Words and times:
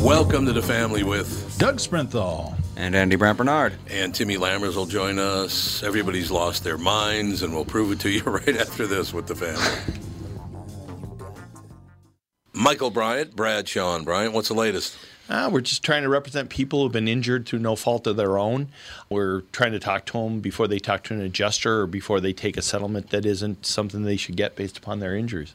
Welcome 0.00 0.46
to 0.46 0.52
the 0.54 0.62
family 0.62 1.02
with 1.02 1.58
Doug 1.58 1.76
Sprinthal. 1.76 2.54
And 2.76 2.96
Andy 2.96 3.16
Brant 3.16 3.36
Bernard. 3.36 3.74
and 3.90 4.14
Timmy 4.14 4.36
Lammers 4.38 4.74
will 4.74 4.86
join 4.86 5.18
us. 5.18 5.82
Everybody's 5.82 6.30
lost 6.30 6.64
their 6.64 6.78
minds, 6.78 7.42
and 7.42 7.52
we'll 7.52 7.66
prove 7.66 7.92
it 7.92 8.00
to 8.00 8.08
you 8.08 8.22
right 8.24 8.56
after 8.56 8.86
this 8.86 9.12
with 9.12 9.26
the 9.26 9.34
family. 9.34 9.98
Michael 12.54 12.90
Bryant, 12.90 13.36
Bradshaw 13.36 13.94
and 13.96 14.06
Bryant, 14.06 14.32
what's 14.32 14.48
the 14.48 14.54
latest? 14.54 14.96
Uh, 15.28 15.50
we're 15.52 15.60
just 15.60 15.82
trying 15.84 16.02
to 16.02 16.08
represent 16.08 16.48
people 16.48 16.82
who've 16.82 16.92
been 16.92 17.06
injured 17.06 17.46
through 17.46 17.58
no 17.58 17.76
fault 17.76 18.06
of 18.06 18.16
their 18.16 18.38
own. 18.38 18.68
We're 19.10 19.42
trying 19.52 19.72
to 19.72 19.78
talk 19.78 20.06
to 20.06 20.12
them 20.14 20.40
before 20.40 20.66
they 20.66 20.78
talk 20.78 21.04
to 21.04 21.14
an 21.14 21.20
adjuster 21.20 21.82
or 21.82 21.86
before 21.86 22.20
they 22.20 22.32
take 22.32 22.56
a 22.56 22.62
settlement 22.62 23.10
that 23.10 23.26
isn't 23.26 23.66
something 23.66 24.02
they 24.02 24.16
should 24.16 24.36
get 24.36 24.56
based 24.56 24.78
upon 24.78 25.00
their 25.00 25.14
injuries. 25.14 25.54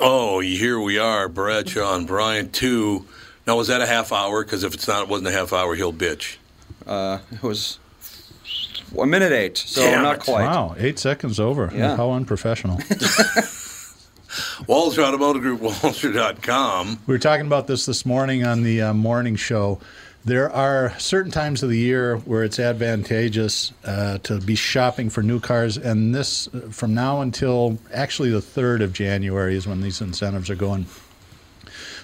Oh, 0.00 0.40
here 0.40 0.80
we 0.80 0.98
are, 0.98 1.28
Bradshaw 1.28 1.94
and 1.94 2.06
Bryant, 2.06 2.52
too. 2.52 3.06
Now, 3.46 3.56
was 3.56 3.68
that 3.68 3.80
a 3.80 3.86
half 3.86 4.12
hour? 4.12 4.42
Because 4.44 4.64
if 4.64 4.74
it's 4.74 4.88
not, 4.88 5.02
it 5.02 5.08
wasn't 5.08 5.28
a 5.28 5.32
half 5.32 5.52
hour, 5.52 5.74
he'll 5.74 5.92
bitch. 5.92 6.36
Uh, 6.86 7.18
it 7.32 7.42
was 7.42 7.78
a 8.98 9.06
minute 9.06 9.32
eight, 9.32 9.58
so 9.58 9.82
Damn 9.82 10.02
not 10.02 10.16
it. 10.16 10.22
quite. 10.22 10.44
Wow, 10.44 10.74
eight 10.78 10.98
seconds 10.98 11.38
over. 11.38 11.70
Yeah. 11.74 11.96
How 11.96 12.12
unprofessional. 12.12 12.76
Walser 14.66 15.02
Automotive 15.02 15.42
Group, 15.42 15.60
Walser.com. 15.62 17.00
We 17.06 17.14
were 17.14 17.18
talking 17.18 17.46
about 17.46 17.66
this 17.66 17.86
this 17.86 18.06
morning 18.06 18.44
on 18.44 18.62
the 18.62 18.80
uh, 18.82 18.94
morning 18.94 19.36
show. 19.36 19.80
There 20.22 20.50
are 20.52 20.92
certain 20.98 21.32
times 21.32 21.62
of 21.62 21.70
the 21.70 21.78
year 21.78 22.16
where 22.18 22.44
it's 22.44 22.58
advantageous 22.58 23.72
uh, 23.86 24.18
to 24.18 24.38
be 24.38 24.54
shopping 24.54 25.08
for 25.08 25.22
new 25.22 25.40
cars, 25.40 25.78
and 25.78 26.14
this 26.14 26.46
uh, 26.48 26.68
from 26.70 26.92
now 26.92 27.22
until 27.22 27.78
actually 27.94 28.30
the 28.30 28.40
3rd 28.40 28.82
of 28.82 28.92
January 28.92 29.56
is 29.56 29.66
when 29.66 29.80
these 29.80 30.02
incentives 30.02 30.50
are 30.50 30.56
going. 30.56 30.84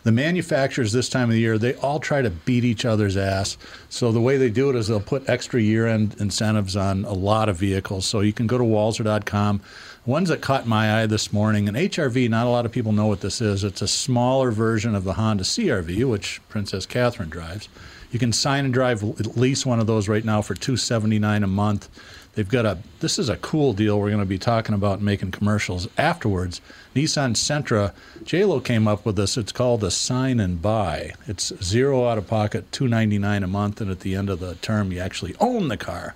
The 0.05 0.13
manufacturers 0.13 0.93
this 0.93 1.11
time 1.11 1.25
of 1.25 1.35
the 1.35 1.41
year, 1.41 1.59
they 1.59 1.75
all 1.75 2.01
try 2.01 2.23
to 2.23 2.31
beat 2.31 2.65
each 2.65 2.87
other's 2.87 3.19
ass. 3.19 3.59
So 3.91 4.13
the 4.13 4.21
way 4.21 4.39
they 4.39 4.51
do 4.51 4.71
it 4.71 4.77
is 4.77 4.89
they'll 4.89 5.01
put 5.01 5.29
extra 5.29 5.61
year-end 5.61 6.17
incentives 6.19 6.75
on 6.75 7.05
a 7.05 7.13
lot 7.13 7.51
of 7.51 7.57
vehicles. 7.57 8.07
So 8.07 8.21
you 8.21 8.33
can 8.33 8.47
go 8.47 8.57
to 8.57 8.65
Walser.com. 8.65 9.61
Ones 10.07 10.29
that 10.29 10.41
caught 10.41 10.67
my 10.67 11.03
eye 11.03 11.07
this 11.07 11.33
morning, 11.33 11.69
an 11.69 11.75
HRV. 11.75 12.31
Not 12.31 12.47
a 12.47 12.51
lot 12.51 12.65
of 12.65 12.73
people 12.73 12.93
know 12.93 13.09
what 13.09 13.21
this 13.21 13.41
is. 13.43 13.65
It's 13.65 13.83
a 13.83 13.89
smaller 13.89 14.53
version 14.53 14.95
of 14.95 15.05
the 15.05 15.15
Honda 15.15 15.43
CRV, 15.43 16.09
which 16.09 16.41
Princess 16.49 16.87
Catherine 16.87 17.29
drives. 17.29 17.69
You 18.11 18.19
can 18.19 18.33
sign 18.33 18.65
and 18.65 18.73
drive 18.75 19.03
at 19.03 19.37
least 19.37 19.67
one 19.67 19.81
of 19.81 19.87
those 19.87 20.09
right 20.09 20.25
now 20.25 20.43
for 20.43 20.55
two 20.55 20.77
seventy 20.77 21.19
nine 21.19 21.43
a 21.43 21.49
month. 21.49 21.89
They've 22.35 22.49
got 22.49 22.67
a. 22.67 22.79
This 23.01 23.19
is 23.19 23.31
a 23.31 23.39
cool 23.39 23.73
deal. 23.73 23.99
We're 23.99 24.11
going 24.11 24.21
to 24.21 24.27
be 24.27 24.39
talking 24.39 24.75
about 24.75 25.01
making 25.01 25.31
commercials 25.31 25.89
afterwards. 25.97 26.61
Nissan 26.95 27.35
Sentra. 27.35 27.93
JLo 28.25 28.63
came 28.63 28.87
up 28.87 29.07
with 29.07 29.17
this. 29.17 29.39
It's 29.39 29.53
called 29.53 29.83
a 29.83 29.91
sign 29.91 30.39
and 30.39 30.61
buy. 30.61 31.15
It's 31.27 31.53
zero 31.65 32.07
out 32.07 32.19
of 32.19 32.27
pocket, 32.27 32.71
two 32.73 32.89
ninety 32.89 33.19
nine 33.19 33.43
a 33.43 33.47
month, 33.47 33.81
and 33.81 33.91
at 33.91 34.01
the 34.01 34.15
end 34.15 34.29
of 34.29 34.41
the 34.41 34.57
term, 34.57 34.93
you 34.93 35.01
actually 35.01 35.35
own 35.41 35.69
the 35.69 35.79
car. 35.79 36.15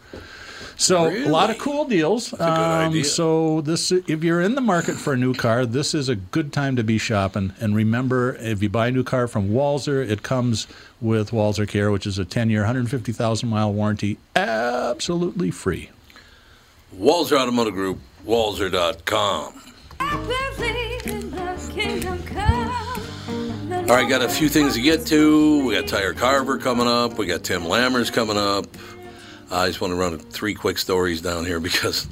So 0.80 1.10
a 1.10 1.28
lot 1.28 1.50
of 1.50 1.58
cool 1.58 1.84
deals. 1.84 2.32
a 2.32 2.36
good 2.36 2.48
um, 2.48 2.88
idea. 2.88 3.04
So 3.04 3.60
this, 3.60 3.92
if 3.92 4.24
you're 4.24 4.40
in 4.40 4.54
the 4.54 4.62
market 4.62 4.94
for 4.94 5.12
a 5.12 5.16
new 5.16 5.34
car, 5.34 5.66
this 5.66 5.92
is 5.92 6.08
a 6.08 6.16
good 6.16 6.54
time 6.54 6.76
to 6.76 6.82
be 6.82 6.96
shopping. 6.96 7.52
And 7.60 7.76
remember, 7.76 8.34
if 8.36 8.62
you 8.62 8.70
buy 8.70 8.86
a 8.86 8.90
new 8.90 9.04
car 9.04 9.28
from 9.28 9.50
Walser, 9.50 10.08
it 10.08 10.22
comes 10.22 10.66
with 10.98 11.32
Walser 11.32 11.68
Care, 11.68 11.90
which 11.90 12.06
is 12.06 12.18
a 12.18 12.24
10-year, 12.24 12.60
150,000 12.60 13.46
mile 13.46 13.70
warranty, 13.74 14.16
absolutely 14.34 15.50
free. 15.50 15.90
Walser 16.96 17.38
Automotive 17.38 17.74
Group, 17.74 17.98
Walser.com. 18.24 19.62
All 23.90 23.96
right, 23.96 24.08
got 24.08 24.22
a 24.22 24.28
few 24.30 24.48
things 24.48 24.74
to 24.74 24.80
get 24.80 25.04
to. 25.06 25.66
We 25.66 25.74
got 25.74 25.88
Tyre 25.88 26.14
Carver 26.14 26.56
coming 26.56 26.86
up. 26.86 27.18
We 27.18 27.26
got 27.26 27.44
Tim 27.44 27.64
Lammers 27.64 28.10
coming 28.10 28.38
up. 28.38 28.66
I 29.50 29.66
just 29.66 29.80
want 29.80 29.92
to 29.92 29.96
run 29.96 30.18
three 30.18 30.54
quick 30.54 30.78
stories 30.78 31.20
down 31.20 31.44
here 31.44 31.60
because 31.70 32.06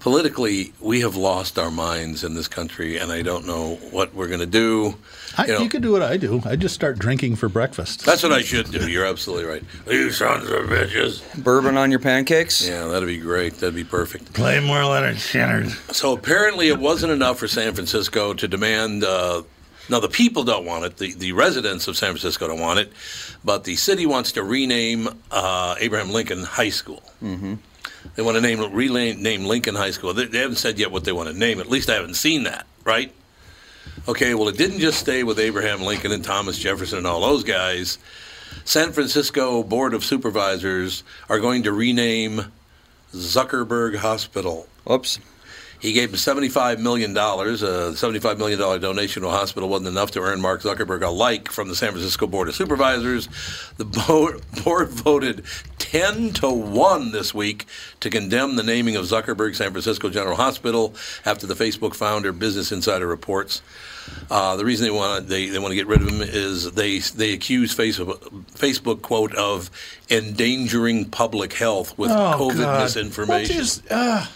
politically 0.00 0.72
we 0.80 1.00
have 1.00 1.14
lost 1.16 1.58
our 1.58 1.70
minds 1.70 2.24
in 2.24 2.34
this 2.34 2.48
country, 2.48 2.96
and 2.98 3.12
I 3.12 3.22
don't 3.22 3.46
know 3.46 3.76
what 3.90 4.14
we're 4.14 4.26
going 4.28 4.40
to 4.40 4.46
do. 4.46 4.96
I, 5.38 5.46
You 5.46 5.60
you, 5.60 5.68
could 5.68 5.82
do 5.82 5.92
what 5.92 6.02
I 6.02 6.16
do. 6.16 6.42
I 6.44 6.56
just 6.56 6.74
start 6.74 6.98
drinking 6.98 7.36
for 7.36 7.48
breakfast. 7.48 8.04
That's 8.04 8.22
what 8.22 8.32
I 8.32 8.42
should 8.42 8.70
do. 8.70 8.88
You're 8.90 9.06
absolutely 9.06 9.46
right. 9.46 9.62
You 9.88 10.10
sons 10.10 10.50
of 10.50 10.66
bitches. 10.66 11.22
Bourbon 11.42 11.78
on 11.78 11.90
your 11.90 12.00
pancakes? 12.00 12.66
Yeah, 12.66 12.86
that'd 12.86 13.06
be 13.08 13.18
great. 13.18 13.54
That'd 13.54 13.74
be 13.74 13.84
perfect. 13.84 14.34
Play 14.34 14.60
more 14.60 14.78
Lynyrd 14.78 15.14
Skynyrd. 15.14 15.94
So 15.94 16.12
apparently, 16.12 16.68
it 16.68 16.78
wasn't 16.78 17.12
enough 17.12 17.38
for 17.38 17.48
San 17.48 17.72
Francisco 17.74 18.34
to 18.34 18.48
demand. 18.48 19.04
Uh, 19.04 19.42
now, 19.88 20.00
the 20.00 20.08
people 20.08 20.44
don't 20.44 20.64
want 20.64 20.84
it. 20.84 20.96
The, 20.96 21.12
the 21.12 21.32
residents 21.32 21.88
of 21.88 21.96
San 21.96 22.10
Francisco 22.10 22.48
don't 22.48 22.60
want 22.60 22.78
it. 22.78 22.92
But 23.44 23.64
the 23.64 23.76
city 23.76 24.06
wants 24.06 24.32
to 24.32 24.42
rename 24.42 25.08
uh, 25.30 25.74
Abraham 25.80 26.10
Lincoln 26.10 26.44
High 26.44 26.70
School. 26.70 27.02
Mm-hmm. 27.22 27.54
They 28.14 28.22
want 28.22 28.36
to 28.36 28.40
name 28.40 28.72
rename 28.72 29.44
Lincoln 29.44 29.74
High 29.74 29.90
School. 29.90 30.14
They, 30.14 30.26
they 30.26 30.38
haven't 30.38 30.56
said 30.56 30.78
yet 30.78 30.90
what 30.90 31.04
they 31.04 31.12
want 31.12 31.28
to 31.28 31.34
name. 31.34 31.60
At 31.60 31.68
least 31.68 31.90
I 31.90 31.94
haven't 31.94 32.14
seen 32.14 32.44
that. 32.44 32.66
Right? 32.84 33.12
Okay. 34.08 34.34
Well, 34.34 34.48
it 34.48 34.56
didn't 34.56 34.78
just 34.78 34.98
stay 34.98 35.24
with 35.24 35.38
Abraham 35.38 35.82
Lincoln 35.82 36.12
and 36.12 36.24
Thomas 36.24 36.58
Jefferson 36.58 36.98
and 36.98 37.06
all 37.06 37.20
those 37.20 37.44
guys. 37.44 37.98
San 38.64 38.92
Francisco 38.92 39.62
Board 39.62 39.94
of 39.94 40.04
Supervisors 40.04 41.02
are 41.28 41.40
going 41.40 41.64
to 41.64 41.72
rename 41.72 42.52
Zuckerberg 43.12 43.96
Hospital. 43.96 44.68
Whoops. 44.84 45.18
He 45.82 45.92
gave 45.92 46.10
him 46.10 46.14
$75 46.14 46.78
million. 46.78 47.10
A 47.10 47.14
$75 47.14 48.38
million 48.38 48.56
donation 48.80 49.22
to 49.22 49.28
a 49.28 49.32
hospital 49.32 49.68
wasn't 49.68 49.88
enough 49.88 50.12
to 50.12 50.20
earn 50.20 50.40
Mark 50.40 50.62
Zuckerberg 50.62 51.02
a 51.04 51.10
like 51.10 51.50
from 51.50 51.66
the 51.68 51.74
San 51.74 51.90
Francisco 51.90 52.28
Board 52.28 52.48
of 52.48 52.54
Supervisors. 52.54 53.28
The 53.78 53.84
board, 53.84 54.42
board 54.64 54.90
voted 54.90 55.42
10 55.80 56.34
to 56.34 56.48
1 56.50 57.10
this 57.10 57.34
week 57.34 57.66
to 57.98 58.10
condemn 58.10 58.54
the 58.54 58.62
naming 58.62 58.94
of 58.94 59.06
Zuckerberg 59.06 59.56
San 59.56 59.72
Francisco 59.72 60.08
General 60.08 60.36
Hospital 60.36 60.94
after 61.26 61.48
the 61.48 61.54
Facebook 61.54 61.96
founder 61.96 62.30
Business 62.30 62.70
Insider 62.70 63.08
reports. 63.08 63.60
Uh, 64.30 64.54
the 64.54 64.64
reason 64.64 64.84
they 64.84 64.90
want 64.92 65.26
they, 65.28 65.46
they 65.48 65.58
want 65.58 65.70
to 65.72 65.76
get 65.76 65.86
rid 65.88 66.00
of 66.02 66.08
him 66.08 66.22
is 66.22 66.72
they 66.72 66.98
they 66.98 67.32
accuse 67.32 67.74
Facebook 67.74 68.18
Facebook 68.52 69.00
quote 69.02 69.32
of 69.34 69.70
endangering 70.10 71.04
public 71.08 71.52
health 71.52 71.96
with 71.98 72.10
Oh, 72.10 72.36
COVID 72.38 72.56
God. 72.62 72.82
misinformation. 72.82 73.56
What 73.56 73.62
is, 73.64 73.82
uh, 73.90 74.26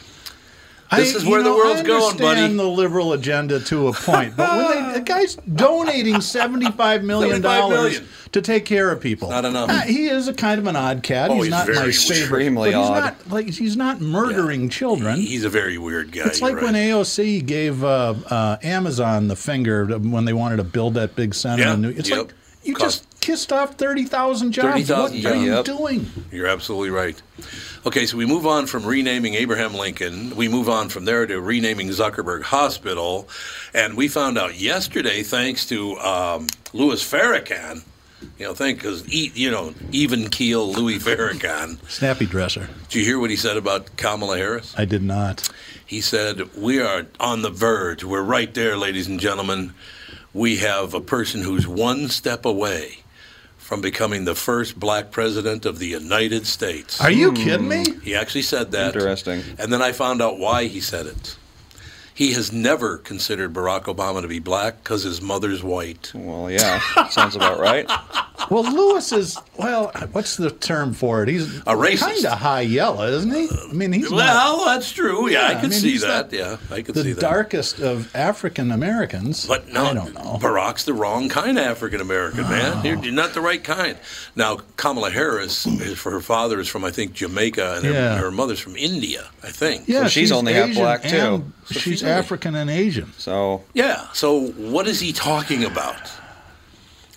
This 0.94 1.14
is 1.14 1.24
where 1.24 1.38
you 1.38 1.44
the 1.44 1.50
know, 1.50 1.56
world's 1.56 1.80
I 1.80 1.84
going, 1.84 2.16
buddy. 2.16 2.24
I 2.24 2.28
understand 2.30 2.58
the 2.60 2.68
liberal 2.68 3.12
agenda 3.12 3.60
to 3.60 3.88
a 3.88 3.92
point, 3.92 4.36
but 4.36 4.56
when 4.56 4.86
they, 4.92 4.98
the 4.98 5.00
guy's 5.04 5.34
donating 5.54 6.20
seventy-five 6.20 7.02
million 7.02 7.42
$75 7.42 8.30
to 8.32 8.42
take 8.42 8.64
care 8.64 8.90
of 8.92 9.00
people, 9.00 9.30
Not 9.30 9.44
enough. 9.44 9.70
Uh, 9.70 9.80
he 9.80 10.06
is 10.06 10.28
a 10.28 10.34
kind 10.34 10.60
of 10.60 10.66
an 10.66 10.76
odd 10.76 11.02
cat. 11.02 11.30
Oh, 11.30 11.34
he's, 11.34 11.44
he's 11.44 11.50
not 11.50 11.68
my 11.68 11.90
favorite. 11.90 12.54
but 12.54 12.66
he's 12.66 12.74
odd. 12.74 13.00
not 13.00 13.28
like 13.30 13.48
he's 13.48 13.76
not 13.76 14.00
murdering 14.00 14.68
children. 14.68 15.16
He's 15.20 15.44
a 15.44 15.48
very 15.50 15.78
weird 15.78 16.12
guy. 16.12 16.22
It's 16.26 16.40
like 16.42 16.52
you're 16.52 16.62
when. 16.62 16.74
AOC 16.74 17.44
gave 17.46 17.82
uh, 17.82 18.14
uh, 18.30 18.56
Amazon 18.62 19.28
the 19.28 19.36
finger 19.36 19.86
when 19.98 20.24
they 20.24 20.32
wanted 20.32 20.56
to 20.58 20.64
build 20.64 20.94
that 20.94 21.16
big 21.16 21.34
center 21.34 21.62
Yeah, 21.64 21.74
in 21.74 21.82
New 21.82 21.90
It's 21.90 22.08
yep. 22.08 22.18
like 22.18 22.34
you 22.66 22.74
just 22.76 23.04
kissed 23.20 23.52
off 23.52 23.74
30,000 23.74 24.52
jobs. 24.52 24.88
30,000 24.88 25.22
what 25.24 25.32
are 25.32 25.36
you 25.36 25.54
Yep. 25.54 25.64
doing? 25.64 26.10
You're 26.30 26.46
absolutely 26.46 26.90
right. 26.90 27.20
Okay, 27.84 28.06
so 28.06 28.16
we 28.16 28.26
move 28.26 28.46
on 28.46 28.66
from 28.66 28.84
renaming 28.84 29.34
Abraham 29.34 29.74
Lincoln. 29.74 30.34
We 30.36 30.48
move 30.48 30.68
on 30.68 30.88
from 30.88 31.04
there 31.04 31.26
to 31.26 31.40
renaming 31.40 31.88
Zuckerberg 31.90 32.42
Hospital. 32.42 33.28
And 33.74 33.96
we 33.96 34.08
found 34.08 34.38
out 34.38 34.58
yesterday, 34.58 35.22
thanks 35.22 35.66
to 35.66 35.96
um, 36.00 36.48
Louis 36.72 37.02
Farrakhan, 37.02 37.84
you 38.38 38.46
know, 38.46 38.54
thank 38.54 38.78
because 38.78 39.06
eat, 39.12 39.36
you 39.36 39.50
know 39.50 39.74
even 39.92 40.28
keel 40.30 40.72
Louis 40.72 40.98
Farrakhan. 40.98 41.78
Snappy 41.88 42.26
dresser. 42.26 42.68
Did 42.88 42.98
you 42.98 43.04
hear 43.04 43.18
what 43.18 43.30
he 43.30 43.36
said 43.36 43.56
about 43.56 43.96
Kamala 43.96 44.36
Harris? 44.36 44.74
I 44.76 44.84
did 44.84 45.02
not. 45.02 45.48
He 45.84 46.00
said, 46.00 46.54
We 46.56 46.80
are 46.80 47.06
on 47.20 47.42
the 47.42 47.50
verge. 47.50 48.02
We're 48.02 48.22
right 48.22 48.52
there, 48.52 48.76
ladies 48.76 49.06
and 49.06 49.20
gentlemen. 49.20 49.74
We 50.36 50.58
have 50.58 50.92
a 50.92 51.00
person 51.00 51.40
who's 51.40 51.66
one 51.66 52.08
step 52.08 52.44
away 52.44 52.98
from 53.56 53.80
becoming 53.80 54.26
the 54.26 54.34
first 54.34 54.78
black 54.78 55.10
president 55.10 55.64
of 55.64 55.78
the 55.78 55.86
United 55.86 56.46
States. 56.46 57.00
Are 57.00 57.10
you 57.10 57.32
kidding 57.32 57.66
me? 57.66 57.84
He 58.02 58.14
actually 58.14 58.42
said 58.42 58.70
that. 58.72 58.94
Interesting. 58.94 59.42
And 59.58 59.72
then 59.72 59.80
I 59.80 59.92
found 59.92 60.20
out 60.20 60.38
why 60.38 60.66
he 60.66 60.78
said 60.82 61.06
it. 61.06 61.38
He 62.16 62.32
has 62.32 62.50
never 62.50 62.96
considered 62.96 63.52
Barack 63.52 63.82
Obama 63.84 64.22
to 64.22 64.28
be 64.28 64.38
black 64.38 64.82
because 64.82 65.02
his 65.02 65.20
mother's 65.20 65.62
white. 65.62 66.10
Well, 66.14 66.50
yeah, 66.50 66.80
sounds 67.10 67.36
about 67.36 67.60
right. 67.60 67.88
Well, 68.50 68.62
Lewis 68.70 69.10
is, 69.12 69.36
well, 69.56 69.90
what's 70.12 70.36
the 70.36 70.50
term 70.50 70.92
for 70.92 71.22
it? 71.22 71.28
He's 71.28 71.56
A 71.60 71.74
racist. 71.74 72.00
kind 72.00 72.26
of 72.26 72.38
high 72.38 72.60
yellow, 72.60 73.04
isn't 73.08 73.34
he? 73.34 73.48
I 73.50 73.72
mean, 73.72 73.92
he's 73.92 74.08
not 74.10 74.18
Well, 74.18 74.64
that's 74.66 74.92
true. 74.92 75.28
Yeah, 75.28 75.40
I 75.40 75.50
Yeah, 75.52 75.58
I 75.58 75.60
could 75.62 75.70
mean, 75.70 75.80
see 75.80 75.98
that. 75.98 76.32
Yeah, 76.32 76.58
I 76.70 76.82
could 76.82 76.94
the 76.94 77.02
see 77.02 77.08
that. 77.12 77.14
The 77.16 77.20
darkest 77.22 77.80
of 77.80 78.14
African 78.14 78.70
Americans. 78.70 79.46
But 79.46 79.72
no, 79.72 79.86
I 79.86 79.94
don't 79.94 80.14
know. 80.14 80.38
Barack's 80.40 80.84
the 80.84 80.92
wrong 80.92 81.28
kind 81.28 81.58
of 81.58 81.64
African 81.64 82.00
American 82.00 82.42
man. 82.42 82.74
Oh. 82.76 82.82
You're, 82.84 83.02
you're 83.02 83.12
not 83.14 83.32
the 83.34 83.40
right 83.40 83.64
kind. 83.64 83.96
Now 84.36 84.58
Kamala 84.76 85.10
Harris, 85.10 85.66
for 85.96 86.12
her 86.12 86.20
father 86.20 86.60
is 86.60 86.68
from 86.68 86.84
I 86.84 86.92
think 86.92 87.14
Jamaica, 87.14 87.76
and 87.78 87.86
her, 87.86 87.92
Yeah. 87.92 88.18
her 88.18 88.30
mother's 88.30 88.60
from 88.60 88.76
India, 88.76 89.28
I 89.42 89.48
think. 89.50 89.88
yeah, 89.88 90.02
So 90.02 90.08
she's 90.08 90.30
only 90.30 90.52
half 90.52 90.72
black, 90.74 91.02
too. 91.02 91.50
So 91.64 91.72
she's 91.72 91.82
she's 91.82 92.02
only- 92.08 92.18
African 92.18 92.54
and 92.54 92.70
Asian. 92.70 93.12
So 93.18 93.64
Yeah. 93.74 94.06
So 94.12 94.48
what 94.50 94.86
is 94.86 95.00
he 95.00 95.12
talking 95.12 95.64
about? 95.64 96.10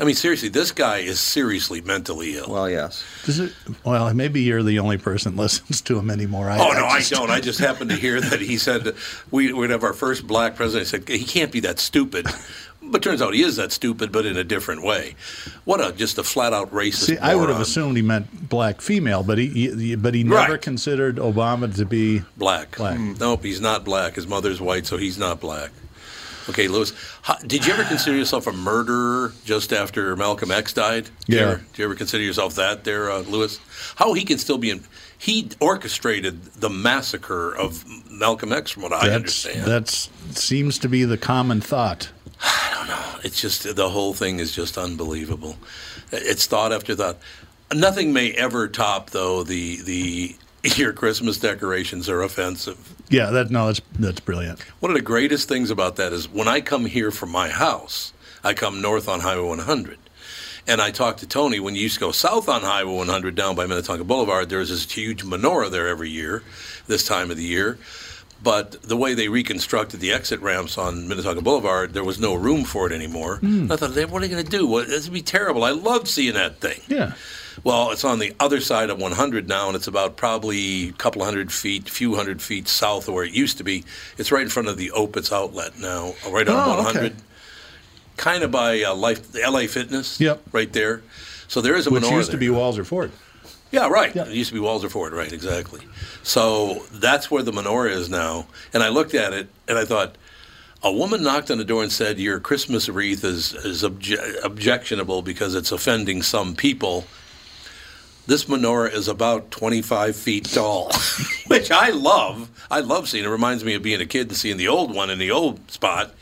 I 0.02 0.06
mean, 0.06 0.16
seriously, 0.16 0.48
this 0.48 0.72
guy 0.72 1.00
is 1.00 1.20
seriously 1.20 1.82
mentally 1.82 2.38
ill. 2.38 2.46
well, 2.48 2.70
yes. 2.70 3.04
Does 3.26 3.40
it, 3.42 3.52
well, 3.84 4.14
maybe 4.14 4.42
you're 4.42 4.64
the 4.64 4.80
only 4.80 4.98
person 4.98 5.36
that 5.36 5.42
listens 5.42 5.82
to 5.82 6.00
him 6.00 6.10
anymore. 6.10 6.50
I, 6.50 6.58
Oh 6.58 6.72
no, 6.72 6.86
I 6.86 7.00
just- 7.00 7.12
don't. 7.12 7.30
I 7.30 7.42
just 7.42 7.60
happened 7.60 7.90
to 7.90 7.98
hear 7.98 8.22
that 8.22 8.40
he 8.40 8.58
said 8.58 8.96
we 9.30 9.52
would 9.52 9.72
have 9.72 9.84
our 9.84 9.92
first 9.94 10.26
black 10.26 10.56
president. 10.56 10.88
I 10.88 10.90
said 10.90 11.10
he 11.10 11.26
can't 11.26 11.52
be 11.52 11.60
that 11.62 11.80
stupid, 11.80 12.28
but 12.92 13.02
turns 13.04 13.22
out 13.22 13.34
he 13.34 13.42
is 13.44 13.56
that 13.58 13.72
stupid, 13.72 14.12
but 14.12 14.26
in 14.26 14.36
a 14.38 14.44
different 14.44 14.84
way. 14.84 15.16
What 15.66 15.80
a 15.80 15.92
just 15.92 16.18
a 16.18 16.24
flat 16.24 16.54
out 16.54 16.72
racist. 16.72 17.06
See, 17.06 17.18
I 17.18 17.36
would 17.36 17.50
have 17.50 17.62
assumed 17.62 17.96
he 17.98 18.04
meant 18.04 18.50
black 18.50 18.82
female, 18.82 19.24
but 19.24 19.38
he, 19.38 19.48
he 19.48 19.96
but 19.96 20.14
he 20.14 20.24
never 20.24 20.54
Right. 20.54 20.62
considered 20.62 21.18
Obama 21.18 21.74
to 21.76 21.86
be. 21.86 22.22
Black. 22.38 22.76
Black. 22.78 23.00
Nope, 23.00 23.44
he's 23.44 23.62
not 23.62 23.84
black. 23.86 24.16
His 24.16 24.28
mother's 24.28 24.60
white, 24.62 24.86
so 24.86 24.98
he's 24.98 25.18
not 25.18 25.40
black. 25.40 25.72
Okay, 26.50 26.68
Lewis, 26.68 26.94
how, 27.22 27.36
did 27.36 27.68
you 27.68 27.74
ever 27.74 27.84
consider 27.84 28.18
yourself 28.18 28.48
a 28.48 28.52
murderer 28.52 29.34
just 29.46 29.72
after 29.72 30.16
Malcolm 30.16 30.50
X 30.50 30.74
died? 30.74 31.04
Did 31.06 31.12
You 31.28 31.36
Yeah. 31.38 31.42
ever, 31.44 31.56
did 31.58 31.78
you 31.78 31.86
ever 31.86 31.96
consider 31.96 32.24
yourself 32.24 32.56
that 32.56 32.84
there, 32.86 33.12
uh, 33.12 33.20
Lewis? 33.20 33.60
How 33.98 34.14
he 34.14 34.24
can 34.24 34.40
still 34.40 34.58
be 34.58 34.72
in. 34.72 34.84
He 35.22 35.50
orchestrated 35.60 36.44
the 36.56 36.70
massacre 36.70 37.54
of 37.56 37.84
Malcolm 38.10 38.52
X, 38.54 38.72
from 38.72 38.84
what 38.84 38.94
I 38.94 39.02
That's 39.10 39.16
understand. 39.16 39.66
That 39.66 39.90
seems 39.90 40.80
to 40.80 40.88
be 40.90 41.04
the 41.04 41.18
common 41.18 41.60
thought. 41.62 42.10
It's 43.22 43.42
just 43.42 43.76
the 43.76 43.90
whole 43.90 44.14
thing 44.14 44.40
is 44.40 44.54
just 44.54 44.78
unbelievable. 44.78 45.58
It's 46.12 46.48
thought 46.48 46.72
after 46.72 46.96
thought. 46.96 47.18
Nothing 47.74 48.14
may 48.14 48.32
ever 48.32 48.70
top 48.70 49.10
though 49.10 49.44
the 49.44 49.82
the 49.82 50.36
your 50.76 50.94
Christmas 50.94 51.38
decorations 51.38 52.10
are 52.10 52.22
offensive. 52.22 52.96
Yeah, 53.10 53.30
that 53.32 53.50
no, 53.50 53.68
that's 53.68 53.82
that's 53.98 54.20
brilliant. 54.20 54.62
One 54.80 54.92
of 54.92 54.96
the 54.96 55.04
greatest 55.04 55.48
things 55.48 55.70
about 55.70 55.98
that 55.98 56.14
is 56.14 56.30
when 56.30 56.48
I 56.48 56.62
come 56.62 56.86
here 56.86 57.12
from 57.12 57.30
my 57.30 57.50
house, 57.50 58.14
I 58.44 58.54
come 58.54 58.82
north 58.82 59.08
on 59.08 59.20
Highway 59.20 59.48
100. 59.48 59.98
And 60.68 60.82
I 60.82 60.92
talked 60.92 61.20
to 61.20 61.28
Tony 61.28 61.60
when 61.60 61.74
you 61.74 61.82
used 61.82 61.96
to 61.96 62.00
go 62.00 62.12
south 62.12 62.48
on 62.48 62.62
Highway 62.62 62.94
100 62.94 63.34
down 63.34 63.56
by 63.56 63.66
Minnetonka 63.66 64.04
Boulevard. 64.04 64.50
There's 64.50 64.70
this 64.70 64.90
huge 64.90 65.24
menorah 65.24 65.72
there 65.72 65.88
every 65.88 66.12
year, 66.12 66.44
this 66.86 67.04
time 67.04 67.32
of 67.32 67.38
the 67.38 67.44
year. 67.44 67.80
But 68.42 68.82
the 68.84 68.96
way 68.96 69.14
they 69.16 69.28
reconstructed 69.28 70.00
the 70.00 70.14
exit 70.14 70.40
ramps 70.40 70.78
on 70.78 71.08
Minnetonka 71.10 71.42
Boulevard, 71.42 71.94
there 71.94 72.06
was 72.06 72.20
no 72.20 72.36
room 72.36 72.64
for 72.64 72.88
it 72.88 72.94
anymore. 72.94 73.40
I 73.44 73.76
thought, 73.76 73.92
what 74.10 74.14
are 74.14 74.20
they 74.22 74.30
going 74.30 74.44
to 74.46 74.50
do? 74.50 74.66
What, 74.66 74.88
this 74.88 75.06
would 75.06 75.14
be 75.14 75.22
terrible. 75.22 75.64
I 75.66 75.72
loved 75.72 76.08
seeing 76.08 76.36
that 76.36 76.62
thing. 76.62 76.80
Yeah, 76.88 77.14
Well, 77.66 77.92
it's 77.92 78.06
on 78.06 78.20
the 78.20 78.34
other 78.40 78.62
side 78.62 78.90
of 78.90 78.98
100 78.98 79.50
now, 79.50 79.68
and 79.68 79.76
it's 79.76 79.88
about 79.88 80.16
probably 80.16 80.88
a 80.90 80.92
couple 80.94 81.24
hundred 81.26 81.52
feet, 81.52 81.90
few 81.90 82.16
hundred 82.16 82.42
feet 82.42 82.70
south 82.70 83.10
of 83.10 83.14
where 83.14 83.26
it 83.26 83.34
used 83.34 83.58
to 83.58 83.66
be. 83.66 83.84
It's 84.18 84.32
right 84.32 84.44
in 84.44 84.50
front 84.50 84.70
of 84.70 84.78
the 84.78 84.92
Opitz 84.96 85.34
outlet 85.34 85.78
now, 85.78 86.14
right 86.30 86.48
on 86.48 86.56
Oh, 86.70 86.78
100, 86.84 87.06
okay. 87.08 87.16
kind 88.16 88.44
of 88.44 88.52
by 88.52 88.82
uh, 88.84 88.96
Life, 88.96 89.36
LA 89.36 89.68
Fitness. 89.68 90.18
Yep. 90.22 90.44
right 90.54 90.72
there. 90.72 91.02
So 91.50 91.60
there 91.60 91.76
is 91.76 91.88
a 91.88 91.90
which 91.90 92.10
used 92.10 92.32
to 92.32 92.38
there. 92.38 92.50
be 92.52 92.56
Walser 92.56 92.86
Ford. 92.86 93.12
Yeah, 93.72 93.88
right. 93.88 94.16
Yeah. 94.16 94.26
It 94.26 94.34
used 94.34 94.50
to 94.50 94.56
be 94.56 94.66
Walser 94.66 94.90
Ford, 94.90 95.14
right? 95.14 95.32
Exactly. 95.32 95.82
So 96.24 96.84
that's 96.92 97.30
where 97.30 97.44
the 97.44 97.52
menorah 97.52 97.92
is 97.92 98.10
now. 98.10 98.48
And 98.74 98.82
I 98.82 98.90
looked 98.90 99.14
at 99.14 99.34
it 99.34 99.48
and 99.68 99.78
I 99.78 99.86
thought, 99.86 100.16
a 100.82 100.92
woman 100.92 101.24
knocked 101.24 101.52
on 101.52 101.58
the 101.58 101.66
door 101.66 101.84
and 101.84 101.92
said, 101.92 102.20
"Your 102.20 102.40
Christmas 102.40 102.88
wreath 102.88 103.26
is 103.26 103.54
is 103.54 103.84
obje- 103.84 104.44
objectionable 104.44 105.22
because 105.22 105.54
it's 105.54 105.74
offending 105.74 106.22
some 106.22 106.56
people." 106.56 107.06
This 108.28 108.46
menorah 108.46 108.94
is 108.94 109.08
about 109.08 109.50
25 109.52 110.16
feet 110.16 110.46
tall, 110.46 110.92
which 111.48 111.72
I 111.72 111.90
love. 111.90 112.50
I 112.72 112.80
love 112.80 113.10
seeing 113.10 113.26
it. 113.26 113.28
Reminds 113.28 113.66
me 113.66 113.74
of 113.74 113.82
being 113.82 114.00
a 114.00 114.06
kid 114.06 114.28
and 114.30 114.38
seeing 114.38 114.58
the 114.58 114.68
old 114.68 114.94
one 114.94 115.10
in 115.10 115.18
the 115.20 115.32
old 115.32 115.70
spot. 115.70 116.14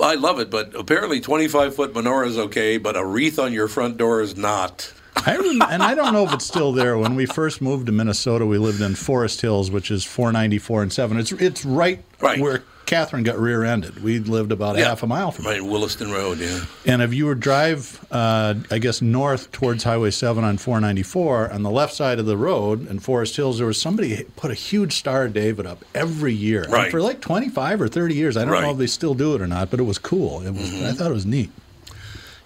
I 0.00 0.14
love 0.14 0.38
it, 0.38 0.48
but 0.48 0.74
apparently 0.76 1.20
25 1.20 1.74
foot 1.74 1.92
menorah 1.92 2.28
is 2.28 2.38
okay, 2.38 2.78
but 2.78 2.96
a 2.96 3.04
wreath 3.04 3.38
on 3.38 3.52
your 3.52 3.66
front 3.68 3.96
door 3.96 4.22
is 4.22 4.36
not. 4.36 4.92
I 5.26 5.36
rem- 5.36 5.62
and 5.70 5.82
I 5.82 5.94
don't 5.94 6.12
know 6.12 6.24
if 6.24 6.32
it's 6.32 6.46
still 6.46 6.72
there. 6.72 6.96
When 6.98 7.14
we 7.14 7.26
first 7.26 7.60
moved 7.60 7.86
to 7.86 7.92
Minnesota, 7.92 8.46
we 8.46 8.58
lived 8.58 8.80
in 8.80 8.94
Forest 8.94 9.40
Hills, 9.40 9.70
which 9.70 9.90
is 9.90 10.04
494 10.04 10.82
and 10.82 10.92
7. 10.92 11.18
It's 11.18 11.32
it's 11.32 11.64
right, 11.64 12.02
Right. 12.20 12.40
where 12.40 12.62
Catherine 12.86 13.22
got 13.22 13.38
rear-ended. 13.38 14.02
We 14.02 14.18
lived 14.18 14.50
about 14.50 14.78
Yeah. 14.78 14.86
half 14.86 15.02
a 15.02 15.06
mile 15.06 15.30
from 15.30 15.46
it. 15.48 15.62
Williston 15.62 16.10
Road, 16.10 16.38
yeah. 16.38 16.60
And 16.86 17.02
if 17.02 17.12
you 17.12 17.26
were 17.26 17.34
drive, 17.34 18.00
uh, 18.10 18.54
I 18.70 18.78
guess 18.78 19.02
north 19.02 19.52
towards 19.52 19.84
Highway 19.84 20.10
7 20.10 20.42
on 20.42 20.56
494, 20.56 21.52
on 21.52 21.62
the 21.62 21.70
left 21.70 21.94
side 21.94 22.18
of 22.18 22.24
the 22.24 22.38
road 22.38 22.88
in 22.88 22.98
Forest 22.98 23.36
Hills, 23.36 23.58
there 23.58 23.66
was 23.66 23.78
somebody 23.78 24.24
put 24.36 24.50
a 24.50 24.54
huge 24.54 24.94
Star 24.96 25.24
of 25.24 25.34
David 25.34 25.66
up 25.66 25.84
every 25.94 26.32
year 26.32 26.62
And 26.74 26.90
for 26.90 27.02
like 27.02 27.20
25 27.20 27.82
or 27.82 27.88
30 27.88 28.14
years. 28.14 28.38
I 28.38 28.40
don't 28.40 28.48
know 28.48 28.54
Right. 28.54 28.62
Mm-hmm. 28.62 28.70
if 28.72 28.78
they 28.78 28.86
still 28.86 29.14
do 29.14 29.34
it 29.34 29.42
or 29.42 29.46
not, 29.46 29.70
but 29.70 29.80
it 29.80 29.84
was 29.84 29.98
cool. 29.98 30.40
It 30.46 30.54
was. 30.54 30.72
I 30.82 30.92
thought 30.92 31.10
it 31.10 31.14
was 31.14 31.26
neat. 31.26 31.50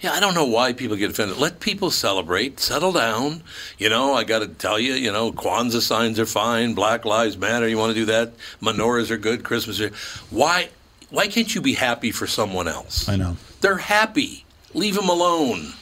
Yeah, 0.03 0.13
I 0.13 0.21
don't 0.21 0.35
know 0.35 0.45
why 0.45 0.73
people 0.73 0.97
get 0.97 1.13
offended. 1.13 1.39
Let 1.39 1.61
people 1.61 1.93
celebrate, 1.93 2.59
settle 2.59 2.91
down. 2.91 3.45
You 3.79 3.89
know, 3.89 4.15
I 4.15 4.25
got 4.25 4.41
to 4.41 4.49
tell 4.49 4.77
you, 4.77 4.95
you 4.95 5.13
know, 5.13 5.31
Kwanzaa 5.31 5.81
signs 5.81 6.19
are 6.19 6.27
fine, 6.27 6.75
Black 6.75 7.05
Lives 7.05 7.37
Matter. 7.39 7.69
You 7.69 7.79
want 7.79 7.91
to 7.91 7.95
do 7.95 8.07
that? 8.07 8.33
Menorahs 8.61 9.13
are 9.13 9.17
good. 9.17 9.45
Christmas. 9.45 9.81
Are, 9.81 9.93
why? 10.31 10.71
Why 11.11 11.29
can't 11.29 11.55
you 11.55 11.61
be 11.61 11.75
happy 11.75 12.11
for 12.11 12.27
someone 12.27 12.67
else? 12.67 13.09
I 13.09 13.15
know. 13.15 13.37
They're 13.61 13.77
happy. 13.77 14.45
Leave 14.75 14.97
them 14.97 15.09
alone. 15.09 15.75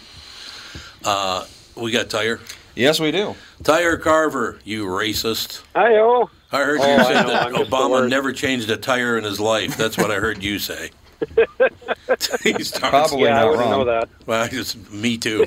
Uh, 1.03 1.47
we 1.77 1.91
got 1.91 2.11
Tyre. 2.11 2.41
Yes, 2.75 3.01
we 3.01 3.13
do. 3.13 3.37
Tyre 3.63 3.97
Carver, 3.97 4.59
you 4.65 4.85
racist. 4.85 5.63
Hi-oh. 5.75 6.31
I 6.53 6.65
heard 6.65 6.81
you 6.81 6.87
Oh, 6.87 6.97
I 6.97 7.03
said 7.05 7.23
that 7.27 7.47
I'm 7.47 7.55
just 7.55 7.71
the 7.71 7.77
Obama 7.77 8.09
never 8.09 8.33
changed 8.33 8.71
a 8.71 8.77
tire 8.77 9.17
in 9.17 9.25
his 9.25 9.39
life. 9.39 9.77
That's 9.77 9.97
what 9.97 10.11
I 10.11 10.17
heard 10.17 10.43
you 10.43 10.59
say. 10.59 10.91
he 12.43 12.53
starts, 12.65 12.79
Probably 12.79 13.25
Yeah, 13.25 13.35
not 13.41 13.51
wouldn't 13.51 13.69
wrong. 13.71 13.71
know 13.71 13.85
that. 13.85 14.09
Well, 14.27 14.43
I 14.43 14.49
just, 14.49 14.91
me 14.91 15.19
too. 15.19 15.45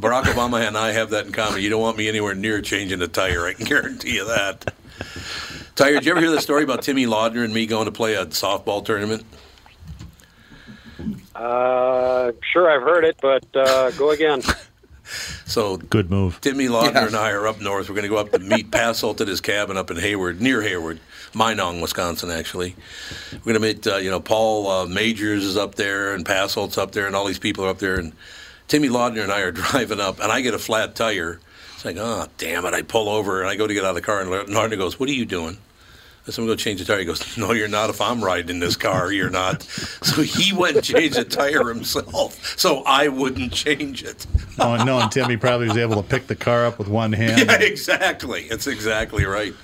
Barack 0.00 0.24
Obama 0.24 0.66
and 0.66 0.76
I 0.76 0.92
have 0.92 1.10
that 1.10 1.26
in 1.26 1.32
common. 1.32 1.62
You 1.62 1.70
don't 1.70 1.80
want 1.80 1.96
me 1.96 2.08
anywhere 2.08 2.34
near 2.34 2.60
changing 2.60 3.00
a 3.02 3.08
tire. 3.08 3.46
I 3.46 3.54
can 3.54 3.66
guarantee 3.66 4.14
you 4.16 4.24
that. 4.26 4.74
Tire, 5.74 5.94
did 5.94 6.04
you 6.06 6.12
ever 6.12 6.20
hear 6.20 6.30
the 6.30 6.40
story 6.40 6.64
about 6.64 6.82
Timmy 6.82 7.06
Laudner 7.06 7.44
and 7.44 7.54
me 7.54 7.66
going 7.66 7.86
to 7.86 7.92
play 7.92 8.14
a 8.14 8.26
softball 8.26 8.84
tournament? 8.84 9.24
Uh, 11.34 12.32
sure, 12.52 12.70
I've 12.70 12.82
heard 12.82 13.04
it, 13.04 13.16
but 13.20 13.44
uh, 13.56 13.90
go 13.92 14.10
again. 14.10 14.42
So 15.52 15.76
Good 15.76 16.10
move. 16.10 16.40
Timmy 16.40 16.66
Laudner 16.66 16.94
Yeah. 16.94 17.06
and 17.08 17.16
I 17.16 17.30
are 17.32 17.46
up 17.46 17.60
north. 17.60 17.88
We're 17.90 17.94
going 17.94 18.04
to 18.04 18.08
go 18.08 18.16
up 18.16 18.32
to 18.32 18.38
meet 18.38 18.70
Passolt 18.70 19.20
at 19.20 19.28
his 19.28 19.42
cabin 19.42 19.76
up 19.76 19.90
in 19.90 19.98
Hayward, 19.98 20.40
near 20.40 20.62
Hayward, 20.62 20.98
Minong, 21.34 21.82
Wisconsin, 21.82 22.30
actually. 22.30 22.74
We're 23.32 23.52
going 23.52 23.54
to 23.54 23.60
meet, 23.60 23.86
uh, 23.86 23.96
you 23.98 24.08
know, 24.10 24.18
Paul 24.18 24.66
uh, 24.70 24.86
Majors 24.86 25.44
is 25.44 25.58
up 25.58 25.74
there, 25.74 26.14
and 26.14 26.24
Passolt's 26.24 26.78
up 26.78 26.92
there, 26.92 27.06
and 27.06 27.14
all 27.14 27.26
these 27.26 27.38
people 27.38 27.66
are 27.66 27.68
up 27.68 27.80
there. 27.80 27.96
And 27.96 28.14
Timmy 28.66 28.88
Laudner 28.88 29.22
and 29.22 29.30
I 29.30 29.40
are 29.40 29.52
driving 29.52 30.00
up, 30.00 30.20
and 30.20 30.32
I 30.32 30.40
get 30.40 30.54
a 30.54 30.58
flat 30.58 30.94
tire. 30.94 31.38
It's 31.74 31.84
like, 31.84 31.96
oh, 31.98 32.28
damn 32.38 32.64
it. 32.64 32.72
I 32.72 32.80
pull 32.80 33.10
over, 33.10 33.42
and 33.42 33.50
I 33.50 33.56
go 33.56 33.66
to 33.66 33.74
get 33.74 33.84
out 33.84 33.90
of 33.90 33.96
the 33.96 34.00
car, 34.00 34.22
and 34.22 34.30
Laudner 34.30 34.78
goes, 34.78 34.98
What 34.98 35.10
are 35.10 35.12
you 35.12 35.26
doing? 35.26 35.58
I 36.26 36.30
said, 36.30 36.42
I'm 36.42 36.46
going 36.46 36.56
to 36.56 36.62
change 36.64 36.78
the 36.78 36.86
tire. 36.86 37.00
He 37.00 37.04
goes, 37.04 37.36
No, 37.36 37.50
you're 37.52 37.66
not. 37.68 37.90
If 37.90 38.00
I'm 38.00 38.22
riding 38.24 38.60
this 38.60 38.76
car, 38.76 39.10
you're 39.12 39.30
not. 39.30 39.62
So 40.02 40.20
he 40.22 40.52
went 40.52 40.76
and 40.76 40.84
changed 40.84 41.16
the 41.16 41.24
tire 41.24 41.68
himself, 41.68 42.58
so 42.58 42.82
I 42.84 43.08
wouldn't 43.08 43.52
change 43.52 44.02
it. 44.04 44.26
Oh, 44.58 44.82
no, 44.84 44.98
and 44.98 45.10
Timmy 45.10 45.36
probably 45.36 45.68
was 45.68 45.76
able 45.78 45.96
to 45.96 46.02
pick 46.08 46.26
the 46.26 46.34
car 46.36 46.66
up 46.66 46.78
with 46.78 46.88
one 46.88 47.12
hand. 47.12 47.38
Yeah, 47.40 47.60
exactly. 47.60 48.46
That's 48.48 48.66
exactly 48.66 49.24
right. 49.24 49.54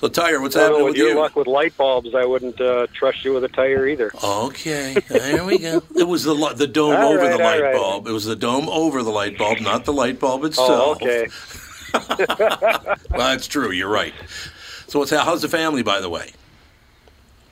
So, 0.00 0.08
Tire, 0.08 0.40
what's 0.40 0.54
Well, 0.54 0.64
happening 0.64 0.84
with 0.84 0.92
with 0.92 0.96
your 0.98 1.08
you? 1.10 1.18
luck 1.18 1.34
with 1.36 1.48
light 1.48 1.76
bulbs, 1.76 2.14
I 2.14 2.24
wouldn't 2.24 2.60
uh, 2.60 2.86
trust 2.94 3.24
you 3.24 3.34
with 3.34 3.42
a 3.44 3.48
tire 3.48 3.86
either. 3.88 4.10
Okay, 4.22 4.94
there 5.08 5.44
we 5.44 5.58
go. 5.58 5.82
It 5.96 6.06
was 6.06 6.22
the 6.24 6.34
li- 6.34 6.54
the 6.54 6.68
dome 6.68 6.94
All 6.96 7.08
over 7.12 7.18
right, 7.18 7.36
the 7.36 7.42
light 7.44 7.60
right. 7.62 7.74
bulb. 7.74 8.06
It 8.06 8.12
was 8.12 8.24
the 8.24 8.36
dome 8.36 8.68
over 8.68 9.02
the 9.02 9.10
light 9.10 9.36
bulb, 9.36 9.60
not 9.60 9.84
the 9.84 9.92
light 9.92 10.18
bulb 10.20 10.42
Oh, 10.44 10.46
itself. 10.46 11.02
okay. 11.02 11.26
Well, 13.10 13.26
that's 13.34 13.46
true. 13.46 13.70
You're 13.72 13.88
right. 13.90 14.14
So, 14.88 14.98
what's 14.98 15.10
how's 15.10 15.42
the 15.42 15.48
family, 15.48 15.82
by 15.82 16.00
the 16.00 16.08
way? 16.08 16.32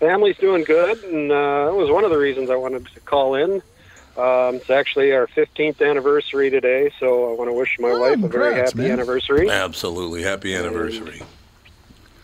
Family's 0.01 0.37
doing 0.39 0.65
good, 0.65 1.03
and 1.05 1.31
uh, 1.31 1.67
that 1.67 1.75
was 1.75 1.91
one 1.91 2.05
of 2.05 2.11
the 2.11 2.19
reasons 2.19 2.51
I 2.51 2.57
wanted 2.57 2.87
to 2.87 3.01
call 3.01 3.35
in. 3.35 3.63
Um, 4.17 4.57
it's 4.57 4.71
actually 4.71 5.13
our 5.13 5.27
15th 5.27 5.87
anniversary 5.87 6.49
today, 6.49 6.91
so 6.99 7.31
I 7.31 7.35
want 7.37 7.49
to 7.49 7.53
wish 7.53 7.77
my 7.79 7.91
Oh, 7.91 8.01
wife 8.01 8.23
a 8.23 8.29
very 8.29 8.55
happy 8.55 8.79
man. 8.79 8.93
anniversary. 8.93 9.51
Absolutely. 9.51 10.23
Happy 10.23 10.55
anniversary. 10.55 11.23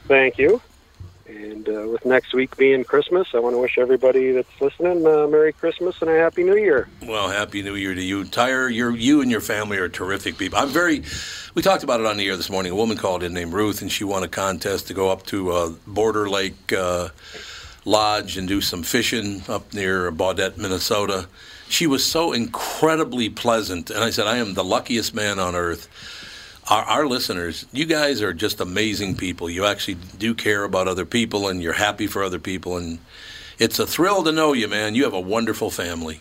Thank 0.08 0.38
you. 0.38 0.62
And 1.34 1.68
uh, 1.68 1.88
with 1.88 2.04
next 2.04 2.34
week 2.34 2.56
being 2.56 2.84
Christmas, 2.84 3.28
I 3.34 3.38
want 3.38 3.54
to 3.54 3.58
wish 3.58 3.78
everybody 3.78 4.32
that's 4.32 4.60
listening 4.60 5.06
uh, 5.06 5.26
Merry 5.28 5.52
Christmas 5.52 6.00
and 6.02 6.10
a 6.10 6.18
Happy 6.18 6.44
New 6.44 6.56
Year. 6.56 6.88
Well, 7.06 7.28
happy 7.28 7.62
New 7.62 7.74
Year 7.74 7.94
to 7.94 8.02
you, 8.02 8.24
Tyre. 8.24 8.68
You 8.68 9.22
and 9.22 9.30
your 9.30 9.40
family 9.40 9.78
are 9.78 9.88
terrific 9.88 10.36
people. 10.36 10.58
I'm 10.58 10.68
very. 10.68 11.02
We 11.54 11.62
talked 11.62 11.84
about 11.84 12.00
it 12.00 12.06
on 12.06 12.18
the 12.18 12.28
air 12.28 12.36
this 12.36 12.50
morning. 12.50 12.72
A 12.72 12.74
woman 12.74 12.98
called 12.98 13.22
in 13.22 13.32
named 13.32 13.54
Ruth, 13.54 13.80
and 13.80 13.90
she 13.90 14.04
won 14.04 14.22
a 14.22 14.28
contest 14.28 14.88
to 14.88 14.94
go 14.94 15.10
up 15.10 15.24
to 15.26 15.52
uh, 15.52 15.72
Border 15.86 16.28
Lake 16.28 16.72
uh, 16.72 17.08
Lodge 17.84 18.36
and 18.36 18.46
do 18.46 18.60
some 18.60 18.82
fishing 18.82 19.42
up 19.48 19.72
near 19.72 20.12
Baudette, 20.12 20.58
Minnesota. 20.58 21.28
She 21.68 21.86
was 21.86 22.04
so 22.04 22.32
incredibly 22.32 23.30
pleasant, 23.30 23.90
and 23.90 24.04
I 24.04 24.10
said, 24.10 24.26
"I 24.26 24.36
am 24.36 24.54
the 24.54 24.64
luckiest 24.64 25.14
man 25.14 25.38
on 25.38 25.54
earth." 25.54 25.88
Our, 26.70 26.82
our 26.84 27.06
listeners, 27.06 27.66
you 27.72 27.84
guys 27.86 28.22
are 28.22 28.32
just 28.32 28.60
amazing 28.60 29.16
people. 29.16 29.50
You 29.50 29.66
actually 29.66 29.96
do 30.18 30.34
care 30.34 30.64
about 30.64 30.86
other 30.88 31.04
people, 31.04 31.48
and 31.48 31.62
you're 31.62 31.72
happy 31.72 32.06
for 32.06 32.22
other 32.22 32.38
people, 32.38 32.76
and 32.76 32.98
it's 33.58 33.78
a 33.78 33.86
thrill 33.86 34.22
to 34.24 34.32
know 34.32 34.52
you, 34.52 34.68
man. 34.68 34.94
You 34.94 35.04
have 35.04 35.12
a 35.12 35.20
wonderful 35.20 35.70
family. 35.70 36.20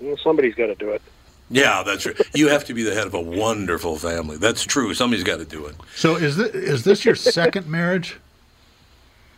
Well, 0.00 0.16
somebody's 0.16 0.54
got 0.56 0.66
to 0.66 0.74
do 0.74 0.90
it. 0.90 1.02
Yeah, 1.50 1.82
that's 1.84 2.02
true. 2.02 2.14
You 2.34 2.48
have 2.48 2.64
to 2.64 2.74
be 2.74 2.82
the 2.82 2.94
head 2.94 3.06
of 3.06 3.14
a 3.14 3.20
wonderful 3.20 3.96
family. 3.96 4.38
That's 4.38 4.64
true. 4.64 4.94
Somebody's 4.94 5.24
got 5.24 5.38
to 5.38 5.44
do 5.44 5.66
it. 5.66 5.76
So 5.94 6.16
is 6.16 6.36
this, 6.36 6.48
is 6.54 6.84
this 6.84 7.04
your 7.04 7.14
second 7.14 7.68
marriage? 7.68 8.18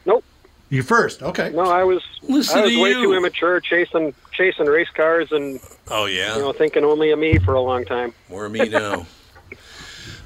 Nope. 0.06 0.24
Your 0.70 0.84
first? 0.84 1.22
Okay. 1.22 1.50
No, 1.50 1.62
I 1.62 1.82
was 1.82 2.02
Listen 2.22 2.60
I 2.60 2.62
was 2.62 2.72
to 2.72 2.80
way 2.80 2.90
you. 2.90 3.02
too 3.02 3.12
immature 3.14 3.60
chasing 3.60 4.14
chasing 4.32 4.66
race 4.66 4.88
cars 4.94 5.30
and 5.32 5.60
Oh 5.88 6.06
yeah, 6.06 6.36
you 6.36 6.42
know 6.42 6.52
thinking 6.52 6.84
only 6.84 7.10
of 7.10 7.18
me 7.18 7.38
for 7.38 7.54
a 7.54 7.60
long 7.60 7.84
time. 7.84 8.14
more 8.30 8.48
me 8.48 8.68
now. 8.68 9.06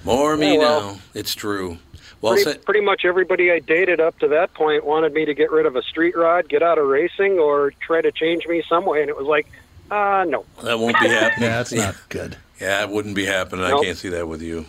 More 0.04 0.36
me 0.36 0.54
Yeah, 0.54 0.58
well. 0.58 0.80
now. 0.94 1.00
It's 1.14 1.34
true. 1.34 1.78
Well 2.20 2.32
pretty, 2.34 2.50
said. 2.50 2.64
pretty 2.64 2.80
much 2.80 3.04
everybody 3.04 3.52
I 3.52 3.60
dated 3.60 4.00
up 4.00 4.18
to 4.20 4.28
that 4.28 4.52
point 4.54 4.84
wanted 4.84 5.12
me 5.12 5.24
to 5.24 5.34
get 5.34 5.52
rid 5.52 5.66
of 5.66 5.76
a 5.76 5.82
street 5.82 6.16
rod, 6.16 6.48
get 6.48 6.62
out 6.62 6.78
of 6.78 6.86
racing, 6.86 7.38
or 7.38 7.72
try 7.80 8.00
to 8.00 8.10
change 8.10 8.46
me 8.46 8.62
some 8.68 8.84
way, 8.86 9.00
and 9.02 9.08
it 9.08 9.16
was 9.16 9.26
like, 9.26 9.46
uh, 9.90 10.24
no. 10.28 10.44
That 10.64 10.78
won't 10.80 10.98
be 11.00 11.08
happening. 11.08 11.48
Yeah, 11.48 11.56
that's 11.58 11.72
not 11.72 11.94
good. 12.08 12.36
Yeah, 12.60 12.82
it 12.82 12.90
wouldn't 12.90 13.14
be 13.14 13.24
happening. 13.24 13.64
I 13.64 13.80
can't 13.82 13.96
see 13.96 14.08
that 14.10 14.26
with 14.26 14.42
you. 14.42 14.66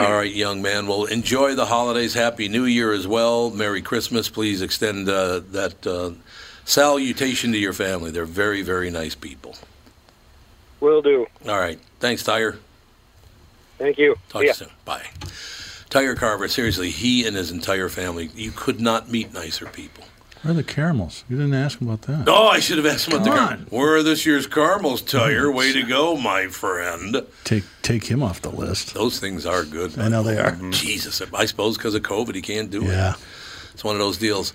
All 0.00 0.10
right, 0.14 0.32
young 0.32 0.62
man. 0.62 0.86
Well, 0.86 1.04
enjoy 1.04 1.54
the 1.54 1.66
holidays. 1.66 2.14
Happy 2.14 2.48
New 2.48 2.64
Year 2.64 2.92
as 2.94 3.06
well. 3.06 3.50
Merry 3.50 3.82
Christmas. 3.82 4.30
Please 4.30 4.62
extend 4.62 5.06
uh, 5.06 5.40
that 5.50 5.86
uh, 5.86 6.12
salutation 6.64 7.52
to 7.52 7.58
your 7.58 7.74
family. 7.74 8.10
They're 8.10 8.24
very, 8.24 8.62
very 8.62 8.88
nice 8.90 9.14
people. 9.14 9.54
Will 10.80 11.02
do. 11.02 11.26
All 11.46 11.58
right. 11.58 11.78
Thanks, 12.00 12.22
Tyre. 12.24 12.56
Thank 13.82 13.98
you. 13.98 14.14
Talk 14.28 14.42
See 14.42 14.46
to 14.46 14.50
you 14.50 14.54
soon. 14.54 14.68
Bye. 14.84 15.06
Tyre 15.90 16.14
Carver, 16.14 16.46
seriously, 16.46 16.90
he 16.90 17.26
and 17.26 17.36
his 17.36 17.50
entire 17.50 17.88
family, 17.88 18.30
you 18.34 18.52
could 18.52 18.80
not 18.80 19.10
meet 19.10 19.34
nicer 19.34 19.66
people. 19.66 20.04
Where 20.42 20.52
are 20.52 20.54
the 20.54 20.62
caramels? 20.62 21.24
You 21.28 21.36
didn't 21.36 21.54
ask 21.54 21.80
about 21.80 22.02
that. 22.02 22.28
Oh, 22.28 22.46
I 22.48 22.60
should 22.60 22.76
have 22.78 22.86
asked 22.86 23.08
about 23.08 23.24
the 23.24 23.30
Come 23.30 23.38
car. 23.38 23.52
on. 23.52 23.66
Where 23.70 23.96
are 23.96 24.02
this 24.02 24.24
year's 24.24 24.46
caramels, 24.46 25.02
Tyre? 25.02 25.50
Way 25.50 25.72
to 25.72 25.82
go, 25.82 26.16
my 26.16 26.46
friend. 26.46 27.26
Take 27.44 27.64
take 27.82 28.04
him 28.04 28.22
off 28.22 28.40
the 28.40 28.50
list. 28.50 28.94
Those 28.94 29.18
things 29.18 29.46
are 29.46 29.64
good. 29.64 29.98
I 29.98 30.08
know 30.08 30.22
they 30.22 30.38
are. 30.38 30.56
Jesus, 30.70 31.20
I 31.34 31.44
suppose 31.44 31.76
because 31.76 31.94
of 31.94 32.02
COVID, 32.02 32.34
he 32.36 32.42
can't 32.42 32.70
do 32.70 32.82
it. 32.84 32.88
Yeah. 32.88 33.14
It's 33.74 33.84
one 33.84 33.94
of 33.96 34.00
those 34.00 34.18
deals. 34.18 34.52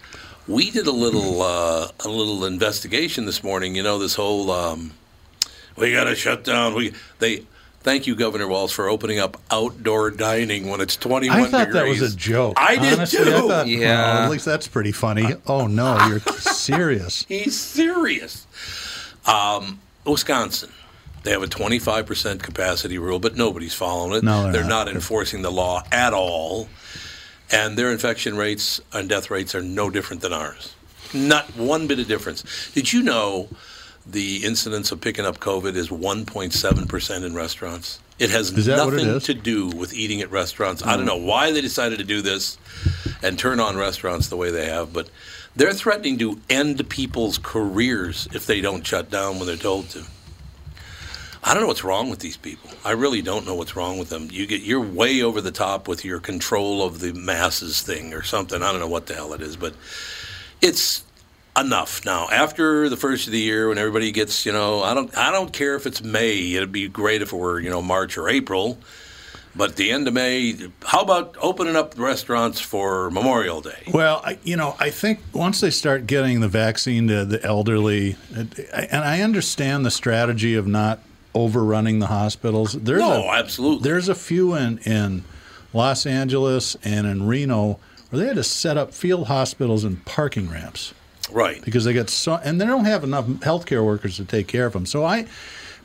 We 0.48 0.72
did 0.72 0.88
a 0.88 0.92
little 0.92 1.42
uh, 1.42 1.90
a 2.00 2.10
little 2.10 2.46
investigation 2.46 3.26
this 3.26 3.44
morning. 3.44 3.76
You 3.76 3.84
know, 3.84 3.98
this 4.00 4.16
whole 4.16 4.52
um, 4.52 4.94
we 5.78 5.92
got 5.94 6.06
to 6.06 6.16
shut 6.16 6.44
down. 6.44 6.74
We 6.74 6.94
they 7.20 7.46
thank 7.88 8.06
you, 8.06 8.16
Governor 8.16 8.48
Walz, 8.48 8.72
for 8.74 8.90
opening 8.90 9.18
up 9.20 9.38
outdoor 9.50 10.12
dining 10.12 10.68
when 10.70 10.82
it's 10.82 10.96
twenty 10.98 11.30
one 11.30 11.40
I 11.40 11.46
thought 11.48 11.68
degrees. 11.68 12.00
that 12.00 12.04
was 12.04 12.14
a 12.14 12.16
joke. 12.18 12.54
I 12.58 12.76
did 12.76 12.94
Honestly, 12.96 13.24
too. 13.24 13.32
I 13.36 13.40
thought, 13.48 13.68
Yeah. 13.68 13.80
well, 14.16 14.24
at 14.26 14.32
least 14.32 14.46
that's 14.46 14.68
pretty 14.68 14.92
funny. 14.92 15.36
Oh 15.48 15.68
no, 15.68 16.06
you're 16.08 16.20
serious. 16.40 17.26
He's 17.28 17.58
serious. 17.60 18.46
Um, 19.26 19.80
Wisconsin. 20.06 20.72
They 21.24 21.32
have 21.32 21.44
a 21.44 21.48
25% 21.48 22.42
capacity 22.42 22.98
rule, 22.98 23.20
but 23.20 23.36
nobody's 23.36 23.74
following 23.74 24.14
it. 24.18 24.24
No, 24.24 24.44
they're 24.44 24.52
they're 24.54 24.62
not. 24.64 24.86
not 24.88 24.96
enforcing 24.96 25.42
the 25.42 25.52
law 25.52 25.84
at 25.92 26.14
all. 26.14 26.70
And 27.52 27.78
their 27.78 27.92
infection 27.92 28.38
rates 28.38 28.80
and 28.94 29.10
death 29.10 29.30
rates 29.32 29.54
are 29.56 29.62
no 29.62 29.90
different 29.90 30.22
than 30.22 30.32
ours. 30.34 30.74
Not 31.14 31.46
one 31.58 31.88
bit 31.88 32.00
of 32.00 32.08
difference. 32.08 32.44
Did 32.74 32.92
you 32.94 33.02
know 33.04 33.48
the 34.10 34.44
incidence 34.44 34.92
of 34.92 35.02
picking 35.02 35.26
up 35.26 35.40
COVID 35.40 35.76
is 35.76 35.90
1.7% 35.90 37.26
in 37.26 37.36
restaurants? 37.36 38.00
It 38.20 38.32
has 38.32 38.52
what 38.52 38.60
it 38.60 38.68
nothing 38.68 39.20
to 39.20 39.34
do 39.34 39.68
with 39.68 39.94
eating 39.94 40.22
at 40.22 40.32
restaurants. 40.32 40.84
I 40.84 40.96
don't 40.96 41.04
mm. 41.04 41.10
know 41.10 41.18
why 41.18 41.52
they 41.52 41.62
decided 41.62 42.00
to 42.00 42.04
do 42.04 42.22
this 42.22 42.58
and 43.22 43.38
turn 43.38 43.60
on 43.60 43.78
restaurants 43.78 44.30
the 44.30 44.38
way 44.38 44.50
they 44.50 44.66
have, 44.66 44.92
but 44.92 45.10
they're 45.56 45.74
threatening 45.74 46.18
to 46.20 46.40
end 46.50 46.88
people's 46.90 47.38
careers 47.38 48.28
if 48.34 48.46
they 48.46 48.62
don't 48.62 48.86
shut 48.86 49.10
down 49.10 49.38
when 49.38 49.48
they're 49.48 49.56
told 49.56 49.90
to. 49.90 50.04
I 51.44 51.54
don't 51.54 51.62
know 51.62 51.68
what's 51.68 51.84
wrong 51.84 52.10
with 52.10 52.20
these 52.20 52.38
people. 52.38 52.70
I 52.84 52.92
really 52.92 53.22
don't 53.22 53.46
know 53.46 53.56
what's 53.56 53.76
wrong 53.76 53.98
with 53.98 54.10
them. 54.10 54.28
You 54.32 54.46
get 54.48 54.62
you're 54.62 54.82
way 54.82 55.22
over 55.22 55.40
the 55.40 55.52
top 55.52 55.88
with 55.88 56.04
your 56.04 56.20
control 56.20 56.84
of 56.84 57.00
the 57.00 57.14
masses 57.14 57.82
thing 57.82 58.14
or 58.14 58.22
something. 58.22 58.62
I 58.62 58.72
don't 58.72 58.82
know 58.82 58.88
what 58.88 59.06
the 59.06 59.14
hell 59.14 59.34
it 59.34 59.42
is, 59.42 59.56
but 59.56 59.74
it's 60.62 61.04
enough 61.60 62.06
now. 62.06 62.28
After 62.30 62.90
the 62.90 62.98
first 62.98 63.28
of 63.28 63.34
the 63.34 63.40
year, 63.40 63.70
when 63.70 63.78
everybody 63.78 64.12
gets, 64.12 64.46
you 64.46 64.52
know, 64.52 64.84
I 64.84 64.94
don't, 64.94 65.16
I 65.18 65.32
don't 65.32 65.52
care 65.52 65.76
if 65.76 65.86
it's 65.86 66.04
May. 66.04 66.54
It'd 66.54 66.72
be 66.72 66.88
great 66.88 67.22
if 67.22 67.34
it 67.34 67.36
were, 67.36 67.60
you 67.60 67.70
know, 67.70 67.82
March 67.82 68.18
or 68.18 68.30
April. 68.30 68.78
But 69.56 69.76
the 69.76 69.92
end 69.92 70.08
of 70.08 70.14
May, 70.14 70.56
how 70.84 71.02
about 71.02 71.36
opening 71.42 71.76
up 71.76 71.96
the 71.96 72.02
restaurants 72.04 72.60
for 72.62 73.10
Memorial 73.10 73.60
Day? 73.62 73.90
Well, 73.92 74.22
I, 74.24 74.38
you 74.44 74.56
know, 74.56 74.76
I 74.80 74.92
think 74.92 75.20
once 75.34 75.62
they 75.62 75.72
start 75.72 76.06
getting 76.06 76.42
the 76.42 76.48
vaccine 76.48 77.08
to 77.08 77.26
the 77.26 77.44
elderly, 77.44 78.18
and 78.36 79.04
I 79.04 79.22
understand 79.22 79.84
the 79.84 79.90
strategy 79.90 80.54
of 80.54 80.68
not 80.68 81.00
overrunning 81.34 81.98
the 82.00 82.08
hospitals. 82.08 82.74
There's 82.74 83.00
No, 83.00 83.24
a, 83.24 83.34
absolutely. 83.34 83.90
There's 83.90 84.10
a 84.10 84.16
few 84.16 84.54
in 84.54 84.78
in 84.80 85.24
Los 85.74 86.06
Angeles 86.06 86.76
and 86.84 87.08
in 87.08 87.26
Reno 87.28 87.80
where 88.10 88.22
they 88.22 88.28
had 88.28 88.36
to 88.38 88.44
set 88.44 88.78
up 88.78 88.94
field 88.94 89.28
hospitals 89.28 89.84
and 89.84 90.04
parking 90.06 90.50
ramps 90.50 90.94
Right. 91.32 91.64
because 91.64 91.84
they 91.86 91.94
got 91.94 92.10
so 92.10 92.36
and 92.44 92.60
they 92.60 92.66
don't 92.66 92.86
have 92.86 93.04
enough 93.04 93.26
healthcare 93.26 93.84
workers 93.86 94.18
to 94.18 94.26
take 94.26 94.48
care 94.48 94.66
of 94.66 94.74
them. 94.74 94.86
So 94.86 95.04
I 95.06 95.26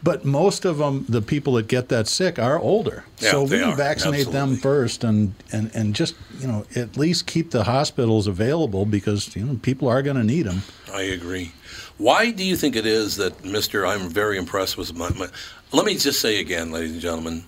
But 0.05 0.25
most 0.25 0.65
of 0.65 0.79
them, 0.79 1.05
the 1.09 1.23
people 1.23 1.53
that 1.55 1.69
get 1.69 1.89
that 1.91 2.09
sick, 2.09 2.37
are 2.39 2.59
older. 2.59 3.05
Yeah, 3.21 3.31
so 3.31 3.45
we 3.45 3.63
are. 3.63 3.77
vaccinate 3.77 4.33
them 4.33 4.57
first, 4.57 5.05
and, 5.05 5.33
and 5.53 5.71
and 5.75 5.95
just 5.95 6.17
you 6.41 6.49
know 6.49 6.65
at 6.75 6.97
least 6.97 7.27
keep 7.27 7.53
the 7.53 7.63
hospitals 7.65 8.27
available 8.27 8.85
because 8.85 9.35
you 9.37 9.45
know 9.45 9.59
people 9.63 9.89
are 9.89 10.03
going 10.03 10.17
to 10.17 10.25
need 10.25 10.47
them. 10.47 10.63
I 10.93 11.03
agree. 11.03 11.53
Why 11.99 12.33
do 12.33 12.43
you 12.43 12.57
think 12.57 12.75
it 12.75 12.85
is 12.87 13.17
that 13.17 13.43
Mr. 13.45 13.87
I'm 13.89 14.09
very 14.09 14.37
impressed 14.39 14.77
with 14.77 14.93
my, 14.95 15.11
my 15.11 15.29
Let 15.73 15.87
me 15.87 15.95
just 15.97 16.21
say 16.21 16.41
again, 16.41 16.73
ladies 16.73 16.93
and 16.93 17.01
gentlemen, 17.01 17.45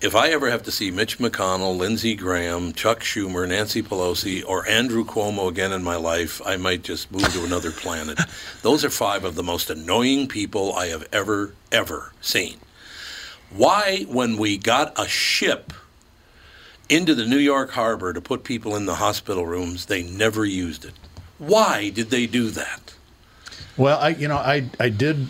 if 0.00 0.14
I 0.14 0.30
ever 0.30 0.50
have 0.50 0.62
to 0.62 0.72
see 0.72 0.90
Mitch 0.90 1.18
McConnell, 1.18 1.76
Lindsey 1.76 2.14
Graham, 2.14 2.72
Chuck 2.72 3.00
Schumer, 3.00 3.46
Nancy 3.46 3.82
Pelosi, 3.82 4.42
or 4.46 4.66
Andrew 4.66 5.04
Cuomo 5.04 5.48
again 5.48 5.72
in 5.72 5.82
my 5.82 5.96
life, 5.96 6.40
I 6.44 6.56
might 6.56 6.82
just 6.82 7.12
move 7.12 7.30
to 7.34 7.44
another 7.44 7.70
planet. 7.70 8.18
Those 8.62 8.84
are 8.84 8.90
five 8.90 9.24
of 9.24 9.34
the 9.34 9.42
most 9.42 9.68
annoying 9.68 10.26
people 10.26 10.72
I 10.72 10.86
have 10.86 11.06
ever, 11.12 11.54
ever 11.70 12.12
seen. 12.22 12.58
Why, 13.50 14.06
when 14.08 14.38
we 14.38 14.56
got 14.56 14.98
a 14.98 15.06
ship 15.06 15.72
into 16.88 17.14
the 17.14 17.26
New 17.26 17.38
York 17.38 17.72
harbor 17.72 18.12
to 18.14 18.20
put 18.22 18.42
people 18.42 18.76
in 18.76 18.86
the 18.86 18.96
hospital 18.96 19.46
rooms, 19.46 19.86
they 19.86 20.02
never 20.02 20.46
used 20.46 20.84
it? 20.84 20.94
Why 21.38 21.90
did 21.90 22.10
they 22.10 22.26
do 22.26 22.48
that? 22.50 22.94
Well, 23.76 23.98
I 23.98 24.10
you 24.10 24.28
know 24.28 24.36
I 24.36 24.68
I 24.78 24.90
did 24.90 25.28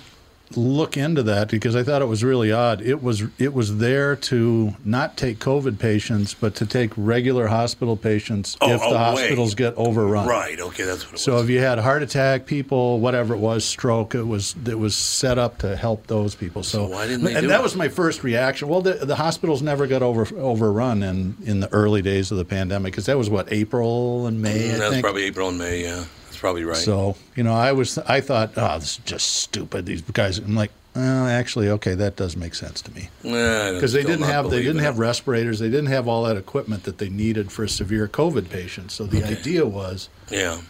look 0.57 0.97
into 0.97 1.23
that 1.23 1.49
because 1.49 1.76
I 1.76 1.83
thought 1.83 2.02
it 2.02 2.07
was 2.07 2.25
really 2.25 2.50
odd. 2.50 2.83
It 2.83 3.02
was 3.02 3.23
it 3.38 3.54
was 3.54 3.78
there 3.78 4.16
to 4.16 4.75
not 4.85 5.16
take 5.16 5.38
COVID 5.38 5.78
patients, 5.78 6.35
but 6.35 6.54
to 6.57 6.66
take 6.66 6.92
regular 6.97 7.47
hospital 7.47 7.97
patients 7.97 8.57
Oh, 8.61 8.71
if 8.73 8.80
the 8.80 8.87
away. 8.88 8.97
hospitals 8.99 9.54
get 9.54 9.75
overrun. 9.76 10.26
Right. 10.26 10.59
Okay, 10.59 10.85
that's 10.85 11.04
what 11.07 11.14
it 11.14 11.19
So 11.19 11.35
was. 11.35 11.45
if 11.45 11.50
you 11.50 11.61
had 11.61 11.78
heart 11.78 12.02
attack 12.02 12.47
people, 12.47 12.99
whatever 13.00 13.35
it 13.35 13.38
was, 13.38 13.64
stroke, 13.64 14.14
it 14.14 14.25
was 14.26 14.54
it 14.66 14.78
was 14.78 14.95
set 14.97 15.38
up 15.38 15.59
to 15.59 15.76
help 15.76 16.07
those 16.09 16.35
people. 16.35 16.62
So, 16.62 16.78
So 16.87 16.92
why 16.92 17.07
didn't 17.07 17.25
they 17.25 17.35
and 17.35 17.49
that 17.50 17.61
it? 17.61 17.62
was 17.62 17.76
my 17.76 17.88
first 17.88 18.25
reaction. 18.25 18.69
Well, 18.69 18.80
the, 18.80 18.95
the 18.95 19.16
hospitals 19.16 19.62
never 19.62 19.87
got 19.87 20.02
over 20.02 20.26
overrun 20.37 21.02
in 21.02 21.37
in 21.45 21.61
the 21.61 21.73
early 21.73 22.02
days 22.02 22.30
of 22.33 22.38
the 22.38 22.45
pandemic 22.45 22.92
because 22.92 23.07
that 23.07 23.16
was 23.19 23.30
what 23.30 23.52
April 23.52 24.26
and 24.26 24.42
May. 24.42 24.69
Mm, 24.71 24.75
I 24.75 24.78
that's 24.78 24.90
think. 24.90 25.04
probably 25.04 25.25
April 25.25 25.49
and 25.49 25.59
May. 25.59 25.83
Yeah, 25.85 26.04
that's 26.31 26.39
probably 26.39 26.63
right. 26.65 26.77
So 26.77 27.17
you 27.35 27.43
know, 27.43 27.55
I 27.55 27.73
was 27.73 27.99
I 27.99 28.21
thought, 28.21 28.53
oh, 28.57 28.79
this 28.79 28.99
is 28.99 29.05
just 29.05 29.33
stupid. 29.33 29.85
These 29.85 30.03
guys. 30.03 30.39
I'm 30.39 30.55
like, 30.55 30.71
oh, 30.95 31.27
actually, 31.27 31.69
okay, 31.71 31.95
that 31.95 32.15
does 32.15 32.37
make 32.37 32.55
sense 32.55 32.81
to 32.83 32.93
me 32.93 33.09
because 33.23 33.93
they 33.93 34.05
didn't 34.05 34.27
have 34.27 34.49
they 34.49 34.63
didn't 34.63 34.83
have 34.83 35.01
respirators. 35.01 35.59
They 35.59 35.69
didn't 35.71 35.87
have 35.87 36.07
all 36.07 36.23
that 36.25 36.37
equipment 36.37 36.85
that 36.85 36.99
they 36.99 37.09
needed 37.09 37.51
for 37.51 37.67
severe 37.67 38.07
COVID 38.07 38.49
patients. 38.49 38.95
So 38.95 39.07
the 39.07 39.25
idea 39.25 39.67
was, 39.67 40.09
Yeah. 40.31 40.61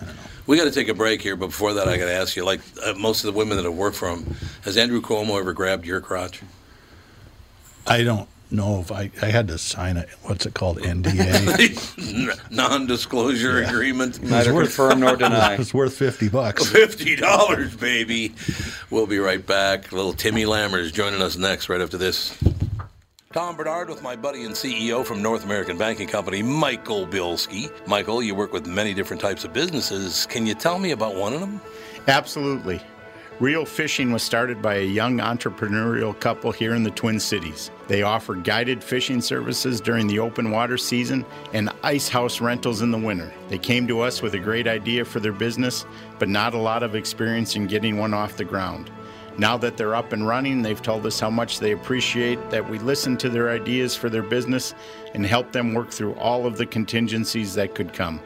I 0.00 0.04
don't 0.04 0.14
know. 0.14 0.22
We 0.46 0.56
got 0.56 0.64
to 0.64 0.70
take 0.70 0.88
a 0.88 0.94
break 0.94 1.20
here, 1.20 1.36
but 1.36 1.48
before 1.48 1.74
that, 1.74 1.88
I 1.88 1.96
got 1.96 2.06
to 2.06 2.12
ask 2.12 2.36
you: 2.36 2.44
like 2.44 2.60
uh, 2.84 2.94
most 2.94 3.24
of 3.24 3.32
the 3.32 3.36
women 3.36 3.56
that 3.56 3.64
have 3.64 3.74
worked 3.74 3.96
for 3.96 4.08
him, 4.08 4.36
has 4.62 4.76
Andrew 4.76 5.00
Cuomo 5.00 5.38
ever 5.38 5.52
grabbed 5.52 5.84
your 5.84 6.00
crotch? 6.00 6.42
I 7.88 8.04
don't 8.04 8.28
know 8.52 8.80
if 8.80 8.92
I 8.92 9.10
I 9.20 9.26
had 9.26 9.48
to 9.48 9.58
sign 9.58 9.96
it. 9.96 10.08
What's 10.22 10.46
it 10.46 10.54
called? 10.54 10.78
NDA. 10.78 12.50
Non-disclosure 12.50 13.62
agreement. 13.62 14.22
Neither 14.22 14.52
confirm 14.52 15.00
nor 15.00 15.16
deny. 15.16 15.54
it's 15.58 15.74
worth 15.74 15.96
fifty 15.96 16.28
bucks. 16.28 16.68
Fifty 16.68 17.16
dollars, 17.16 17.74
baby. 17.74 18.34
We'll 18.90 19.06
be 19.06 19.18
right 19.18 19.44
back. 19.44 19.92
Little 19.92 20.12
Timmy 20.12 20.44
Lammers 20.44 20.92
joining 20.92 21.22
us 21.22 21.36
next, 21.36 21.68
right 21.68 21.80
after 21.80 21.96
this. 21.96 22.38
Tom 23.32 23.56
Barnard 23.56 23.88
with 23.88 24.02
my 24.02 24.14
buddy 24.14 24.44
and 24.44 24.54
CEO 24.54 25.02
from 25.02 25.22
North 25.22 25.44
American 25.44 25.78
Banking 25.78 26.06
Company, 26.06 26.42
Michael 26.42 27.06
Bilski. 27.06 27.70
Michael, 27.86 28.22
you 28.22 28.34
work 28.34 28.52
with 28.52 28.66
many 28.66 28.92
different 28.92 29.22
types 29.22 29.42
of 29.44 29.54
businesses. 29.54 30.26
Can 30.26 30.46
you 30.46 30.54
tell 30.54 30.78
me 30.78 30.90
about 30.90 31.14
one 31.14 31.32
of 31.32 31.40
them? 31.40 31.58
Absolutely. 32.08 32.82
Real 33.42 33.64
Fishing 33.64 34.12
was 34.12 34.22
started 34.22 34.62
by 34.62 34.76
a 34.76 34.86
young 34.86 35.18
entrepreneurial 35.18 36.16
couple 36.20 36.52
here 36.52 36.76
in 36.76 36.84
the 36.84 36.92
Twin 36.92 37.18
Cities. 37.18 37.72
They 37.88 38.02
offer 38.02 38.36
guided 38.36 38.84
fishing 38.84 39.20
services 39.20 39.80
during 39.80 40.06
the 40.06 40.20
open 40.20 40.52
water 40.52 40.78
season 40.78 41.26
and 41.52 41.68
ice 41.82 42.08
house 42.08 42.40
rentals 42.40 42.82
in 42.82 42.92
the 42.92 42.98
winter. 42.98 43.32
They 43.48 43.58
came 43.58 43.88
to 43.88 44.00
us 44.00 44.22
with 44.22 44.34
a 44.34 44.38
great 44.38 44.68
idea 44.68 45.04
for 45.04 45.18
their 45.18 45.32
business, 45.32 45.84
but 46.20 46.28
not 46.28 46.54
a 46.54 46.56
lot 46.58 46.84
of 46.84 46.94
experience 46.94 47.56
in 47.56 47.66
getting 47.66 47.98
one 47.98 48.14
off 48.14 48.36
the 48.36 48.44
ground. 48.44 48.92
Now 49.36 49.56
that 49.56 49.76
they're 49.76 49.96
up 49.96 50.12
and 50.12 50.24
running, 50.24 50.62
they've 50.62 50.80
told 50.80 51.04
us 51.04 51.18
how 51.18 51.30
much 51.30 51.58
they 51.58 51.72
appreciate 51.72 52.38
that 52.50 52.70
we 52.70 52.78
listen 52.78 53.16
to 53.16 53.28
their 53.28 53.50
ideas 53.50 53.96
for 53.96 54.08
their 54.08 54.22
business 54.22 54.72
and 55.14 55.26
help 55.26 55.50
them 55.50 55.74
work 55.74 55.90
through 55.90 56.14
all 56.14 56.46
of 56.46 56.58
the 56.58 56.66
contingencies 56.66 57.54
that 57.54 57.74
could 57.74 57.92
come 57.92 58.20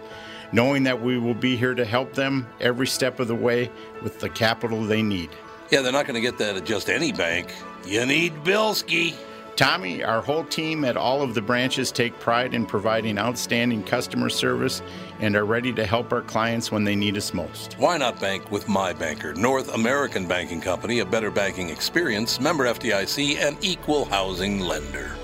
knowing 0.52 0.82
that 0.84 1.00
we 1.00 1.18
will 1.18 1.34
be 1.34 1.56
here 1.56 1.74
to 1.74 1.84
help 1.84 2.14
them 2.14 2.46
every 2.60 2.86
step 2.86 3.20
of 3.20 3.28
the 3.28 3.34
way 3.34 3.70
with 4.02 4.20
the 4.20 4.28
capital 4.28 4.82
they 4.84 5.02
need. 5.02 5.30
Yeah, 5.70 5.82
they're 5.82 5.92
not 5.92 6.06
going 6.06 6.14
to 6.14 6.20
get 6.20 6.38
that 6.38 6.56
at 6.56 6.64
just 6.64 6.88
any 6.88 7.12
bank. 7.12 7.52
You 7.86 8.06
need 8.06 8.34
Bilski. 8.44 9.14
Tommy, 9.56 10.04
our 10.04 10.20
whole 10.20 10.44
team 10.44 10.84
at 10.84 10.98
all 10.98 11.22
of 11.22 11.34
the 11.34 11.40
branches 11.40 11.90
take 11.90 12.18
pride 12.20 12.52
in 12.52 12.66
providing 12.66 13.16
outstanding 13.16 13.82
customer 13.82 14.28
service 14.28 14.82
and 15.18 15.34
are 15.34 15.46
ready 15.46 15.72
to 15.72 15.86
help 15.86 16.12
our 16.12 16.20
clients 16.20 16.70
when 16.70 16.84
they 16.84 16.94
need 16.94 17.16
us 17.16 17.32
most. 17.32 17.72
Why 17.78 17.96
not 17.96 18.20
bank 18.20 18.50
with 18.50 18.68
my 18.68 18.92
banker, 18.92 19.32
North 19.32 19.72
American 19.72 20.28
Banking 20.28 20.60
Company, 20.60 20.98
a 20.98 21.06
better 21.06 21.30
banking 21.30 21.70
experience, 21.70 22.38
member 22.38 22.66
FDIC, 22.66 23.38
and 23.38 23.56
equal 23.64 24.04
housing 24.04 24.60
lender. 24.60 25.16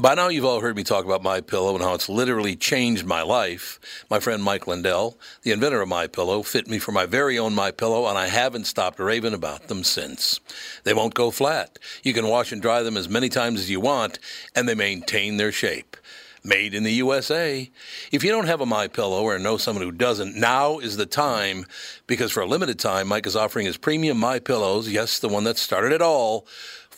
By 0.00 0.14
now, 0.14 0.28
you've 0.28 0.46
all 0.46 0.62
heard 0.62 0.76
me 0.76 0.82
talk 0.82 1.04
about 1.04 1.22
My 1.22 1.42
Pillow 1.42 1.74
and 1.74 1.84
how 1.84 1.92
it's 1.92 2.08
literally 2.08 2.56
changed 2.56 3.04
my 3.04 3.20
life. 3.20 3.78
My 4.08 4.18
friend 4.18 4.42
Mike 4.42 4.66
Lindell, 4.66 5.18
the 5.42 5.52
inventor 5.52 5.82
of 5.82 5.90
My 5.90 6.06
Pillow, 6.06 6.42
fit 6.42 6.66
me 6.68 6.78
for 6.78 6.90
my 6.90 7.04
very 7.04 7.38
own 7.38 7.54
My 7.54 7.70
Pillow, 7.70 8.06
and 8.06 8.16
I 8.16 8.28
haven't 8.28 8.64
stopped 8.64 8.98
raving 8.98 9.34
about 9.34 9.68
them 9.68 9.84
since. 9.84 10.40
They 10.84 10.94
won't 10.94 11.12
go 11.12 11.30
flat. 11.30 11.78
You 12.02 12.14
can 12.14 12.28
wash 12.28 12.50
and 12.50 12.62
dry 12.62 12.82
them 12.82 12.96
as 12.96 13.10
many 13.10 13.28
times 13.28 13.60
as 13.60 13.68
you 13.68 13.78
want, 13.78 14.18
and 14.56 14.66
they 14.66 14.74
maintain 14.74 15.36
their 15.36 15.52
shape. 15.52 15.98
Made 16.42 16.72
in 16.72 16.84
the 16.84 16.92
USA. 16.92 17.70
If 18.10 18.24
you 18.24 18.30
don't 18.30 18.46
have 18.46 18.62
a 18.62 18.66
My 18.66 18.88
Pillow 18.88 19.24
or 19.24 19.38
know 19.38 19.58
someone 19.58 19.84
who 19.84 19.92
doesn't, 19.92 20.34
now 20.34 20.78
is 20.78 20.96
the 20.96 21.04
time 21.04 21.66
because 22.06 22.32
for 22.32 22.40
a 22.40 22.46
limited 22.46 22.78
time, 22.78 23.08
Mike 23.08 23.26
is 23.26 23.36
offering 23.36 23.66
his 23.66 23.76
premium 23.76 24.16
My 24.16 24.38
Pillows, 24.38 24.88
yes, 24.88 25.18
the 25.18 25.28
one 25.28 25.44
that 25.44 25.58
started 25.58 25.92
it 25.92 26.00
all, 26.00 26.46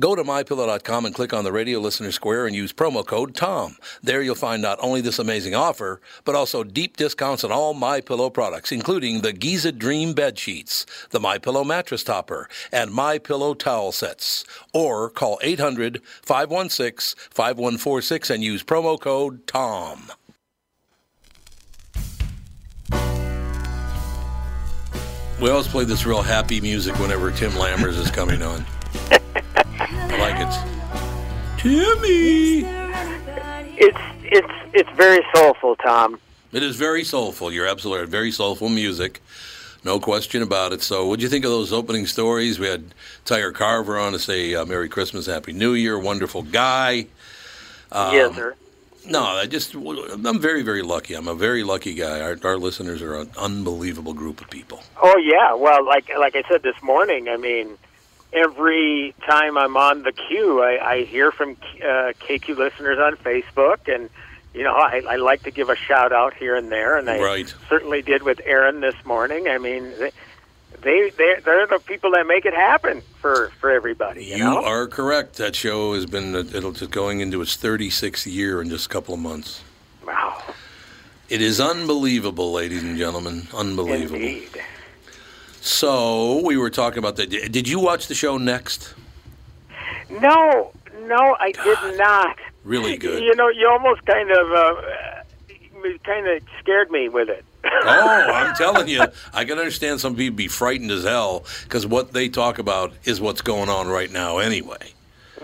Go 0.00 0.14
to 0.14 0.24
mypillow.com 0.24 1.04
and 1.04 1.14
click 1.14 1.34
on 1.34 1.44
the 1.44 1.52
radio 1.52 1.78
listener 1.78 2.10
square 2.10 2.46
and 2.46 2.56
use 2.56 2.72
promo 2.72 3.06
code 3.06 3.34
TOM. 3.34 3.76
There 4.02 4.22
you'll 4.22 4.34
find 4.34 4.62
not 4.62 4.78
only 4.80 5.02
this 5.02 5.18
amazing 5.18 5.54
offer, 5.54 6.00
but 6.24 6.34
also 6.34 6.64
deep 6.64 6.96
discounts 6.96 7.44
on 7.44 7.52
all 7.52 7.74
My 7.74 8.00
Pillow 8.00 8.30
products, 8.30 8.72
including 8.72 9.20
the 9.20 9.34
Giza 9.34 9.72
Dream 9.72 10.14
bed 10.14 10.38
sheets, 10.38 10.86
the 11.10 11.20
My 11.20 11.36
Pillow 11.36 11.64
mattress 11.64 12.02
topper, 12.02 12.48
and 12.72 12.90
My 12.90 13.18
Pillow 13.18 13.52
towel 13.52 13.92
sets. 13.92 14.46
Or 14.72 15.10
call 15.10 15.38
800-516-5146 15.44 18.30
and 18.30 18.42
use 18.42 18.62
promo 18.62 18.98
code 18.98 19.46
TOM. 19.46 20.12
We 25.42 25.50
always 25.50 25.68
play 25.68 25.84
this 25.84 26.06
real 26.06 26.22
happy 26.22 26.62
music 26.62 26.98
whenever 26.98 27.30
Tim 27.30 27.52
Lammers 27.52 27.98
is 27.98 28.10
coming 28.10 28.40
on. 28.40 28.64
I 30.12 30.18
like 30.18 30.40
it. 30.40 31.60
Timmy! 31.60 32.64
It's 33.78 33.98
it's 34.24 34.52
it's 34.72 34.90
very 34.96 35.24
soulful, 35.34 35.76
Tom. 35.76 36.18
It 36.52 36.62
is 36.62 36.76
very 36.76 37.04
soulful. 37.04 37.52
You're 37.52 37.66
absolutely 37.66 38.02
right. 38.02 38.08
Very 38.10 38.32
soulful 38.32 38.68
music. 38.68 39.22
No 39.84 40.00
question 40.00 40.42
about 40.42 40.72
it. 40.72 40.82
So, 40.82 41.06
what 41.06 41.18
do 41.18 41.22
you 41.22 41.28
think 41.28 41.44
of 41.44 41.50
those 41.50 41.72
opening 41.72 42.06
stories? 42.06 42.58
We 42.58 42.66
had 42.66 42.84
Tyre 43.24 43.52
Carver 43.52 43.98
on 43.98 44.12
to 44.12 44.18
say 44.18 44.54
uh, 44.54 44.66
Merry 44.66 44.88
Christmas, 44.88 45.26
Happy 45.26 45.52
New 45.52 45.72
Year, 45.72 45.98
wonderful 45.98 46.42
guy. 46.42 47.06
Um, 47.92 48.12
yes, 48.12 48.34
sir. 48.34 48.54
No, 49.06 49.22
I 49.24 49.46
just, 49.46 49.74
I'm 49.74 50.40
very, 50.40 50.62
very 50.62 50.82
lucky. 50.82 51.14
I'm 51.14 51.28
a 51.28 51.34
very 51.34 51.64
lucky 51.64 51.94
guy. 51.94 52.20
Our, 52.20 52.36
our 52.44 52.58
listeners 52.58 53.00
are 53.00 53.16
an 53.16 53.30
unbelievable 53.38 54.12
group 54.12 54.42
of 54.42 54.50
people. 54.50 54.82
Oh 55.02 55.16
yeah. 55.16 55.54
Well, 55.54 55.84
like 55.86 56.10
like 56.18 56.36
I 56.36 56.42
said 56.48 56.62
this 56.62 56.80
morning, 56.82 57.28
I 57.28 57.38
mean, 57.38 57.78
every 58.32 59.14
time 59.26 59.56
I'm 59.58 59.76
on 59.76 60.02
the 60.02 60.12
queue, 60.12 60.62
I, 60.62 60.92
I 60.92 61.04
hear 61.04 61.32
from 61.32 61.56
uh, 61.82 62.12
KQ 62.20 62.56
listeners 62.56 62.98
on 62.98 63.16
Facebook, 63.16 63.92
and 63.92 64.08
you 64.54 64.64
know, 64.64 64.74
I, 64.74 65.02
I 65.08 65.16
like 65.16 65.42
to 65.44 65.50
give 65.50 65.68
a 65.70 65.76
shout 65.76 66.12
out 66.12 66.34
here 66.34 66.56
and 66.56 66.70
there, 66.72 66.96
and 66.98 67.08
I 67.08 67.20
Right. 67.20 67.54
certainly 67.68 68.02
did 68.02 68.22
with 68.22 68.40
Aaron 68.44 68.80
this 68.80 68.96
morning. 69.04 69.46
I 69.48 69.58
mean, 69.58 69.92
th- 69.98 70.14
they 70.82 71.10
they 71.10 71.36
they're 71.44 71.66
the 71.66 71.78
people 71.78 72.12
that 72.12 72.26
make 72.26 72.46
it 72.46 72.54
happen 72.54 73.02
for 73.20 73.50
for 73.60 73.70
everybody. 73.70 74.24
You, 74.24 74.36
You 74.38 74.44
know? 74.44 74.64
are 74.64 74.86
correct. 74.88 75.36
That 75.36 75.54
show 75.54 75.94
has 75.94 76.06
been 76.06 76.34
it'll 76.34 76.72
just 76.72 76.90
going 76.90 77.20
into 77.20 77.40
its 77.42 77.56
36th 77.56 78.26
year 78.32 78.60
in 78.62 78.68
just 78.70 78.86
a 78.86 78.88
couple 78.88 79.14
of 79.14 79.20
months. 79.20 79.62
wow, 80.06 80.42
It 81.28 81.42
is 81.42 81.60
unbelievable, 81.60 82.50
ladies 82.52 82.82
and 82.82 82.96
gentlemen. 82.96 83.46
Unbelievable. 83.54 84.16
indeed. 84.16 84.48
So 85.60 86.40
we 86.44 86.56
were 86.56 86.70
talking 86.70 86.98
about 86.98 87.16
that. 87.16 87.30
Did 87.30 87.68
you 87.68 87.78
watch 87.80 88.06
the 88.06 88.14
show 88.14 88.38
next? 88.38 88.94
No, 90.10 90.72
no, 91.02 91.36
I 91.38 91.52
did 91.52 91.98
not. 91.98 92.36
Really 92.64 92.96
good. 92.96 93.22
You 93.22 93.34
know, 93.36 93.48
you 93.48 93.68
almost 93.68 94.04
kind 94.04 94.30
of 94.30 94.52
uh, 94.52 94.74
kind 96.04 96.26
of 96.26 96.42
scared 96.58 96.90
me 96.90 97.08
with 97.08 97.28
it. 97.28 97.44
Oh, 97.64 97.68
I'm 98.34 98.54
telling 98.54 98.88
you, 98.88 99.04
I 99.32 99.44
can 99.44 99.58
understand 99.58 100.00
some 100.00 100.16
people 100.16 100.36
be 100.36 100.48
frightened 100.48 100.90
as 100.90 101.04
hell 101.04 101.44
because 101.64 101.86
what 101.86 102.12
they 102.12 102.28
talk 102.28 102.58
about 102.58 102.92
is 103.04 103.20
what's 103.20 103.42
going 103.42 103.68
on 103.68 103.88
right 103.88 104.10
now 104.10 104.38
anyway. 104.38 104.92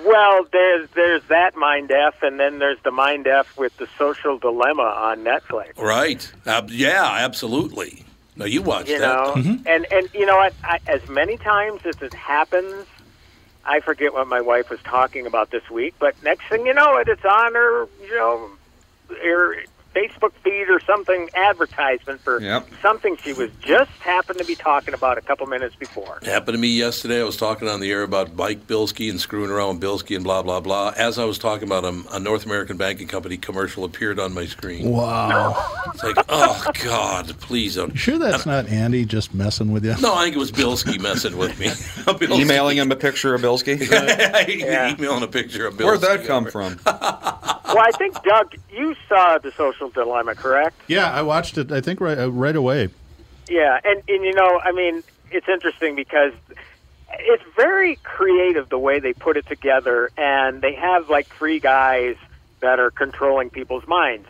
Well, 0.04 0.46
there's 0.52 0.88
there's 0.94 1.22
that 1.28 1.56
mind 1.56 1.90
f, 1.90 2.22
and 2.22 2.38
then 2.38 2.58
there's 2.58 2.78
the 2.84 2.90
mind 2.90 3.26
f 3.26 3.56
with 3.56 3.76
the 3.78 3.88
social 3.98 4.38
dilemma 4.38 4.82
on 4.82 5.24
Netflix. 5.24 5.78
Right? 5.78 6.30
Ab- 6.44 6.70
yeah, 6.70 7.04
absolutely. 7.20 8.04
No, 8.36 8.44
you 8.44 8.62
watched 8.62 8.88
You 8.90 8.98
that. 8.98 9.06
know, 9.06 9.34
mm-hmm. 9.34 9.66
and 9.66 9.86
and 9.90 10.08
you 10.14 10.26
know 10.26 10.36
what? 10.36 10.54
I, 10.62 10.78
as 10.86 11.08
many 11.08 11.36
times 11.38 11.80
as 11.86 12.00
it 12.02 12.12
happens, 12.12 12.86
I 13.64 13.80
forget 13.80 14.12
what 14.12 14.28
my 14.28 14.40
wife 14.40 14.68
was 14.70 14.80
talking 14.82 15.26
about 15.26 15.50
this 15.50 15.68
week. 15.70 15.94
But 15.98 16.22
next 16.22 16.46
thing 16.48 16.66
you 16.66 16.74
know, 16.74 16.96
it 16.98 17.08
it's 17.08 17.24
on 17.24 17.54
her, 17.54 17.88
you 18.02 18.14
know, 18.14 18.50
her 19.22 19.56
Facebook 19.96 20.32
feed 20.44 20.68
or 20.68 20.78
something 20.80 21.30
advertisement 21.34 22.20
for 22.20 22.40
Yep. 22.40 22.68
something 22.82 23.16
she 23.16 23.32
was 23.32 23.50
just 23.62 23.90
happened 24.00 24.38
to 24.38 24.44
be 24.44 24.54
talking 24.54 24.92
about 24.92 25.16
a 25.16 25.22
couple 25.22 25.46
minutes 25.46 25.74
before. 25.74 26.18
It 26.20 26.28
happened 26.28 26.54
to 26.54 26.60
me 26.60 26.68
yesterday. 26.68 27.20
I 27.20 27.24
was 27.24 27.36
talking 27.38 27.66
on 27.68 27.80
the 27.80 27.90
air 27.90 28.02
about 28.02 28.36
Bike 28.36 28.66
Bilski 28.66 29.08
and 29.08 29.18
screwing 29.20 29.50
around 29.50 29.80
with 29.80 29.82
Bilski 29.88 30.14
and 30.14 30.22
blah 30.24 30.42
blah 30.42 30.60
blah. 30.60 30.92
As 30.96 31.18
I 31.18 31.24
was 31.24 31.38
talking 31.38 31.66
about 31.66 31.84
him, 31.84 32.06
a 32.12 32.20
North 32.20 32.44
American 32.44 32.76
banking 32.76 33.08
company 33.08 33.36
commercial 33.38 33.84
appeared 33.84 34.20
on 34.20 34.34
my 34.34 34.44
screen. 34.44 34.90
Wow. 34.90 35.56
It's 35.94 36.02
like, 36.02 36.16
oh 36.28 36.70
God, 36.84 37.28
please 37.40 37.76
don't. 37.76 37.92
You 37.92 37.98
sure 37.98 38.18
that's 38.18 38.44
not 38.44 38.68
Andy 38.68 39.04
just 39.06 39.34
messing 39.34 39.72
with 39.72 39.84
you? 39.84 39.94
No, 40.00 40.14
I 40.14 40.24
think 40.24 40.36
it 40.36 40.38
was 40.38 40.52
Bilski 40.52 41.00
messing 41.00 41.36
with 41.38 41.58
me. 41.58 41.66
Bilski. 41.68 42.38
Emailing 42.40 42.76
him 42.76 42.92
a 42.92 42.96
picture 42.96 43.34
of 43.34 43.40
Bilski. 43.40 43.80
emailing 44.98 45.22
a 45.22 45.26
picture 45.28 45.66
of 45.66 45.74
Bilski. 45.74 45.84
Where'd 45.84 46.00
that 46.02 46.24
come 46.26 46.46
from? 46.46 46.78
well, 47.66 47.78
I 47.78 47.90
think 47.92 48.22
Doug, 48.22 48.54
you 48.72 48.94
saw 49.08 49.38
the 49.38 49.52
social 49.52 49.88
dilemma, 49.90 50.34
correct? 50.34 50.76
Yeah, 50.86 51.10
I 51.10 51.22
watched 51.22 51.58
it. 51.58 51.72
I 51.72 51.80
think 51.80 52.00
right 52.00 52.18
uh, 52.18 52.30
right 52.30 52.56
away. 52.56 52.88
Yeah, 53.48 53.78
and 53.84 54.02
and 54.08 54.24
you 54.24 54.32
know, 54.34 54.60
I 54.62 54.72
mean, 54.72 55.02
it's 55.30 55.48
interesting 55.48 55.94
because 55.96 56.32
it's 57.18 57.42
very 57.56 57.96
creative 57.96 58.68
the 58.68 58.78
way 58.78 58.98
they 59.00 59.12
put 59.12 59.36
it 59.36 59.46
together, 59.46 60.10
and 60.16 60.60
they 60.60 60.74
have 60.74 61.08
like 61.08 61.26
three 61.28 61.60
guys 61.60 62.16
that 62.60 62.78
are 62.80 62.90
controlling 62.90 63.50
people's 63.50 63.86
minds. 63.86 64.26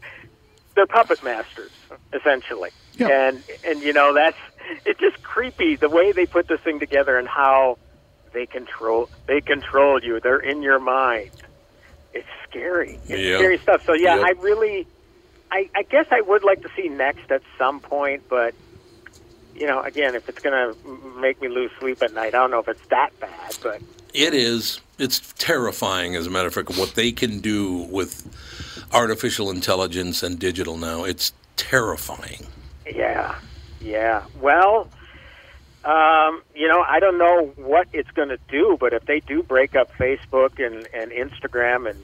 They're 0.74 0.86
puppet 0.86 1.22
masters, 1.24 1.70
essentially, 2.12 2.70
Yeah. 2.98 3.08
and 3.28 3.42
and 3.64 3.80
you 3.82 3.92
know 3.92 4.12
that's 4.12 4.36
it's 4.84 5.00
just 5.00 5.22
creepy 5.22 5.76
the 5.76 5.88
way 5.88 6.12
they 6.12 6.26
put 6.26 6.48
this 6.48 6.60
thing 6.60 6.78
together 6.78 7.16
and 7.18 7.26
how 7.26 7.78
they 8.32 8.44
control 8.46 9.08
they 9.26 9.40
control 9.40 10.02
you. 10.02 10.20
They're 10.20 10.38
in 10.38 10.62
your 10.62 10.78
mind. 10.78 11.30
Scary. 12.60 12.98
It's 13.08 13.10
Yeah. 13.10 13.36
scary 13.38 13.58
stuff. 13.58 13.84
So 13.84 13.92
yeah. 13.94 14.22
I 14.24 14.30
really, 14.40 14.86
I, 15.50 15.68
I 15.74 15.82
guess 15.82 16.06
I 16.10 16.20
would 16.20 16.44
like 16.44 16.62
to 16.62 16.68
see 16.76 16.88
next 16.88 17.30
at 17.30 17.42
some 17.58 17.80
point, 17.80 18.22
but 18.28 18.54
you 19.54 19.66
know, 19.66 19.80
again, 19.82 20.14
if 20.14 20.28
it's 20.28 20.40
going 20.40 20.74
to 20.74 21.18
make 21.18 21.40
me 21.40 21.48
lose 21.48 21.70
sleep 21.78 22.02
at 22.02 22.12
night, 22.12 22.28
I 22.34 22.38
don't 22.38 22.50
know 22.50 22.58
if 22.60 22.68
it's 22.68 22.86
that 22.88 23.18
bad, 23.20 23.56
but 23.62 23.80
It 24.12 24.34
is. 24.34 24.80
It's 24.98 25.32
terrifying, 25.38 26.14
as 26.14 26.26
a 26.26 26.30
matter 26.30 26.48
of 26.48 26.54
fact, 26.54 26.70
what 26.78 26.94
they 26.94 27.10
can 27.12 27.40
do 27.40 27.82
with 27.90 28.26
artificial 28.92 29.50
intelligence 29.50 30.22
and 30.22 30.38
digital 30.38 30.76
now. 30.76 31.04
It's 31.04 31.32
terrifying. 31.56 32.46
yeah, 32.90 33.34
yeah. 33.80 34.24
Well, 34.40 34.88
um, 35.84 36.42
you 36.54 36.68
know, 36.68 36.82
I 36.86 36.98
don't 37.00 37.16
know 37.18 37.46
what 37.56 37.88
it's 37.92 38.10
going 38.10 38.28
to 38.30 38.38
do, 38.48 38.76
but 38.78 38.92
if 38.92 39.04
they 39.06 39.20
do 39.20 39.42
break 39.42 39.74
up 39.76 39.90
Facebook 39.96 40.64
and, 40.64 40.86
and 40.92 41.10
Instagram 41.12 41.88
and 41.88 41.98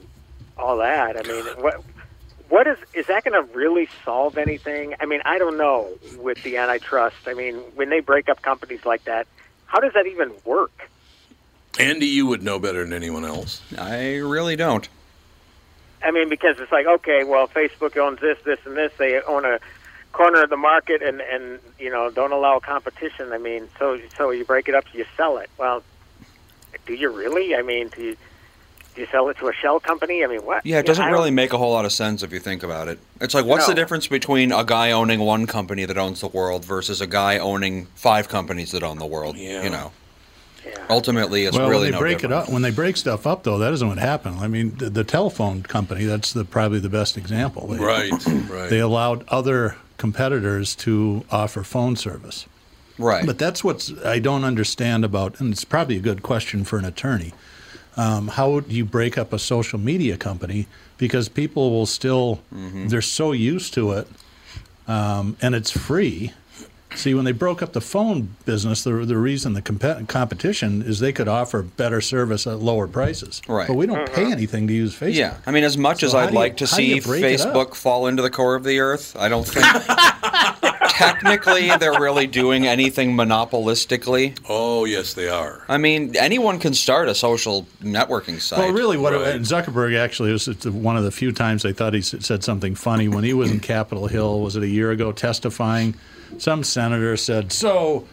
all 0.57 0.77
that, 0.77 1.17
I 1.17 1.27
mean, 1.27 1.45
what 1.61 1.83
what 2.49 2.67
is 2.67 2.77
is 2.93 3.07
that 3.07 3.23
going 3.23 3.33
to 3.33 3.53
really 3.53 3.87
solve 4.05 4.37
anything? 4.37 4.95
I 4.99 5.05
mean, 5.05 5.21
I 5.25 5.37
don't 5.39 5.57
know 5.57 5.89
with 6.17 6.41
the 6.43 6.57
antitrust. 6.57 7.15
I 7.25 7.33
mean, 7.33 7.55
when 7.75 7.89
they 7.89 7.99
break 7.99 8.29
up 8.29 8.41
companies 8.41 8.85
like 8.85 9.05
that, 9.05 9.27
how 9.65 9.79
does 9.79 9.93
that 9.93 10.05
even 10.07 10.31
work? 10.45 10.89
Andy, 11.79 12.05
you 12.05 12.27
would 12.27 12.43
know 12.43 12.59
better 12.59 12.83
than 12.83 12.93
anyone 12.93 13.25
else. 13.25 13.61
I 13.77 14.17
really 14.17 14.55
don't. 14.55 14.87
I 16.03 16.11
mean, 16.11 16.29
because 16.29 16.59
it's 16.59 16.71
like, 16.71 16.85
okay, 16.85 17.23
well, 17.23 17.47
Facebook 17.47 17.97
owns 17.97 18.19
this, 18.19 18.37
this, 18.43 18.59
and 18.65 18.75
this. 18.75 18.91
They 18.97 19.19
own 19.21 19.45
a 19.45 19.59
corner 20.11 20.43
of 20.43 20.49
the 20.49 20.57
market, 20.57 21.01
and 21.01 21.21
and 21.21 21.59
you 21.79 21.89
know, 21.89 22.11
don't 22.11 22.31
allow 22.31 22.59
competition. 22.59 23.31
I 23.31 23.37
mean, 23.37 23.67
so 23.79 23.99
so 24.15 24.29
you 24.29 24.45
break 24.45 24.67
it 24.67 24.75
up, 24.75 24.85
you 24.93 25.05
sell 25.17 25.37
it. 25.37 25.49
Well, 25.57 25.81
do 26.85 26.93
you 26.93 27.09
really? 27.09 27.55
I 27.55 27.61
mean, 27.61 27.87
do 27.87 28.03
you, 28.03 28.17
do 28.95 29.01
you 29.01 29.07
sell 29.11 29.27
it 29.29 29.37
to 29.37 29.47
a 29.47 29.53
shell 29.53 29.79
company? 29.79 30.23
I 30.23 30.27
mean, 30.27 30.45
what? 30.45 30.65
Yeah, 30.65 30.79
it 30.79 30.85
doesn't 30.85 31.03
I 31.03 31.07
don't- 31.07 31.13
really 31.17 31.31
make 31.31 31.53
a 31.53 31.57
whole 31.57 31.71
lot 31.71 31.85
of 31.85 31.91
sense 31.91 32.21
if 32.23 32.31
you 32.31 32.39
think 32.39 32.63
about 32.63 32.87
it. 32.87 32.99
It's 33.21 33.33
like, 33.33 33.45
what's 33.45 33.67
No. 33.67 33.73
the 33.73 33.79
difference 33.79 34.07
between 34.07 34.51
a 34.51 34.63
guy 34.63 34.91
owning 34.91 35.19
one 35.19 35.47
company 35.47 35.85
that 35.85 35.97
owns 35.97 36.21
the 36.21 36.27
world 36.27 36.63
versus 36.65 37.01
a 37.01 37.07
guy 37.07 37.37
owning 37.37 37.87
five 37.95 38.29
companies 38.29 38.71
that 38.71 38.83
own 38.83 38.99
the 38.99 39.05
world? 39.05 39.35
Yeah. 39.37 39.63
You 39.63 39.69
know, 39.71 39.91
Yeah. 40.65 40.73
ultimately, 40.89 41.45
it's 41.45 41.57
well, 41.57 41.69
really 41.69 41.83
when 41.85 41.91
they 41.91 41.95
no 41.95 41.99
break 41.99 42.17
different. 42.19 42.33
it 42.33 42.47
up, 42.47 42.49
when 42.49 42.61
they 42.61 42.71
break 42.71 42.97
stuff 42.97 43.25
up, 43.25 43.43
though, 43.43 43.57
that 43.57 43.73
isn't 43.73 43.87
what 43.87 43.97
happened. 43.97 44.37
I 44.39 44.47
mean, 44.47 44.75
the, 44.77 44.89
the 44.89 45.03
telephone 45.03 45.63
company, 45.63 46.05
that's 46.05 46.31
the 46.31 46.45
probably 46.45 46.79
the 46.79 46.89
best 46.89 47.17
example. 47.17 47.67
They, 47.67 47.77
Right, 47.77 48.11
right. 48.49 48.69
They 48.69 48.79
allowed 48.79 49.25
other 49.29 49.75
competitors 49.97 50.75
to 50.75 51.23
offer 51.31 51.63
phone 51.63 51.95
service. 51.95 52.45
Right. 52.99 53.25
But 53.25 53.39
that's 53.39 53.63
what 53.63 53.89
I 54.05 54.19
don't 54.19 54.43
understand 54.43 55.03
about, 55.03 55.39
and 55.39 55.51
it's 55.51 55.63
probably 55.65 55.97
a 55.97 56.01
good 56.01 56.21
question 56.21 56.63
for 56.63 56.77
an 56.77 56.85
attorney. 56.85 57.33
Um, 57.95 58.27
how 58.27 58.59
do 58.61 58.73
you 58.75 58.85
break 58.85 59.17
up 59.17 59.33
a 59.33 59.39
social 59.39 59.79
media 59.79 60.17
company? 60.17 60.67
Because 60.97 61.29
people 61.29 61.71
will 61.71 61.85
still, 61.85 62.41
Mm-hmm. 62.53 62.87
they're 62.87 63.01
so 63.01 63.31
used 63.33 63.73
to 63.75 63.91
it, 63.93 64.07
um, 64.87 65.37
and 65.41 65.53
it's 65.55 65.71
free. 65.71 66.33
See, 66.95 67.15
when 67.15 67.25
they 67.25 67.31
broke 67.31 67.63
up 67.63 67.73
the 67.73 67.81
phone 67.81 68.35
business, 68.45 68.83
the, 68.83 68.91
the 68.91 69.17
reason 69.17 69.53
the 69.53 69.63
comp- 69.63 70.07
competition 70.07 70.83
is 70.83 70.99
they 70.99 71.11
could 71.11 71.27
offer 71.27 71.63
better 71.63 72.01
service 72.01 72.45
at 72.45 72.59
lower 72.59 72.87
prices. 72.87 73.41
Right. 73.47 73.67
But 73.67 73.73
we 73.77 73.87
don't 73.87 74.11
pay 74.13 74.31
anything 74.31 74.67
to 74.67 74.73
use 74.73 74.95
Facebook. 74.95 75.15
Yeah, 75.15 75.37
I 75.47 75.51
mean, 75.51 75.63
as 75.63 75.75
much 75.75 76.01
So 76.01 76.07
as 76.07 76.13
I'd 76.15 76.27
do 76.27 76.33
you- 76.33 76.39
like 76.39 76.57
to 76.57 76.67
how 76.67 76.77
do 76.77 76.83
you 76.83 77.01
see 77.01 77.07
break 77.07 77.23
it 77.23 77.41
up? 77.41 77.53
Facebook 77.55 77.73
fall 77.75 78.05
into 78.05 78.21
the 78.21 78.29
core 78.29 78.53
of 78.53 78.63
the 78.63 78.79
earth, 78.79 79.15
I 79.17 79.27
don't 79.27 79.43
think 79.47 79.65
technically 80.97 81.69
they're 81.77 81.99
really 81.99 82.27
doing 82.27 82.67
anything 82.67 83.13
monopolistically. 83.15 84.37
Oh, 84.47 84.85
yes, 84.85 85.13
they 85.13 85.27
are. 85.29 85.63
I 85.67 85.77
mean, 85.77 86.15
anyone 86.17 86.59
can 86.59 86.73
start 86.73 87.07
a 87.09 87.15
social 87.15 87.67
networking 87.81 88.39
site. 88.39 88.59
Well, 88.59 88.71
really, 88.71 88.97
what 88.97 89.13
Right. 89.13 89.35
and 89.35 89.45
Zuckerberg 89.45 89.97
actually 89.97 90.31
was 90.31 90.47
one 90.65 90.97
of 90.97 91.03
the 91.03 91.11
few 91.11 91.31
times 91.31 91.65
I 91.65 91.73
thought 91.73 91.93
he 91.93 92.01
said 92.01 92.43
something 92.43 92.75
funny 92.75 93.07
when 93.07 93.23
he 93.23 93.33
was 93.33 93.51
in 93.51 93.59
Capitol 93.59 94.07
Hill. 94.07 94.41
Was 94.41 94.55
it 94.55 94.63
a 94.63 94.67
year 94.67 94.91
ago 94.91 95.11
testifying? 95.11 95.95
Some 96.37 96.63
senator 96.63 97.15
said, 97.17 97.51
"So, 97.51 98.05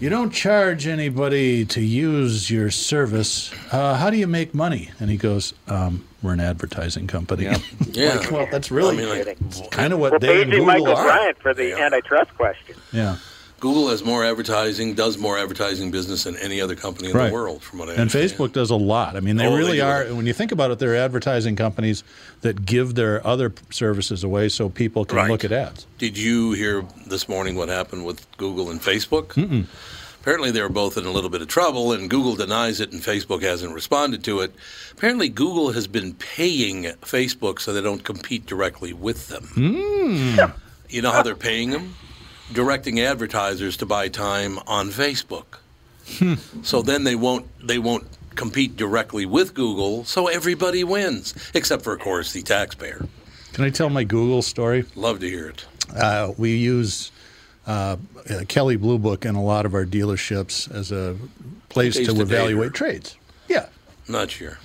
you 0.00 0.10
don't 0.10 0.30
charge 0.30 0.86
anybody 0.86 1.64
to 1.66 1.80
use 1.80 2.50
your 2.50 2.70
service. 2.70 3.50
Uh, 3.72 3.94
how 3.96 4.10
do 4.10 4.16
you 4.18 4.26
make 4.26 4.54
money?" 4.54 4.90
And 5.00 5.10
he 5.10 5.16
goes, 5.16 5.54
um, 5.68 6.04
"We're 6.24 6.32
an 6.32 6.40
advertising 6.40 7.06
company." 7.06 7.44
Yep. 7.44 7.60
Yeah. 7.92 8.14
Like, 8.18 8.30
well, 8.32 8.48
that's 8.50 8.70
really 8.72 8.94
I 9.04 9.24
mean, 9.24 9.26
like, 9.26 9.70
kind 9.70 9.92
of 9.92 10.00
what 10.00 10.12
Well, 10.12 10.18
they 10.20 10.42
and 10.42 10.50
Google 10.50 10.66
Michael 10.66 10.88
are. 10.88 11.04
Bryant 11.04 11.38
for 11.40 11.54
the 11.54 11.68
Yeah. 11.68 11.78
antitrust 11.86 12.34
question. 12.36 12.74
Yeah. 12.92 13.16
Google 13.60 13.88
has 13.88 14.04
more 14.04 14.24
advertising, 14.26 14.92
does 14.92 15.16
more 15.16 15.38
advertising 15.38 15.90
business 15.90 16.24
than 16.24 16.36
any 16.36 16.60
other 16.60 16.74
company 16.74 17.08
in 17.10 17.16
Right. 17.16 17.28
the 17.28 17.32
world, 17.32 17.62
from 17.62 17.78
what 17.78 17.88
I 17.88 17.92
And 17.92 18.00
understand. 18.02 18.30
And 18.32 18.40
Facebook 18.40 18.52
does 18.52 18.68
a 18.70 18.76
lot. 18.76 19.16
I 19.16 19.20
mean, 19.20 19.36
they 19.36 19.46
Oh, 19.46 19.56
really 19.56 19.78
do. 19.78 19.84
are. 19.84 20.04
When 20.06 20.26
you 20.26 20.34
think 20.34 20.52
about 20.52 20.70
it, 20.70 20.78
they're 20.80 20.96
advertising 20.96 21.56
companies 21.56 22.04
that 22.42 22.66
give 22.66 22.94
their 22.94 23.26
other 23.26 23.52
services 23.70 24.22
away 24.22 24.50
so 24.50 24.68
people 24.68 25.06
can 25.06 25.16
Right. 25.16 25.30
look 25.30 25.44
at 25.44 25.52
ads. 25.52 25.86
Did 25.98 26.18
you 26.18 26.52
hear 26.52 26.84
this 27.06 27.26
morning 27.26 27.54
what 27.56 27.70
happened 27.70 28.04
with 28.04 28.26
Google 28.36 28.70
and 28.70 28.82
Facebook? 28.82 29.28
Mm-mm. 29.28 29.64
Apparently, 30.24 30.50
they 30.50 30.62
were 30.62 30.70
both 30.70 30.96
in 30.96 31.04
a 31.04 31.10
little 31.10 31.28
bit 31.28 31.42
of 31.42 31.48
trouble, 31.48 31.92
and 31.92 32.08
Google 32.08 32.34
denies 32.34 32.80
it, 32.80 32.92
and 32.92 33.02
Facebook 33.02 33.42
hasn't 33.42 33.74
responded 33.74 34.24
to 34.24 34.40
it. 34.40 34.54
Apparently, 34.90 35.28
Google 35.28 35.72
has 35.72 35.86
been 35.86 36.14
paying 36.14 36.84
Facebook 37.02 37.60
so 37.60 37.74
they 37.74 37.82
don't 37.82 38.02
compete 38.02 38.46
directly 38.46 38.94
with 38.94 39.28
them. 39.28 39.50
You 40.88 41.02
know 41.02 41.10
how 41.10 41.22
they're 41.22 41.34
paying 41.34 41.72
them? 41.72 41.94
Directing 42.50 43.00
advertisers 43.00 43.76
to 43.76 43.84
buy 43.84 44.08
time 44.08 44.58
on 44.66 44.88
Facebook. 44.88 45.58
So 46.62 46.80
then 46.80 47.04
they 47.04 47.16
won't 47.16 47.46
they 47.62 47.78
won't 47.78 48.06
compete 48.34 48.78
directly 48.78 49.26
with 49.26 49.52
Google, 49.52 50.06
so 50.06 50.28
everybody 50.28 50.84
wins, 50.84 51.34
except 51.52 51.84
for, 51.84 51.92
of 51.92 52.00
course, 52.00 52.32
the 52.32 52.40
taxpayer. 52.40 53.06
Can 53.52 53.62
I 53.64 53.68
tell 53.68 53.90
my 53.90 54.04
Google 54.04 54.40
story? 54.40 54.86
Love 54.94 55.20
to 55.20 55.28
hear 55.28 55.48
it. 55.48 55.66
Uh, 55.94 56.32
we 56.38 56.56
use 56.56 57.12
uh, 57.66 57.96
uh, 58.30 58.44
Kelley 58.48 58.76
Blue 58.76 58.98
Book 58.98 59.24
in 59.24 59.34
a 59.34 59.42
lot 59.42 59.66
of 59.66 59.74
our 59.74 59.84
dealerships 59.84 60.70
as 60.72 60.92
a 60.92 61.16
place 61.68 61.96
to 61.96 62.20
evaluate 62.20 62.72
trades. 62.72 63.16
Yeah. 63.48 63.66
Not 64.08 64.30
sure. 64.30 64.58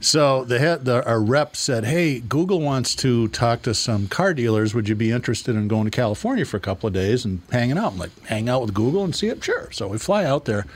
So 0.00 0.44
the 0.44 0.60
head, 0.60 0.84
the, 0.84 1.04
our 1.04 1.20
rep 1.20 1.56
said, 1.56 1.84
"Hey, 1.84 2.20
Google 2.20 2.60
wants 2.60 2.94
to 2.96 3.26
talk 3.28 3.62
to 3.62 3.74
some 3.74 4.06
car 4.06 4.32
dealers. 4.32 4.72
Would 4.72 4.88
you 4.88 4.94
be 4.94 5.10
interested 5.10 5.56
in 5.56 5.66
going 5.66 5.86
to 5.86 5.90
California 5.90 6.44
for 6.44 6.56
a 6.56 6.60
couple 6.60 6.86
of 6.86 6.92
days 6.92 7.24
and 7.24 7.40
hanging 7.50 7.76
out? 7.78 7.92
I'm 7.92 7.98
like, 7.98 8.26
hang 8.26 8.48
out 8.48 8.62
with 8.62 8.74
Google 8.74 9.02
and 9.02 9.14
see 9.14 9.26
it? 9.26 9.42
Sure. 9.42 9.70
So 9.72 9.88
we 9.88 9.98
fly 9.98 10.24
out 10.24 10.44
there, 10.44 10.66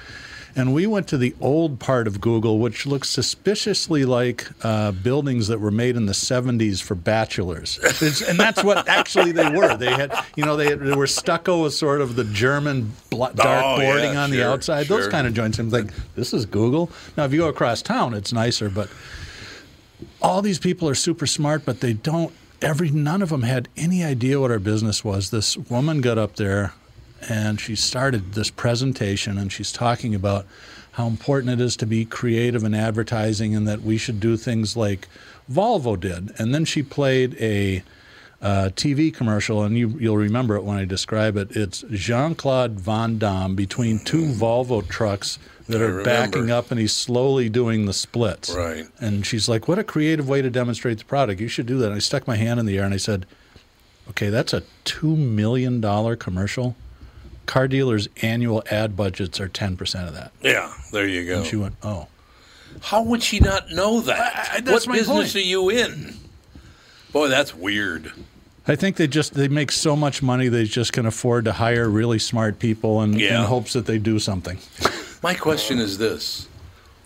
and 0.54 0.74
we 0.74 0.86
went 0.86 1.08
to 1.08 1.16
the 1.18 1.34
old 1.40 1.80
part 1.80 2.06
of 2.06 2.20
Google, 2.20 2.58
which 2.58 2.86
looks 2.86 3.08
suspiciously 3.08 4.04
like 4.04 4.46
uh, 4.62 4.92
buildings 4.92 5.48
that 5.48 5.60
were 5.60 5.70
made 5.70 5.96
in 5.96 6.06
the 6.06 6.12
70s 6.12 6.82
for 6.82 6.94
bachelors. 6.94 7.78
It's, 7.82 8.20
and 8.22 8.38
that's 8.38 8.62
what 8.62 8.88
actually 8.88 9.32
they 9.32 9.48
were. 9.50 9.76
They 9.76 9.90
had, 9.92 10.12
you 10.36 10.44
know, 10.44 10.56
they, 10.56 10.66
had, 10.70 10.80
they 10.80 10.94
were 10.94 11.06
stucco 11.06 11.62
with 11.62 11.74
sort 11.74 12.00
of 12.00 12.16
the 12.16 12.24
German 12.24 12.92
bl- 13.10 13.26
dark 13.34 13.64
Oh, 13.64 13.76
boarding 13.80 14.12
yeah, 14.14 14.22
on 14.24 14.30
the 14.30 14.38
sure, 14.38 14.50
outside. 14.50 14.86
Those 14.86 15.08
kind 15.08 15.26
of 15.26 15.34
joints. 15.34 15.58
I'm 15.58 15.70
like, 15.70 15.90
this 16.14 16.34
is 16.34 16.44
Google. 16.46 16.90
Now, 17.16 17.24
if 17.24 17.32
you 17.32 17.38
go 17.38 17.48
across 17.48 17.80
town, 17.82 18.12
it's 18.14 18.32
nicer, 18.32 18.68
but 18.68 18.88
all 20.20 20.42
these 20.42 20.58
people 20.58 20.88
are 20.88 20.94
super 20.94 21.26
smart, 21.26 21.64
but 21.64 21.80
they 21.80 21.92
don't. 21.92 22.32
Every 22.60 22.90
none 22.90 23.22
of 23.22 23.30
them 23.30 23.42
had 23.42 23.68
any 23.76 24.04
idea 24.04 24.38
what 24.40 24.50
our 24.52 24.58
business 24.60 25.02
was. 25.04 25.30
This 25.30 25.56
woman 25.56 26.00
got 26.00 26.16
up 26.18 26.36
there, 26.36 26.72
and 27.28 27.60
she 27.60 27.76
started 27.76 28.34
this 28.34 28.50
presentation, 28.50 29.38
and 29.38 29.52
she's 29.52 29.72
talking 29.72 30.14
about 30.14 30.46
how 30.92 31.06
important 31.06 31.52
it 31.52 31.64
is 31.64 31.76
to 31.76 31.86
be 31.86 32.04
creative 32.04 32.64
in 32.64 32.74
advertising, 32.74 33.54
and 33.54 33.66
that 33.66 33.82
we 33.82 33.96
should 33.96 34.20
do 34.20 34.36
things 34.36 34.76
like 34.76 35.08
Volvo 35.50 35.98
did. 35.98 36.32
And 36.38 36.54
then 36.54 36.64
she 36.64 36.82
played 36.82 37.36
a 37.40 37.82
uh, 38.42 38.70
TV 38.74 39.14
commercial, 39.14 39.62
and 39.62 39.78
you, 39.78 39.96
you'll 40.00 40.16
remember 40.16 40.56
it 40.56 40.64
when 40.64 40.76
I 40.76 40.84
describe 40.84 41.36
it. 41.36 41.56
It's 41.56 41.84
Jean 41.92 42.34
Claude 42.34 42.72
Van 42.72 43.16
Damme 43.16 43.54
between 43.54 44.00
two 44.00 44.24
Volvo 44.24 44.86
trucks 44.86 45.38
that 45.68 45.80
are 45.80 46.02
backing 46.02 46.50
up, 46.50 46.70
and 46.70 46.80
he's 46.80 46.92
slowly 46.92 47.48
doing 47.48 47.86
the 47.86 47.92
splits. 47.92 48.52
Right. 48.52 48.86
And 49.00 49.24
she's 49.24 49.48
like, 49.48 49.68
"What 49.68 49.78
a 49.78 49.84
creative 49.84 50.28
way 50.28 50.42
to 50.42 50.50
demonstrate 50.50 50.98
the 50.98 51.04
product! 51.04 51.40
You 51.40 51.48
should 51.48 51.66
do 51.66 51.78
that." 51.78 51.86
And 51.86 51.94
I 51.94 52.00
stuck 52.00 52.26
my 52.26 52.36
hand 52.36 52.58
in 52.58 52.66
the 52.66 52.78
air 52.78 52.84
and 52.84 52.92
I 52.92 52.98
said, 52.98 53.26
"Okay, 54.10 54.28
that's 54.28 54.52
a 54.52 54.64
two 54.84 55.16
million 55.16 55.80
dollar 55.80 56.16
commercial. 56.16 56.74
Car 57.46 57.68
dealers' 57.68 58.08
annual 58.22 58.62
ad 58.70 58.96
budgets 58.96 59.40
are 59.40 59.48
ten 59.48 59.76
percent 59.76 60.08
of 60.08 60.14
that." 60.14 60.32
Yeah, 60.42 60.72
there 60.92 61.06
you 61.06 61.26
go. 61.26 61.38
And 61.38 61.46
she 61.46 61.56
went, 61.56 61.74
"Oh." 61.82 62.06
How 62.80 63.02
would 63.02 63.22
she 63.22 63.38
not 63.38 63.70
know 63.70 64.00
that? 64.00 64.50
I- 64.54 64.60
that's 64.60 64.86
what 64.86 64.92
my 64.94 64.98
business 64.98 65.32
point. 65.34 65.36
are 65.36 65.46
you 65.48 65.68
in? 65.68 66.16
Boy, 67.12 67.28
that's 67.28 67.54
weird. 67.54 68.12
I 68.66 68.76
think 68.76 68.96
they 68.96 69.06
just 69.08 69.34
they 69.34 69.48
make 69.48 69.70
so 69.72 69.94
much 69.96 70.22
money 70.22 70.48
they 70.48 70.64
just 70.64 70.92
can 70.92 71.04
afford 71.04 71.44
to 71.46 71.52
hire 71.52 71.88
really 71.88 72.18
smart 72.18 72.58
people 72.58 73.00
and 73.00 73.20
Yeah. 73.20 73.40
in 73.40 73.46
hopes 73.46 73.72
that 73.74 73.86
they 73.86 73.98
do 73.98 74.18
something. 74.18 74.58
My 75.22 75.34
question 75.34 75.78
is 75.78 75.98
this: 75.98 76.46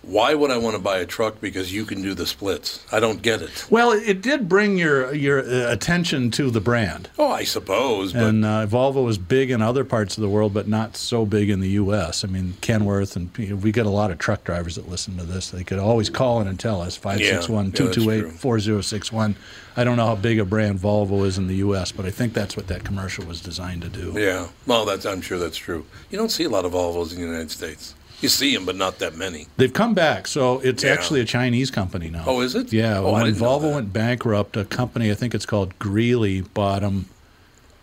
Why 0.07 0.35
would 0.35 0.53
I 0.53 0.57
want 0.57 0.77
to 0.77 0.83
buy 0.83 0.99
a 0.99 1.07
truck 1.07 1.41
because 1.41 1.73
you 1.75 1.85
can 1.85 2.01
do 2.01 2.15
the 2.15 2.27
splits? 2.27 2.85
I 2.93 3.01
don't 3.01 3.23
get 3.23 3.43
it. 3.43 3.67
Well, 3.69 3.91
it 3.91 4.23
did 4.23 4.49
bring 4.49 4.79
your 4.79 5.13
your 5.13 5.41
uh, 5.41 5.73
attention 5.73 6.31
to 6.33 6.49
the 6.49 6.61
brand. 6.61 7.11
Oh, 7.19 7.33
I 7.33 7.43
suppose, 7.43 8.13
but 8.13 8.23
And 8.23 8.45
uh, 8.45 8.67
Volvo 8.67 9.09
is 9.09 9.19
big 9.19 9.51
in 9.51 9.61
other 9.63 9.85
parts 9.85 10.17
of 10.17 10.23
the 10.23 10.29
world, 10.29 10.55
but 10.55 10.69
not 10.69 10.97
so 10.97 11.27
big 11.27 11.51
in 11.51 11.59
the 11.59 11.71
U.S. 11.71 12.25
I 12.25 12.29
mean, 12.29 12.55
Kenworth, 12.61 13.17
and 13.17 13.31
you 13.37 13.49
know, 13.49 13.57
we 13.57 13.73
get 13.73 13.85
a 13.85 13.91
lot 13.91 14.13
of 14.13 14.19
truck 14.19 14.45
drivers 14.45 14.77
that 14.77 14.89
listen 14.89 15.17
to 15.17 15.25
this. 15.25 15.51
They 15.51 15.65
could 15.65 15.81
always 15.81 16.09
call 16.09 16.41
in 16.41 16.47
and 16.47 16.59
tell 16.59 16.81
us 16.81 16.97
561 16.97 17.73
228 17.73 18.33
4061. 18.39 19.35
I 19.79 19.85
don't 19.85 19.97
know 19.97 20.07
how 20.07 20.15
big 20.15 20.39
a 20.39 20.45
brand 20.45 20.79
Volvo 20.79 21.27
is 21.27 21.37
in 21.37 21.49
the 21.49 21.57
U.S., 21.57 21.93
but 21.93 22.07
I 22.07 22.11
think 22.11 22.33
that's 22.33 22.57
what 22.57 22.69
that 22.69 22.85
commercial 22.85 23.27
was 23.27 23.41
designed 23.41 23.83
to 23.83 23.89
do. 23.89 24.15
yeah. 24.17 24.49
Well, 24.67 24.85
that's 24.85 25.05
I'm 25.05 25.21
sure 25.21 25.39
that's 25.39 25.57
true. 25.59 25.85
You 26.11 26.17
don't 26.17 26.31
see 26.31 26.45
a 26.45 26.49
lot 26.49 26.65
of 26.65 26.73
Volvos 26.73 27.11
in 27.11 27.17
the 27.21 27.27
United 27.27 27.51
States. 27.51 27.95
You 28.21 28.29
see 28.31 28.55
them, 28.55 28.65
but 28.65 28.77
not 28.77 28.99
that 29.01 29.15
many. 29.15 29.47
They've 29.59 29.73
come 29.73 29.93
back, 29.95 30.27
so 30.27 30.59
it's 30.61 30.83
Yeah. 30.83 30.91
actually 30.93 31.21
a 31.21 31.25
Chinese 31.25 31.71
company 31.71 32.09
now. 32.09 32.25
Oh, 32.27 32.41
is 32.41 32.55
it? 32.55 32.73
Yeah, 32.73 32.99
Oh, 32.99 33.13
when 33.13 33.35
Volvo 33.35 33.75
went 33.75 33.93
bankrupt, 33.93 34.57
a 34.57 34.65
company 34.65 35.11
I 35.11 35.15
think 35.15 35.35
it's 35.35 35.45
called 35.47 35.79
Geely 35.79 36.45
bought 36.55 36.81
them 36.81 37.07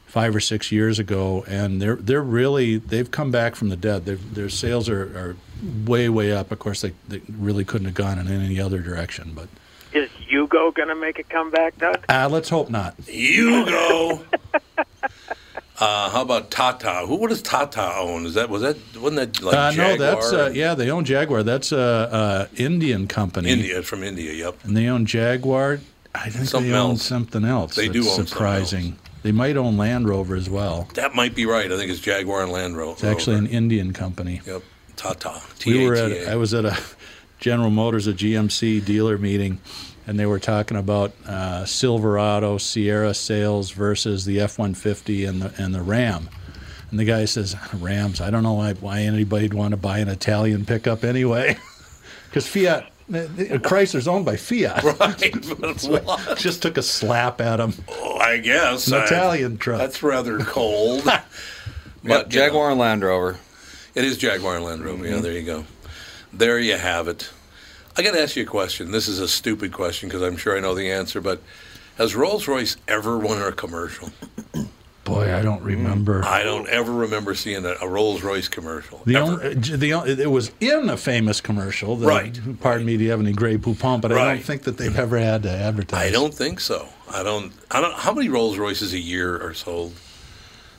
five 0.08 0.36
or 0.36 0.40
six 0.40 0.72
years 0.72 0.98
ago, 1.00 1.44
and 1.48 1.82
they're 1.82 1.96
they're 1.96 2.22
really 2.24 2.78
they've 2.78 3.10
come 3.12 3.30
back 3.32 3.56
from 3.56 3.70
the 3.70 3.76
dead. 3.76 4.06
Their 4.06 4.16
their 4.16 4.50
sales 4.50 4.90
are, 4.90 5.04
are 5.18 5.36
way 5.86 6.10
way 6.10 6.32
up. 6.32 6.52
Of 6.52 6.60
course, 6.60 6.82
they, 6.82 6.94
they 7.08 7.22
really 7.38 7.64
couldn't 7.64 7.86
have 7.86 7.96
gone 7.96 8.18
in 8.20 8.28
any 8.28 8.60
other 8.60 8.80
direction, 8.80 9.34
but 9.36 9.48
Is 9.94 10.10
Yugo 10.32 10.74
going 10.74 10.90
to 10.90 10.96
make 10.96 11.20
a 11.20 11.24
comeback, 11.24 11.78
Doug? 11.78 12.04
uh, 12.10 12.28
let's 12.30 12.50
hope 12.50 12.70
not. 12.72 12.96
You 13.08 13.66
go. 13.66 14.24
uh, 15.80 16.10
how 16.10 16.22
about 16.22 16.52
Tata? 16.52 17.06
Who? 17.08 17.16
What 17.16 17.30
does 17.30 17.42
Tata 17.42 17.96
own? 17.98 18.26
Is 18.26 18.36
that 18.36 18.50
was 18.50 18.62
that 18.62 18.78
wasn't 18.96 19.34
that 19.34 19.42
like 19.44 19.56
uh, 19.56 19.72
no, 19.72 19.98
that's 19.98 20.32
uh, 20.32 20.52
yeah, 20.54 20.76
they 20.76 20.90
own 20.92 21.04
Jaguar. 21.06 21.44
That's 21.44 21.72
a, 21.72 22.50
a 22.56 22.62
Indian 22.62 23.08
company. 23.08 23.50
India 23.50 23.82
from 23.82 24.04
India. 24.04 24.32
Yep. 24.34 24.64
and 24.64 24.78
they 24.78 24.88
own 24.88 25.06
Jaguar. 25.06 25.80
I 26.16 26.30
think 26.30 26.48
Something 26.48 26.72
they 26.72 26.78
own 26.78 26.92
else. 26.92 27.02
something 27.04 27.44
else. 27.44 27.76
They 27.76 27.90
do 27.90 28.08
own 28.08 28.26
surprising. 28.28 29.00
They 29.24 29.32
might 29.32 29.58
own 29.58 29.78
Land 29.78 30.08
Rover 30.08 30.36
as 30.36 30.50
well. 30.50 30.88
That 30.94 31.16
might 31.16 31.34
be 31.34 31.46
right. 31.48 31.72
I 31.72 31.78
think 31.78 31.90
it's 31.90 32.02
Jaguar 32.02 32.44
and 32.44 32.52
Land 32.52 32.78
Rover. 32.78 32.92
It's 32.92 33.04
actually 33.04 33.38
an 33.38 33.48
Indian 33.48 33.94
company. 33.94 34.42
Yep. 34.46 34.62
Tata. 34.96 35.42
We 35.66 35.88
were 35.88 35.96
at 35.96 36.28
I 36.28 36.36
was 36.36 36.54
at 36.54 36.66
a 36.66 36.78
General 37.40 37.72
Motors, 37.72 38.06
a 38.06 38.14
GMC 38.14 38.86
dealer 38.86 39.18
meeting, 39.18 39.60
and 40.08 40.20
they 40.20 40.26
were 40.26 40.40
talking 40.40 40.78
about 40.78 41.14
uh, 41.28 41.66
Silverado, 41.66 42.58
Sierra 42.58 43.14
sales 43.14 43.72
versus 43.72 44.26
the 44.26 44.40
F 44.40 44.60
one 44.60 44.74
fifty 44.74 45.26
and 45.26 45.42
the 45.42 45.54
and 45.62 45.74
the 45.74 45.82
Ram. 45.82 46.30
And 46.92 47.00
the 47.00 47.06
guy 47.06 47.26
says, 47.26 47.56
"Rams. 47.74 48.22
I 48.22 48.30
don't 48.30 48.44
know 48.44 48.54
why, 48.54 48.74
why 48.74 49.00
anybody'd 49.02 49.54
want 49.54 49.72
to 49.72 49.78
buy 49.78 50.00
an 50.00 50.10
Italian 50.10 50.66
pickup 50.66 51.04
anyway, 51.04 51.58
because 52.30 52.48
Fiat." 52.48 52.90
uh, 53.14 53.18
Chrysler's 53.60 54.08
owned 54.08 54.26
by 54.26 54.38
Fiat. 54.38 54.82
Right, 55.00 55.46
but 55.60 55.82
what? 55.84 56.38
Just 56.38 56.62
took 56.62 56.78
a 56.78 56.82
slap 56.84 57.42
at 57.42 57.60
him. 57.60 57.74
Oh, 57.90 58.18
I 58.18 58.38
guess 58.38 58.88
An 58.88 58.94
I- 58.94 59.06
Italian 59.06 59.58
truck. 59.58 59.80
That's 59.80 60.02
rather 60.04 60.40
cold. 60.40 61.04
Yep, 61.06 61.26
you 62.04 62.10
know, 62.10 62.24
Jaguar 62.24 62.70
and 62.72 62.80
Land 62.80 63.04
Rover. 63.04 63.38
it 63.96 64.06
is 64.06 64.18
Jaguar 64.18 64.56
and 64.56 64.66
Land 64.66 64.86
Rover. 64.86 65.04
Mm-hmm. 65.04 65.14
Yeah, 65.16 65.20
there 65.22 65.32
you 65.34 65.44
go. 65.44 65.66
There 66.32 66.60
you 66.60 66.78
have 66.78 67.08
it. 67.10 67.30
I 67.96 68.02
got 68.02 68.14
to 68.14 68.22
ask 68.22 68.36
you 68.36 68.44
a 68.44 68.48
question. 68.48 68.92
This 68.92 69.08
is 69.08 69.20
a 69.20 69.28
stupid 69.28 69.72
question 69.72 70.10
because 70.10 70.24
I'm 70.24 70.38
sure 70.38 70.58
I 70.58 70.60
know 70.60 70.74
the 70.74 70.92
answer, 70.92 71.22
but 71.22 71.42
has 71.98 72.16
Rolls 72.16 72.48
Royce 72.48 72.78
ever 72.88 73.18
won 73.18 73.42
a 73.42 73.52
commercial? 73.52 74.10
Boy, 75.04 75.36
I 75.36 75.42
don't 75.42 75.62
remember. 75.62 76.24
I 76.24 76.44
don't 76.44 76.68
ever 76.70 76.92
remember 76.92 77.36
seeing 77.36 77.66
a, 77.66 77.76
a 77.82 77.88
Rolls 77.88 78.24
Royce 78.24 78.48
commercial. 78.48 79.02
The 79.06 79.18
ever. 79.18 79.44
only, 79.44 79.54
the 79.54 79.94
only, 79.94 80.12
it 80.14 80.32
was 80.32 80.52
in 80.62 80.90
a 80.90 80.96
famous 80.96 81.42
commercial. 81.42 81.98
The, 81.98 82.08
Right, 82.08 82.40
Pardon 82.62 82.86
me, 82.86 82.96
do 82.98 83.04
you 83.04 83.12
have 83.12 83.20
any 83.20 83.34
Grey 83.34 83.58
Poupon? 83.58 84.00
But 84.02 84.14
I 84.14 84.34
don't 84.34 84.44
think 84.44 84.64
that 84.64 84.78
they've 84.78 84.98
ever 84.98 85.18
had 85.20 85.44
to 85.44 85.52
advertise. 85.52 86.00
I 86.00 86.10
don't 86.10 86.34
think 86.34 86.62
so. 86.62 86.88
I 87.12 87.22
don't. 87.22 87.52
I 87.70 87.82
don't. 87.82 87.94
How 87.94 88.14
many 88.14 88.30
Rolls 88.30 88.58
Royces 88.58 88.94
a 88.94 89.00
year 89.00 89.46
are 89.46 89.54
sold? 89.54 89.94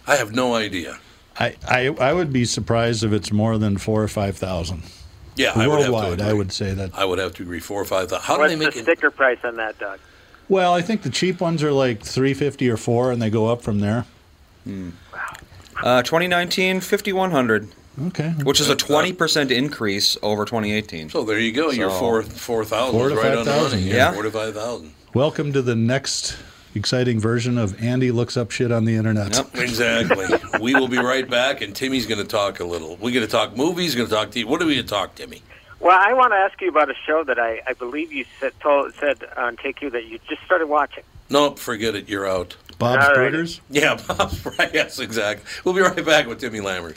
I 0.07 0.16
have 0.16 0.33
no 0.33 0.55
idea. 0.55 0.98
I, 1.38 1.57
I, 1.68 1.87
I 1.88 2.12
would 2.12 2.33
be 2.33 2.44
surprised 2.44 3.05
if 3.05 3.12
it's 3.12 3.31
more 3.31 3.59
than 3.59 3.77
four 3.77 4.03
or 4.03 4.09
five 4.09 4.38
thousand. 4.38 4.85
Yeah, 5.37 5.53
I 5.55 5.66
would 5.66 5.79
have 5.79 5.87
to 5.87 5.92
worldwide. 5.92 6.20
I 6.20 6.33
would 6.33 6.53
say 6.53 6.75
that. 6.75 6.90
I 6.94 7.05
would 7.05 7.18
have 7.18 7.35
to 7.35 7.42
agree. 7.42 7.61
Four 7.61 7.81
or 7.83 7.85
five 7.85 8.09
thousand. 8.09 8.25
How 8.25 8.35
do 8.37 8.40
What's 8.42 8.53
they 8.53 8.59
the 8.59 8.64
make 8.66 8.77
it? 8.77 8.83
sticker 8.83 9.11
price 9.11 9.38
on 9.44 9.57
that, 9.57 9.79
Doug? 9.79 9.99
Well, 10.49 10.75
I 10.75 10.83
think 10.83 11.03
the 11.03 11.11
cheap 11.11 11.40
ones 11.40 11.62
are 11.62 11.73
like 11.73 12.03
three 12.03 12.35
fifty 12.35 12.68
or 12.70 12.77
four, 12.77 13.11
and 13.11 13.20
they 13.20 13.31
go 13.31 13.47
up 13.49 13.62
from 13.62 13.81
there. 13.81 14.05
Uh, 15.83 16.03
2019, 16.03 16.81
5100, 16.81 17.68
Okay, 18.07 18.31
which 18.44 18.61
is 18.61 18.70
a 18.70 18.77
20% 18.77 19.51
increase 19.51 20.16
over 20.23 20.44
2018. 20.44 21.11
So 21.11 21.25
there 21.25 21.38
you 21.38 21.53
go. 21.53 21.70
You're 21.70 21.90
So- 21.90 21.99
four 21.99 22.23
four 22.23 22.64
thousand. 22.64 22.99
Four 22.99 23.09
to 23.11 23.16
right 23.16 23.37
on 23.37 23.44
the 23.44 23.51
5,000, 23.51 23.81
money. 23.81 23.90
yeah. 23.92 24.12
four 24.12 24.23
to 24.23 24.31
five 24.31 24.55
thousand. 24.55 24.92
welcome 25.14 25.53
to 25.53 25.62
the 25.62 25.75
next 25.75 26.37
exciting 26.75 27.21
version 27.21 27.59
of 27.59 27.81
Andy 27.83 28.11
looks 28.11 28.37
up 28.37 28.51
shit 28.51 28.73
on 28.73 28.85
the 28.85 28.95
internet. 28.95 29.35
Yep. 29.35 29.55
Exactly. 29.55 30.27
we 30.61 30.75
will 30.75 30.89
be 30.89 30.99
right 30.99 31.29
back, 31.29 31.61
and 31.61 31.75
Timmy's 31.75 32.07
going 32.07 32.21
to 32.21 32.27
talk 32.27 32.61
a 32.61 32.65
little. 32.65 32.97
We're 32.97 33.15
going 33.15 33.27
to 33.27 33.31
talk 33.31 33.57
movies. 33.57 33.95
Going 33.95 34.09
to 34.09 34.15
talk 34.15 34.31
to 34.33 34.41
you. 34.41 34.47
What 34.47 34.63
are 34.63 34.67
we 34.67 34.75
going 34.75 34.87
to 34.87 34.91
talk, 34.91 35.15
Timmy? 35.15 35.43
Well, 35.81 35.99
I 36.01 36.15
want 36.15 36.33
to 36.33 36.37
ask 36.37 36.61
you 36.61 36.69
about 36.69 36.91
a 36.91 36.95
show 37.07 37.25
that 37.25 37.39
I, 37.39 37.61
I 37.67 37.75
believe 37.75 38.13
you 38.13 38.25
said, 38.41 38.53
told, 38.61 38.95
said 38.95 39.19
on 39.37 39.57
KQ 39.57 39.93
that 39.93 40.07
you 40.07 40.19
just 40.29 40.43
started 40.45 40.67
watching. 40.67 41.05
Nope, 41.29 41.59
forget 41.59 41.95
it. 41.95 42.09
You're 42.09 42.27
out. 42.27 42.57
Bob's 42.79 43.05
All 43.05 43.11
right. 43.11 43.31
Burgers. 43.31 43.61
Yeah, 43.71 44.01
Bob's 44.09 44.45
right. 44.47 44.71
Yes, 44.73 44.99
exactly. 44.99 45.47
We'll 45.65 45.75
be 45.75 45.81
right 45.81 46.05
back 46.05 46.27
with 46.27 46.41
Timmy 46.41 46.61
Lammers. 46.61 46.97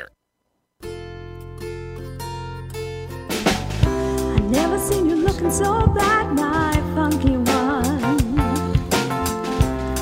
Never 4.51 4.77
seen 4.79 5.07
you 5.09 5.15
looking 5.15 5.49
so 5.49 5.87
bad, 5.87 6.35
my 6.35 6.73
funky 6.93 7.37
one. 7.37 7.99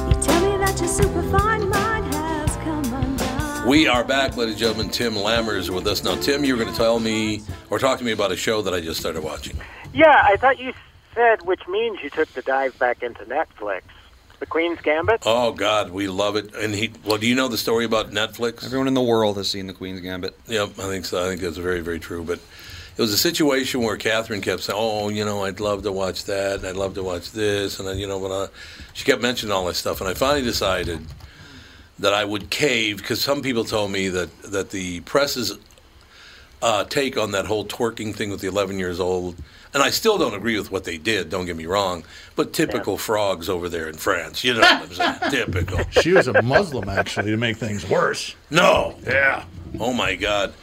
You 0.09 0.21
tell 0.23 0.41
me 0.41 0.57
that 0.57 0.75
your 0.79 0.87
superfine 0.87 1.69
mind 1.69 2.11
has 2.15 2.55
come 2.55 2.83
undone. 2.91 3.67
We 3.67 3.85
are 3.87 4.03
back, 4.03 4.35
ladies 4.37 4.55
and 4.55 4.59
gentlemen. 4.59 4.89
Tim 4.89 5.13
Lammers 5.13 5.69
with 5.69 5.85
us. 5.85 6.03
Now, 6.03 6.15
Tim, 6.15 6.43
you 6.43 6.57
were 6.57 6.63
going 6.63 6.73
to 6.73 6.79
tell 6.79 6.99
me 6.99 7.43
or 7.69 7.77
talk 7.77 7.99
to 7.99 8.03
me 8.03 8.11
about 8.11 8.31
a 8.31 8.35
show 8.35 8.63
that 8.63 8.73
I 8.73 8.81
just 8.81 8.99
started 8.99 9.23
watching. 9.23 9.55
Yeah, 9.93 10.19
I 10.25 10.35
thought 10.37 10.57
you 10.57 10.73
said, 11.13 11.45
which 11.45 11.61
means 11.67 11.99
you 12.01 12.09
took 12.09 12.29
the 12.29 12.41
dive 12.41 12.75
back 12.79 13.03
into 13.03 13.25
Netflix. 13.25 13.83
The 14.39 14.47
Queen's 14.47 14.81
Gambit? 14.81 15.21
Oh, 15.27 15.51
God, 15.51 15.91
we 15.91 16.07
love 16.07 16.35
it. 16.37 16.55
And 16.55 16.73
he, 16.73 16.91
well, 17.05 17.19
do 17.19 17.27
you 17.27 17.35
know 17.35 17.49
the 17.49 17.57
story 17.57 17.85
about 17.85 18.09
Netflix? 18.09 18.65
Everyone 18.65 18.87
in 18.87 18.95
the 18.95 19.01
world 19.01 19.37
has 19.37 19.47
seen 19.47 19.67
The 19.67 19.73
Queen's 19.73 20.01
Gambit. 20.01 20.35
Yep, 20.47 20.79
I 20.79 20.87
think 20.87 21.05
so. 21.05 21.23
I 21.23 21.27
think 21.27 21.41
that's 21.41 21.57
very, 21.57 21.81
very 21.81 21.99
true. 21.99 22.23
But 22.23 22.39
it 22.99 23.01
was 23.01 23.13
a 23.13 23.17
situation 23.17 23.81
where 23.81 23.95
Catherine 23.95 24.41
kept 24.41 24.61
saying, 24.63 24.77
"Oh, 24.77 25.07
you 25.07 25.23
know, 25.23 25.45
I'd 25.45 25.61
love 25.61 25.83
to 25.83 25.91
watch 25.91 26.25
that, 26.25 26.59
and 26.59 26.67
I'd 26.67 26.75
love 26.75 26.95
to 26.95 27.01
watch 27.01 27.31
this," 27.31 27.79
and 27.79 27.87
then, 27.87 27.97
you 27.97 28.05
know, 28.05 28.19
but 28.19 28.29
uh, 28.29 28.47
she 28.91 29.05
kept 29.05 29.21
mentioning 29.21 29.53
all 29.53 29.65
this 29.67 29.77
stuff, 29.77 30.01
and 30.01 30.09
I 30.09 30.13
finally 30.13 30.41
decided 30.41 30.99
that 31.99 32.13
I 32.13 32.25
would 32.25 32.49
cave 32.49 32.97
because 32.97 33.21
some 33.21 33.41
people 33.41 33.63
told 33.63 33.89
me 33.91 34.09
that 34.09 34.41
that 34.41 34.71
the 34.71 34.99
press's 34.99 35.57
uh, 36.61 36.83
take 36.83 37.17
on 37.17 37.31
that 37.31 37.45
whole 37.45 37.63
twerking 37.63 38.13
thing 38.13 38.31
with 38.31 38.41
the 38.41 38.49
11 38.49 38.77
years 38.77 38.99
old, 38.99 39.37
and 39.73 39.81
I 39.81 39.91
still 39.91 40.17
don't 40.17 40.33
agree 40.33 40.59
with 40.59 40.69
what 40.69 40.83
they 40.83 40.97
did. 40.97 41.29
Don't 41.29 41.45
get 41.45 41.55
me 41.55 41.67
wrong, 41.67 42.03
but 42.35 42.51
typical 42.51 42.97
frogs 42.97 43.47
over 43.47 43.69
there 43.69 43.87
in 43.87 43.95
France, 43.95 44.43
you 44.43 44.55
know 44.55 44.59
what 44.59 44.81
I'm 44.81 44.93
saying? 44.93 45.19
typical. 45.31 45.79
She 46.01 46.11
was 46.11 46.27
a 46.27 46.41
Muslim, 46.41 46.89
actually, 46.89 47.31
to 47.31 47.37
make 47.37 47.55
things 47.55 47.87
worse. 47.87 48.35
No. 48.49 48.97
Yeah. 49.05 49.45
Oh 49.79 49.93
my 49.93 50.15
God. 50.15 50.53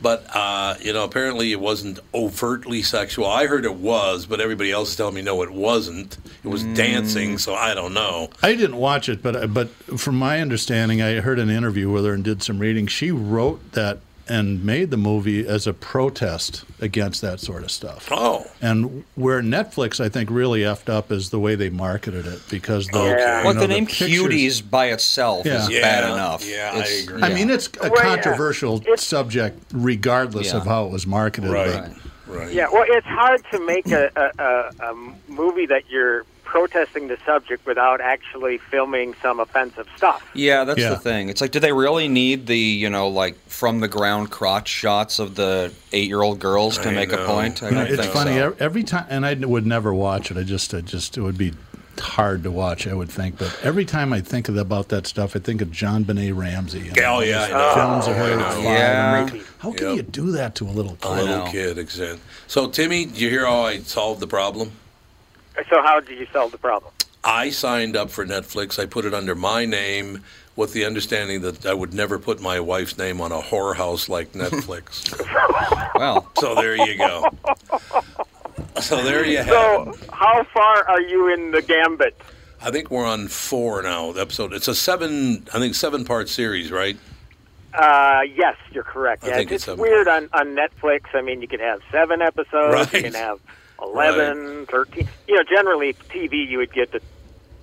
But 0.00 0.26
uh, 0.34 0.76
you 0.80 0.92
know, 0.92 1.04
apparently 1.04 1.52
it 1.52 1.60
wasn't 1.60 1.98
overtly 2.14 2.82
sexual. 2.82 3.26
I 3.26 3.46
heard 3.46 3.64
it 3.64 3.74
was, 3.74 4.26
but 4.26 4.40
everybody 4.40 4.70
else 4.70 4.90
is 4.90 4.96
telling 4.96 5.14
me 5.14 5.22
no, 5.22 5.42
it 5.42 5.50
wasn't. 5.50 6.18
It 6.44 6.48
was 6.48 6.64
dancing, 6.64 7.38
so 7.38 7.54
I 7.54 7.74
don't 7.74 7.94
know. 7.94 8.30
I 8.42 8.54
didn't 8.54 8.76
watch 8.76 9.08
it, 9.08 9.22
but 9.22 9.52
but 9.52 9.68
from 9.98 10.18
my 10.18 10.40
understanding, 10.40 11.02
I 11.02 11.20
heard 11.20 11.38
an 11.38 11.50
interview 11.50 11.90
with 11.90 12.04
her 12.04 12.12
and 12.12 12.22
did 12.22 12.42
some 12.42 12.58
reading. 12.58 12.86
She 12.86 13.10
wrote 13.10 13.72
that 13.72 14.00
and 14.28 14.64
made 14.64 14.90
the 14.90 14.96
movie 14.96 15.46
as 15.46 15.66
a 15.66 15.72
protest 15.72 16.64
against 16.80 17.20
that 17.22 17.38
sort 17.40 17.62
of 17.62 17.70
stuff. 17.70 18.08
Oh. 18.10 18.46
And 18.60 19.04
where 19.14 19.40
Netflix, 19.42 20.04
I 20.04 20.08
think, 20.08 20.30
really 20.30 20.60
effed 20.60 20.88
up 20.88 21.12
is 21.12 21.30
the 21.30 21.38
way 21.38 21.54
they 21.54 21.70
marketed 21.70 22.26
it 22.26 22.40
because 22.50 22.86
the 22.88 22.98
Yeah. 23.04 23.38
you 23.40 23.44
Well, 23.46 23.54
know, 23.54 23.60
the 23.60 23.68
name 23.68 23.86
pictures- 23.86 24.08
Cuties 24.10 24.62
by 24.70 24.86
itself 24.86 25.46
is 25.46 25.68
Yeah. 25.70 25.80
bad 25.82 26.04
enough. 26.12 26.44
yeah, 26.44 26.70
I 26.74 26.78
It's- 26.78 27.02
agree. 27.04 27.22
I 27.22 27.28
mean, 27.32 27.50
it's 27.50 27.68
a 27.80 27.88
Well, 27.88 27.92
yeah. 27.94 28.02
controversial 28.02 28.82
subject, 28.96 29.60
regardless 29.72 30.48
Yeah. 30.48 30.56
of 30.58 30.66
how 30.66 30.86
it 30.86 30.90
was 30.92 31.06
marketed. 31.06 31.50
Right. 31.50 31.72
but- 31.72 31.92
Right. 32.28 32.52
Yeah, 32.52 32.66
well, 32.72 32.84
it's 32.88 33.06
hard 33.06 33.40
to 33.52 33.64
make 33.64 33.88
a, 33.92 34.10
a, 34.16 34.42
a, 34.42 34.90
a 34.90 34.94
movie 35.28 35.66
that 35.66 35.84
you're 35.88 36.24
protesting 36.60 37.06
the 37.08 37.18
subject 37.26 37.66
without 37.66 38.00
actually 38.00 38.56
filming 38.56 39.12
some 39.20 39.40
offensive 39.40 39.86
stuff. 39.94 40.22
Yeah, 40.32 40.64
that's 40.64 40.80
Yeah. 40.80 40.88
the 40.88 40.96
thing. 40.96 41.28
It's 41.28 41.42
like, 41.42 41.50
do 41.50 41.60
they 41.60 41.72
really 41.72 42.08
need 42.08 42.46
the, 42.46 42.56
you 42.58 42.88
know, 42.88 43.08
like 43.08 43.36
from 43.46 43.80
the 43.80 43.88
ground 43.88 44.30
crotch 44.30 44.68
shots 44.68 45.18
of 45.18 45.34
the 45.34 45.70
eight 45.92 46.08
year 46.08 46.22
old 46.22 46.38
girls 46.38 46.78
to 46.78 46.88
I 46.88 46.92
make 46.94 47.10
know. 47.10 47.22
a 47.22 47.26
point? 47.26 47.62
I 47.62 47.68
don't 47.70 47.86
it's 47.86 48.00
think 48.00 48.10
funny 48.10 48.36
so. 48.36 48.56
every 48.58 48.84
time, 48.84 49.04
and 49.10 49.26
I 49.26 49.34
would 49.34 49.66
never 49.66 49.92
watch 49.92 50.30
it. 50.30 50.38
I 50.38 50.44
just, 50.44 50.72
I 50.72 50.80
just, 50.80 51.18
it 51.18 51.20
would 51.20 51.36
be 51.36 51.52
hard 52.00 52.42
to 52.44 52.50
watch. 52.50 52.86
I 52.86 52.94
would 52.94 53.10
think, 53.10 53.36
but 53.36 53.54
every 53.62 53.84
time 53.84 54.14
I 54.14 54.22
think 54.22 54.48
about 54.48 54.88
that 54.88 55.06
stuff, 55.06 55.36
I 55.36 55.40
think 55.40 55.60
of 55.60 55.68
JonBenét 55.68 56.34
Ramsey. 56.34 56.78
you 56.80 56.92
know, 56.92 57.16
Oh, 57.16 57.20
yeah, 57.20 57.42
I 57.42 57.48
those 57.48 57.50
know. 57.50 57.74
films 57.74 58.06
of 58.06 58.16
her 58.16 58.22
I 58.24 58.30
at 58.32 58.38
know. 58.38 58.44
five. 58.50 58.62
Yeah. 58.64 59.28
I'm 59.30 59.40
how 59.58 59.72
can 59.72 59.86
Yep. 59.88 59.96
you 59.96 60.02
do 60.04 60.30
that 60.32 60.54
to 60.54 60.64
a 60.64 60.72
little 60.72 60.96
kid? 61.02 61.10
A 61.10 61.22
little 61.22 61.46
kid, 61.48 61.76
exactly. 61.76 62.18
So, 62.46 62.68
Timmy, 62.68 63.04
did 63.04 63.18
you 63.20 63.28
hear 63.28 63.44
how 63.44 63.60
I 63.62 63.80
solved 63.80 64.20
the 64.20 64.26
problem? 64.26 64.72
So 65.70 65.82
how 65.82 66.00
did 66.00 66.18
you 66.18 66.26
solve 66.32 66.52
the 66.52 66.58
problem? 66.58 66.92
I 67.24 67.50
signed 67.50 67.96
up 67.96 68.10
for 68.10 68.24
Netflix. 68.24 68.78
I 68.78 68.86
put 68.86 69.04
it 69.04 69.12
under 69.14 69.34
my 69.34 69.64
name 69.64 70.22
with 70.54 70.72
the 70.72 70.84
understanding 70.84 71.40
that 71.42 71.66
I 71.66 71.74
would 71.74 71.92
never 71.92 72.18
put 72.18 72.40
my 72.40 72.60
wife's 72.60 72.96
name 72.96 73.20
on 73.20 73.32
a 73.32 73.40
whorehouse 73.40 74.08
like 74.08 74.32
Netflix. 74.34 75.12
Well, 75.98 76.30
so 76.38 76.54
there 76.54 76.76
you 76.76 76.96
go. 76.96 77.28
So 78.80 79.02
there 79.02 79.24
you 79.24 79.38
have 79.38 79.48
So 79.48 79.90
it. 79.90 80.10
how 80.12 80.44
far 80.54 80.88
are 80.88 81.00
you 81.00 81.32
in 81.32 81.50
the 81.50 81.62
gambit? 81.62 82.16
I 82.62 82.70
think 82.70 82.90
we're 82.90 83.06
on 83.06 83.28
four 83.28 83.82
now. 83.82 84.12
The 84.12 84.20
episode. 84.22 84.52
It's 84.52 84.68
a 84.68 84.74
seven. 84.74 85.46
I 85.52 85.58
think 85.58 85.74
seven 85.74 86.04
part 86.04 86.28
series, 86.28 86.70
right? 86.70 86.96
Uh, 87.74 88.20
yes, 88.34 88.56
you're 88.72 88.82
correct. 88.84 89.24
I 89.24 89.28
Yeah, 89.28 89.34
think 89.36 89.50
it's, 89.52 89.56
it's 89.56 89.64
seven 89.64 89.82
weird 89.82 90.08
on, 90.08 90.28
on 90.32 90.56
Netflix. 90.56 91.02
I 91.14 91.20
mean, 91.20 91.42
you 91.42 91.48
can 91.48 91.60
have 91.60 91.80
seven 91.92 92.22
episodes. 92.22 92.72
Right. 92.74 92.92
You 92.94 93.02
can 93.02 93.14
have 93.14 93.40
11, 93.82 94.66
13. 94.70 95.04
You 95.28 95.36
know, 95.36 95.42
generally 95.48 95.96
TV 96.14 96.48
you 96.48 96.58
would 96.58 96.72
get 96.72 96.92
the 96.92 97.00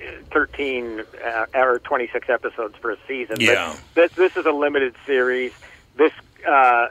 uh, 0.01 0.23
13 0.33 1.01
uh, 1.25 1.45
or 1.55 1.79
26 1.79 2.27
episodes 2.29 2.75
for 2.81 2.91
a 2.91 2.97
season. 3.07 3.37
Yeah. 3.39 3.75
But 3.95 3.95
this 3.95 4.11
this 4.17 4.31
is 4.37 4.45
a 4.45 4.51
limited 4.51 4.95
series. 5.05 5.51
This 5.95 6.11
uh, 6.47 6.51
uh, 6.51 6.87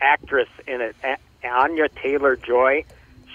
actress 0.00 0.48
in 0.66 0.80
it, 0.80 0.96
A- 1.04 1.48
Anya 1.48 1.88
Taylor 2.02 2.36
Joy, 2.36 2.84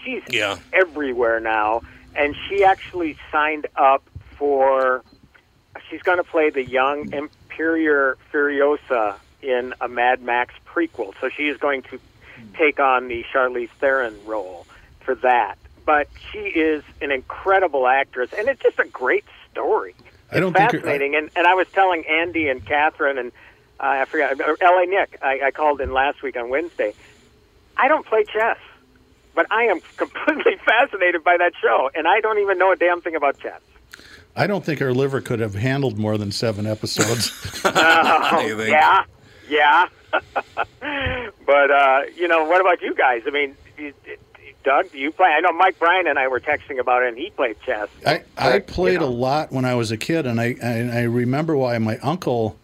she's 0.03 0.21
Yeah. 0.29 0.57
everywhere 0.73 1.39
now, 1.39 1.81
and 2.15 2.35
she 2.47 2.63
actually 2.63 3.17
signed 3.31 3.67
up 3.75 4.03
for. 4.37 5.03
She's 5.89 6.01
going 6.01 6.17
to 6.17 6.23
play 6.23 6.49
the 6.49 6.63
young 6.63 7.05
Imperator 7.13 8.17
Furiosa 8.33 9.15
in 9.41 9.73
a 9.79 9.87
Mad 9.87 10.21
Max 10.21 10.53
prequel. 10.65 11.13
So 11.21 11.29
she 11.35 11.43
is 11.43 11.57
going 11.57 11.83
to 11.83 11.99
take 12.57 12.79
on 12.79 13.07
the 13.07 13.23
Charlize 13.33 13.69
Theron 13.79 14.15
role 14.25 14.65
for 15.09 15.15
that. 15.27 15.57
But 15.85 16.07
she 16.31 16.37
is 16.39 16.83
an 17.01 17.11
incredible 17.11 17.87
actress, 17.87 18.29
and 18.37 18.47
it's 18.47 18.61
just 18.61 18.77
a 18.77 18.85
great 18.85 19.25
story. 19.51 19.95
I 20.31 20.39
don't 20.39 20.53
think 20.53 20.71
you're- 20.73 20.83
Fascinating. 20.83 21.15
and, 21.15 21.31
and 21.35 21.47
I 21.47 21.55
was 21.55 21.67
telling 21.69 22.05
Andy 22.05 22.47
and 22.49 22.63
Catherine 22.63 23.17
and 23.17 23.31
uh, 23.79 23.85
I 24.01 24.05
forgot, 24.05 24.39
L.A. 24.61 24.85
Nick, 24.85 25.17
I, 25.23 25.39
I 25.45 25.51
called 25.51 25.79
in 25.81 25.91
last 25.93 26.21
week 26.21 26.35
on 26.37 26.49
Wednesday. 26.49 26.93
I 27.77 27.87
don't 27.87 28.05
play 28.05 28.23
chess, 28.25 28.57
but 29.33 29.47
I 29.51 29.63
am 29.63 29.79
completely 29.97 30.57
fascinated 30.57 31.23
by 31.23 31.37
that 31.37 31.53
show, 31.59 31.89
and 31.95 32.07
I 32.07 32.19
don't 32.19 32.37
even 32.39 32.57
know 32.59 32.71
a 32.71 32.75
damn 32.75 33.01
thing 33.01 33.15
about 33.15 33.39
chess. 33.39 33.61
I 34.35 34.45
don't 34.47 34.63
think 34.63 34.79
her 34.81 34.93
liver 34.93 35.21
could 35.21 35.39
have 35.39 35.55
handled 35.55 35.97
more 35.97 36.17
than 36.19 36.31
seven 36.31 36.67
episodes. 36.67 37.31
You 37.63 38.57
think? 38.57 38.69
yeah, 38.69 39.05
yeah. 39.49 39.85
but 41.45 41.71
uh, 41.71 42.01
you 42.15 42.27
know, 42.27 42.43
what 42.45 42.61
about 42.61 42.81
you 42.81 42.93
guys? 42.93 43.23
I 43.25 43.31
mean, 43.31 43.55
you- 43.77 43.93
Doug, 44.63 44.91
do 44.91 44.97
you 44.97 45.11
play? 45.11 45.29
I 45.29 45.39
know 45.39 45.51
Mike 45.53 45.79
Bryan 45.79 46.07
and 46.07 46.19
I 46.19 46.27
were 46.27 46.39
texting 46.39 46.79
about 46.79 47.03
it, 47.03 47.09
and 47.09 47.17
he 47.17 47.29
played 47.29 47.55
chess. 47.65 47.87
I, 48.05 48.23
I 48.37 48.59
played 48.59 48.93
you 48.93 48.99
know. 48.99 49.05
a 49.05 49.09
lot 49.09 49.51
when 49.51 49.65
I 49.65 49.75
was 49.75 49.91
a 49.91 49.97
kid, 49.97 50.25
and 50.25 50.39
I 50.39 50.55
and 50.61 50.91
I 50.91 51.03
remember 51.03 51.55
why 51.55 51.77
my 51.77 51.97
uncle 51.99 52.57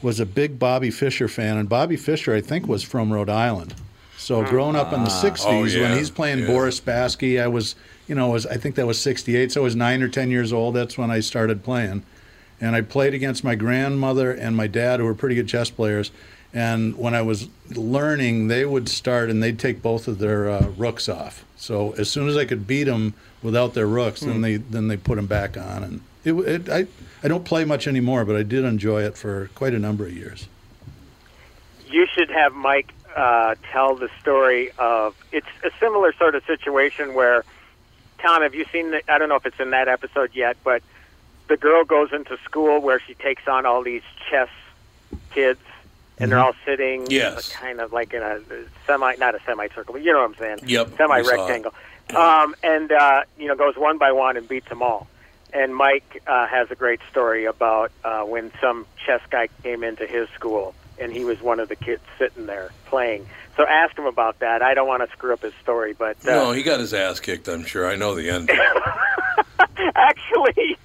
was 0.00 0.20
a 0.20 0.26
big 0.26 0.58
Bobby 0.58 0.90
Fischer 0.90 1.28
fan, 1.28 1.56
and 1.56 1.68
Bobby 1.68 1.96
Fischer, 1.96 2.34
I 2.34 2.40
think, 2.40 2.68
was 2.68 2.82
from 2.82 3.12
Rhode 3.12 3.30
Island. 3.30 3.74
So 4.16 4.42
hmm. 4.42 4.48
growing 4.48 4.76
up 4.76 4.92
in 4.92 5.02
the 5.02 5.10
ah. 5.10 5.22
'60s, 5.22 5.44
Oh, 5.46 5.64
yeah, 5.64 5.88
when 5.88 5.98
he's 5.98 6.10
playing 6.10 6.40
yeah. 6.40 6.46
Boris 6.46 6.78
Spassky, 6.78 7.42
I 7.42 7.48
was, 7.48 7.74
you 8.06 8.14
know, 8.14 8.28
was 8.28 8.46
I 8.46 8.56
think 8.56 8.76
that 8.76 8.86
was 8.86 9.00
'68, 9.00 9.50
so 9.50 9.60
I 9.60 9.64
was 9.64 9.74
nine 9.74 10.02
or 10.02 10.08
ten 10.08 10.30
years 10.30 10.52
old. 10.52 10.76
That's 10.76 10.96
when 10.96 11.10
I 11.10 11.18
started 11.18 11.64
playing, 11.64 12.04
and 12.60 12.76
I 12.76 12.82
played 12.82 13.12
against 13.12 13.42
my 13.42 13.56
grandmother 13.56 14.30
and 14.30 14.56
my 14.56 14.68
dad, 14.68 15.00
who 15.00 15.06
were 15.06 15.14
pretty 15.14 15.34
good 15.34 15.48
chess 15.48 15.68
players. 15.68 16.12
And 16.54 16.96
when 16.96 17.14
I 17.14 17.22
was 17.22 17.48
learning, 17.70 18.46
they 18.46 18.64
would 18.64 18.88
start 18.88 19.28
and 19.28 19.42
they'd 19.42 19.58
take 19.58 19.82
both 19.82 20.06
of 20.06 20.18
their 20.18 20.48
uh, 20.48 20.68
rooks 20.76 21.08
off. 21.08 21.44
So 21.56 21.92
as 21.92 22.08
soon 22.08 22.28
as 22.28 22.36
I 22.36 22.44
could 22.44 22.66
beat 22.66 22.84
them 22.84 23.14
without 23.42 23.74
their 23.74 23.88
rooks, 23.88 24.20
then 24.20 24.40
they 24.40 24.56
then 24.56 24.86
they 24.88 24.96
put 24.96 25.16
them 25.16 25.26
back 25.26 25.56
on. 25.56 25.82
And 25.82 26.00
it, 26.24 26.32
it, 26.32 26.68
I 26.68 26.86
I 27.24 27.28
don't 27.28 27.44
play 27.44 27.64
much 27.64 27.88
anymore, 27.88 28.24
but 28.24 28.36
I 28.36 28.44
did 28.44 28.64
enjoy 28.64 29.02
it 29.02 29.16
for 29.18 29.50
quite 29.56 29.74
a 29.74 29.78
number 29.80 30.06
of 30.06 30.12
years. 30.12 30.46
You 31.88 32.06
should 32.06 32.30
have 32.30 32.54
Mike 32.54 32.92
uh, 33.16 33.56
tell 33.72 33.96
the 33.96 34.08
story 34.20 34.70
of 34.78 35.16
it's 35.32 35.46
a 35.64 35.70
similar 35.80 36.12
sort 36.12 36.36
of 36.36 36.44
situation 36.44 37.14
where 37.14 37.44
Tom, 38.18 38.42
have 38.42 38.54
you 38.54 38.64
seen? 38.72 38.92
The, 38.92 39.02
I 39.12 39.18
don't 39.18 39.28
know 39.28 39.36
if 39.36 39.44
it's 39.44 39.60
in 39.60 39.70
that 39.70 39.88
episode 39.88 40.30
yet, 40.34 40.56
but 40.64 40.82
the 41.48 41.56
girl 41.56 41.84
goes 41.84 42.12
into 42.12 42.38
school 42.38 42.80
where 42.80 43.00
she 43.00 43.14
takes 43.14 43.46
on 43.46 43.66
all 43.66 43.82
these 43.82 44.02
chess 44.30 44.48
kids, 45.30 45.60
and 46.18 46.30
they're 46.30 46.38
Mhm. 46.38 46.44
all 46.44 46.52
sitting, 46.64 47.06
Yes. 47.10 47.50
kind 47.52 47.80
of 47.80 47.92
like 47.92 48.14
in 48.14 48.22
a 48.22 48.40
semi, 48.86 49.14
not 49.16 49.34
a 49.34 49.40
semicircle, 49.46 49.92
but 49.94 50.02
you 50.02 50.12
know 50.12 50.20
what 50.20 50.30
I'm 50.30 50.34
saying? 50.36 50.58
Yep, 50.64 50.90
Semi 50.96 51.18
we 51.18 51.24
saw 51.24 51.30
it. 51.34 51.38
rectangle. 51.38 51.74
Um, 52.14 52.54
and 52.62 52.92
uh, 52.92 53.22
you 53.38 53.48
know 53.48 53.54
goes 53.56 53.76
one 53.76 53.98
by 53.98 54.12
one 54.12 54.36
and 54.36 54.46
beats 54.48 54.68
them 54.68 54.82
all. 54.82 55.06
And 55.52 55.74
Mike 55.74 56.20
uh, 56.26 56.46
has 56.48 56.70
a 56.70 56.74
great 56.74 57.00
story 57.10 57.44
about 57.44 57.92
uh, 58.04 58.22
when 58.22 58.50
some 58.60 58.86
chess 59.06 59.20
guy 59.30 59.48
came 59.62 59.84
into 59.84 60.04
his 60.06 60.28
school, 60.30 60.74
and 60.98 61.12
he 61.12 61.24
was 61.24 61.40
one 61.40 61.60
of 61.60 61.68
the 61.68 61.76
kids 61.76 62.02
sitting 62.18 62.46
there 62.46 62.70
playing. 62.86 63.26
So 63.56 63.64
ask 63.64 63.96
him 63.96 64.06
about 64.06 64.40
that. 64.40 64.62
I 64.62 64.74
don't 64.74 64.88
want 64.88 65.08
to 65.08 65.16
screw 65.16 65.32
up 65.32 65.42
his 65.42 65.54
story, 65.62 65.92
but 65.92 66.16
uh, 66.26 66.30
No, 66.32 66.52
he 66.52 66.62
got 66.64 66.80
his 66.80 66.92
ass 66.92 67.20
kicked. 67.20 67.46
I'm 67.48 67.64
sure. 67.64 67.86
I 67.88 67.94
know 67.94 68.14
the 68.16 68.28
end. 68.30 68.50
actually, 69.94 70.76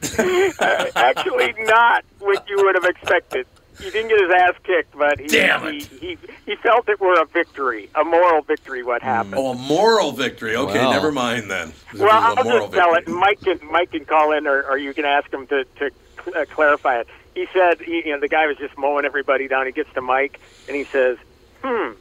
uh, 0.59 0.85
actually 0.95 1.53
not 1.65 2.03
what 2.19 2.47
you 2.47 2.57
would 2.63 2.75
have 2.75 2.85
expected. 2.85 3.45
He 3.79 3.89
didn't 3.91 4.09
get 4.09 4.21
his 4.21 4.31
ass 4.31 4.53
kicked, 4.63 4.97
but 4.97 5.19
he, 5.19 5.27
Damn 5.27 5.73
he, 5.73 5.79
he 5.79 6.17
he 6.45 6.55
felt 6.57 6.87
it 6.89 6.99
were 6.99 7.19
a 7.19 7.25
victory, 7.25 7.89
a 7.95 8.03
moral 8.03 8.41
victory. 8.41 8.83
What 8.83 9.01
happened? 9.01 9.35
Oh, 9.37 9.51
a 9.51 9.55
moral 9.55 10.11
victory. 10.11 10.55
Okay, 10.55 10.83
Wow. 10.83 10.91
never 10.91 11.11
mind 11.11 11.49
then. 11.49 11.71
Well, 11.97 12.03
is 12.03 12.09
a 12.37 12.39
I'll 12.39 12.43
moral 12.43 12.59
just 12.67 12.73
tell 12.73 12.93
victory. 12.93 13.13
it. 13.13 13.17
Mike 13.17 13.41
can 13.41 13.59
Mike 13.71 13.91
can 13.91 14.05
call 14.05 14.31
in, 14.33 14.47
or, 14.47 14.63
or 14.63 14.77
you 14.77 14.93
can 14.93 15.05
ask 15.05 15.31
him 15.33 15.47
to 15.47 15.63
to 15.79 15.91
uh, 16.35 16.45
clarify 16.45 16.99
it. 16.99 17.07
He 17.35 17.47
said, 17.53 17.79
he, 17.79 18.03
you 18.05 18.11
know, 18.13 18.19
the 18.19 18.27
guy 18.27 18.47
was 18.47 18.57
just 18.57 18.77
mowing 18.77 19.05
everybody 19.05 19.47
down. 19.47 19.65
He 19.65 19.71
gets 19.71 19.93
to 19.93 20.01
Mike 20.01 20.39
and 20.67 20.75
he 20.75 20.83
says, 20.83 21.17
"Hmm," 21.63 21.91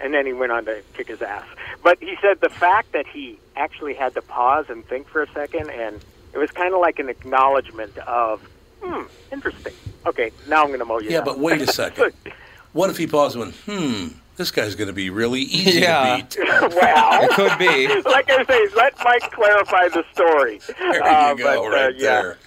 and 0.00 0.14
then 0.14 0.24
he 0.26 0.32
went 0.32 0.52
on 0.52 0.64
to 0.66 0.82
kick 0.94 1.08
his 1.08 1.20
ass. 1.22 1.46
But 1.82 1.98
he 2.00 2.16
said 2.22 2.40
the 2.40 2.48
fact 2.48 2.92
that 2.92 3.06
he 3.06 3.38
actually 3.56 3.94
had 3.94 4.14
to 4.14 4.22
pause 4.22 4.66
and 4.68 4.86
think 4.86 5.08
for 5.08 5.22
a 5.22 5.28
second, 5.32 5.70
and 5.70 6.00
it 6.32 6.38
was 6.38 6.50
kind 6.52 6.74
of 6.74 6.80
like 6.80 6.98
an 7.00 7.08
acknowledgement 7.08 7.96
of, 7.98 8.40
"Hmm, 8.84 9.02
interesting." 9.32 9.72
Okay, 10.06 10.30
now 10.48 10.60
I'm 10.62 10.68
going 10.68 10.78
to 10.80 10.84
mow 10.84 10.98
you 11.00 11.08
Yeah, 11.10 11.16
down. 11.18 11.24
but 11.24 11.38
wait 11.38 11.60
a 11.62 11.66
second. 11.66 12.12
What 12.72 12.90
if 12.90 12.96
he 12.96 13.06
paused 13.06 13.36
and 13.36 13.44
went, 13.44 13.54
hmm, 13.66 14.08
this 14.36 14.50
guy's 14.50 14.74
going 14.74 14.88
to 14.88 14.92
be 14.92 15.08
really 15.08 15.42
easy 15.42 15.78
Yeah. 15.82 16.16
to 16.28 16.40
beat? 16.40 16.48
well, 16.74 17.22
It 17.22 17.30
could 17.30 17.56
be. 17.56 17.86
like 18.10 18.28
I 18.28 18.44
say, 18.44 18.66
let 18.74 18.92
Mike 19.04 19.30
clarify 19.30 19.86
the 19.90 20.04
story. 20.12 20.58
There 20.80 20.94
you 20.96 21.00
Uh, 21.00 21.34
go, 21.34 21.44
but, 21.44 21.58
uh, 21.58 21.70
right 21.70 21.94
yeah. 21.94 22.00
there. 22.22 22.38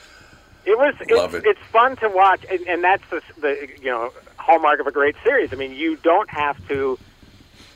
It 0.66 0.78
was. 0.78 0.94
Love 1.10 1.34
it's, 1.34 1.46
it. 1.46 1.50
it's 1.52 1.60
fun 1.72 1.96
to 1.96 2.10
watch, 2.10 2.46
and, 2.52 2.60
and 2.68 2.84
that's 2.84 3.04
the, 3.10 3.22
the 3.40 3.70
you 3.82 3.90
know 3.90 4.12
hallmark 4.36 4.82
of 4.82 4.88
a 4.88 4.92
great 4.92 5.16
series. 5.24 5.54
I 5.54 5.56
mean, 5.56 5.72
you 5.74 5.96
don't 5.96 6.30
have 6.30 6.58
to 6.68 7.00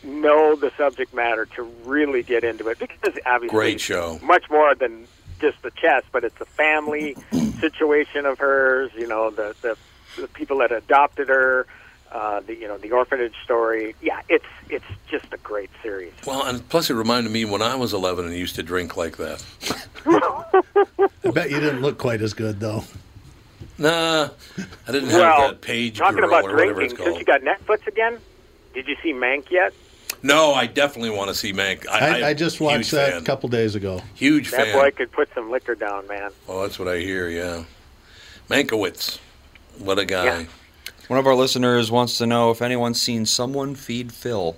know 0.03 0.57
the 0.57 0.73
subject 0.77 1.13
matter 1.13 1.45
to 1.55 1.63
really 1.85 2.21
get 2.21 2.43
into 2.43 2.67
it 2.67 2.79
because 2.79 3.13
obviously 3.25 3.47
Great 3.57 3.79
show. 3.79 4.19
much 4.21 4.49
more 4.49 4.75
than 4.75 5.07
just 5.41 5.61
the 5.63 5.71
chess, 5.71 6.03
but 6.11 6.23
it's 6.23 6.39
a 6.39 6.45
family 6.45 7.17
situation 7.59 8.25
of 8.25 8.39
hers. 8.39 8.91
You 8.95 9.07
know, 9.07 9.29
the 9.31 9.55
the, 9.61 9.77
the 10.21 10.27
people 10.27 10.59
that 10.59 10.71
adopted 10.71 11.27
her. 11.27 11.65
Uh, 12.11 12.41
the 12.41 12.53
you 12.53 12.67
know 12.67 12.77
the 12.77 12.91
orphanage 12.91 13.35
story. 13.41 13.95
Yeah, 14.01 14.21
it's 14.27 14.45
it's 14.69 14.83
just 15.07 15.31
a 15.31 15.37
great 15.37 15.69
series. 15.81 16.11
Well, 16.27 16.45
and 16.45 16.67
plus 16.67 16.89
it 16.89 16.93
reminded 16.95 17.31
me 17.31 17.45
when 17.45 17.61
I 17.61 17.75
was 17.75 17.93
11 17.93 18.25
and 18.25 18.35
used 18.35 18.55
to 18.55 18.63
drink 18.63 18.97
like 18.97 19.15
that. 19.15 19.41
I 20.05 21.31
bet 21.31 21.49
you 21.49 21.61
didn't 21.61 21.81
look 21.81 21.97
quite 21.97 22.21
as 22.21 22.33
good 22.33 22.59
though. 22.59 22.83
Nah, 23.77 24.29
I 24.87 24.91
didn't 24.91 25.09
have 25.09 25.19
well, 25.21 25.47
that 25.47 25.61
page 25.61 25.99
talking 25.99 26.17
girl 26.17 26.27
about 26.27 26.51
or 26.51 26.55
whatever 26.55 26.81
it's 26.81 26.93
drinking, 26.93 27.13
since 27.13 27.19
you 27.19 27.25
got 27.25 27.41
Netflix 27.41 27.87
again, 27.87 28.19
did 28.73 28.87
you 28.87 28.97
see 29.01 29.13
Mank 29.13 29.49
yet? 29.49 29.73
No, 30.23 30.53
I 30.53 30.67
definitely 30.67 31.09
want 31.11 31.29
to 31.29 31.35
see 31.35 31.53
Mank. 31.53 31.87
I, 31.87 31.99
I, 31.99 32.19
I, 32.21 32.27
I 32.29 32.33
just 32.33 32.59
watched 32.61 32.91
that 32.91 33.13
fan. 33.13 33.21
a 33.21 33.25
couple 33.25 33.49
days 33.49 33.75
ago. 33.75 34.01
Huge 34.15 34.51
That 34.51 34.57
fan. 34.57 34.67
That 34.67 34.73
boy 34.73 34.91
could 34.91 35.11
put 35.11 35.29
some 35.33 35.49
liquor 35.51 35.75
down, 35.75 36.07
man. 36.07 36.31
Oh, 36.47 36.61
that's 36.61 36.77
what 36.79 36.87
I 36.87 36.97
hear. 36.99 37.29
Yeah, 37.29 37.63
Mankiewicz, 38.49 39.19
what 39.79 39.99
a 39.99 40.05
guy. 40.05 40.25
Yeah. 40.25 40.45
One 41.07 41.19
of 41.19 41.27
our 41.27 41.35
listeners 41.35 41.91
wants 41.91 42.17
to 42.19 42.25
know 42.25 42.51
if 42.51 42.61
anyone's 42.61 43.01
seen 43.01 43.25
Someone 43.25 43.75
Feed 43.75 44.11
Phil. 44.13 44.55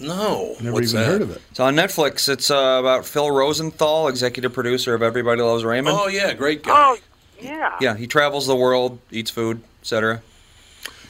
No, 0.00 0.54
Never 0.60 0.74
what's 0.74 0.92
even 0.92 1.02
that? 1.02 1.08
heard 1.10 1.22
of 1.22 1.30
it. 1.32 1.42
It's 1.50 1.58
on 1.58 1.74
Netflix. 1.74 2.28
It's 2.28 2.52
uh, 2.52 2.76
about 2.80 3.04
Phil 3.04 3.30
Rosenthal, 3.32 4.06
executive 4.06 4.52
producer 4.52 4.94
of 4.94 5.02
Everybody 5.02 5.42
Loves 5.42 5.64
Raymond. 5.64 5.96
Oh 5.98 6.06
yeah, 6.06 6.34
great 6.34 6.62
guy. 6.62 6.72
Oh, 6.72 6.98
yeah. 7.40 7.76
Yeah, 7.80 7.96
he 7.96 8.06
travels 8.06 8.46
the 8.46 8.54
world, 8.54 9.00
eats 9.10 9.30
food, 9.30 9.60
etc. 9.80 10.22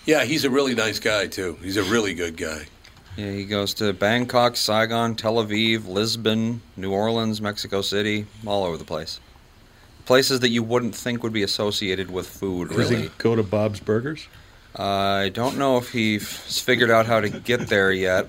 Yeah, 0.06 0.24
he's 0.24 0.44
a 0.44 0.50
really 0.50 0.74
nice 0.74 0.98
guy 1.00 1.26
too. 1.26 1.58
He's 1.62 1.76
a 1.76 1.82
really 1.82 2.14
good 2.14 2.38
guy. 2.38 2.66
Yeah, 3.18 3.32
he 3.32 3.46
goes 3.46 3.74
to 3.74 3.92
Bangkok, 3.92 4.54
Saigon, 4.54 5.16
Tel 5.16 5.44
Aviv, 5.44 5.88
Lisbon, 5.88 6.62
New 6.76 6.92
Orleans, 6.92 7.40
Mexico 7.40 7.82
City, 7.82 8.26
all 8.46 8.62
over 8.62 8.76
the 8.76 8.84
place. 8.84 9.18
Places 10.06 10.38
that 10.38 10.50
you 10.50 10.62
wouldn't 10.62 10.94
think 10.94 11.24
would 11.24 11.32
be 11.32 11.42
associated 11.42 12.12
with 12.12 12.28
food, 12.28 12.68
Does 12.68 12.76
really. 12.92 13.02
he 13.02 13.10
go 13.18 13.34
to 13.34 13.42
Bob's 13.42 13.80
Burgers? 13.80 14.28
I 14.76 15.32
don't 15.34 15.58
know 15.58 15.78
if 15.78 15.90
he's 15.90 16.60
figured 16.60 16.92
out 16.92 17.06
how 17.06 17.18
to 17.18 17.28
get 17.28 17.66
there 17.68 17.90
yet. 17.90 18.28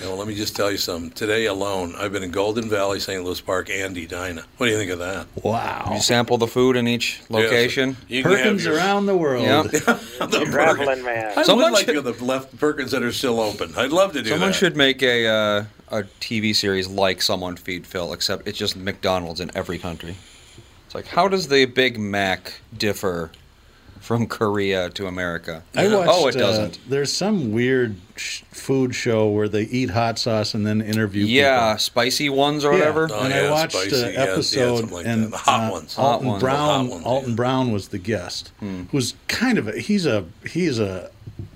Yeah, 0.00 0.06
well, 0.06 0.16
let 0.16 0.28
me 0.28 0.34
just 0.36 0.54
tell 0.54 0.70
you 0.70 0.76
something. 0.78 1.10
Today 1.10 1.46
alone, 1.46 1.94
I've 1.98 2.12
been 2.12 2.22
in 2.22 2.30
Golden 2.30 2.68
Valley, 2.68 3.00
St. 3.00 3.24
Louis 3.24 3.40
Park, 3.40 3.68
and 3.68 3.96
Edina. 3.96 4.44
What 4.56 4.66
do 4.66 4.72
you 4.72 4.78
think 4.78 4.92
of 4.92 5.00
that? 5.00 5.26
Wow. 5.42 5.90
You 5.92 6.00
sample 6.00 6.38
the 6.38 6.46
food 6.46 6.76
in 6.76 6.86
each 6.86 7.20
location. 7.28 7.96
You 8.06 8.22
can 8.22 8.32
Perkins 8.32 8.64
your- 8.64 8.76
around 8.76 9.06
the 9.06 9.16
world. 9.16 9.42
Yeah. 9.42 9.62
the 9.72 10.46
Traveling 10.50 11.02
man. 11.04 11.32
I 11.36 11.42
Someone 11.42 11.66
would 11.66 11.72
like 11.72 11.86
should- 11.86 11.96
to 11.96 12.02
go 12.02 12.12
to 12.12 12.18
the 12.18 12.24
left 12.24 12.56
Perkins 12.58 12.92
that 12.92 13.02
are 13.02 13.10
still 13.12 13.40
open. 13.40 13.72
I'd 13.76 13.90
love 13.90 14.12
to 14.12 14.22
do 14.22 14.28
Someone 14.30 14.50
that. 14.50 14.54
Someone 14.54 14.72
should 14.72 14.76
make 14.76 15.02
a 15.02 15.26
uh, 15.26 15.64
a 15.90 16.02
TV 16.20 16.54
series 16.54 16.86
like 16.86 17.20
Someone 17.20 17.56
Feed 17.56 17.84
Phil, 17.84 18.12
except 18.12 18.46
it's 18.46 18.58
just 18.58 18.76
McDonald's 18.76 19.40
in 19.40 19.50
every 19.56 19.78
country. 19.78 20.14
It's 20.86 20.94
like, 20.94 21.06
how 21.06 21.26
does 21.26 21.48
the 21.48 21.64
Big 21.64 21.98
Mac 21.98 22.60
differ 22.76 23.32
from 24.00 24.26
Korea 24.26 24.90
to 24.90 25.06
America? 25.06 25.62
I 25.74 25.88
watched. 25.94 26.10
oh, 26.12 26.28
it 26.28 26.36
uh, 26.36 26.38
doesn't. 26.38 26.78
there's 26.88 27.12
some 27.12 27.52
weird 27.52 27.96
sh- 28.16 28.42
food 28.50 28.94
show 28.94 29.28
where 29.28 29.48
they 29.48 29.62
eat 29.62 29.90
hot 29.90 30.18
sauce 30.18 30.54
and 30.54 30.66
then 30.66 30.80
interview. 30.80 31.24
yeah, 31.24 31.72
people. 31.72 31.78
spicy 31.78 32.28
ones 32.30 32.64
or 32.64 32.72
Yeah, 32.72 32.78
whatever. 32.78 33.08
Oh, 33.10 33.20
and 33.20 33.34
yeah, 33.34 33.40
I 33.42 33.50
watched 33.50 33.72
spicy, 33.76 34.02
an 34.02 34.12
yeah, 34.12 34.24
yeah, 34.24 34.30
episode, 34.32 34.90
like 34.90 35.06
and. 35.06 35.32
The 35.32 35.36
hot 35.36 35.68
uh, 35.68 35.72
ones. 35.72 35.94
Hot 35.96 36.04
Alton 36.04 36.28
ones. 36.28 36.42
Brown. 36.42 36.56
Hot 36.86 36.90
ones, 36.90 37.04
Alton 37.04 37.30
yeah. 37.30 37.36
Brown 37.36 37.72
was 37.72 37.88
the 37.88 37.98
guest. 37.98 38.52
Hmm. 38.60 38.82
Who's 38.90 39.14
kind 39.28 39.58
of 39.58 39.68
a, 39.68 39.78
he's 39.78 40.06
a 40.06 40.24
he's 40.50 40.78
a 40.78 41.10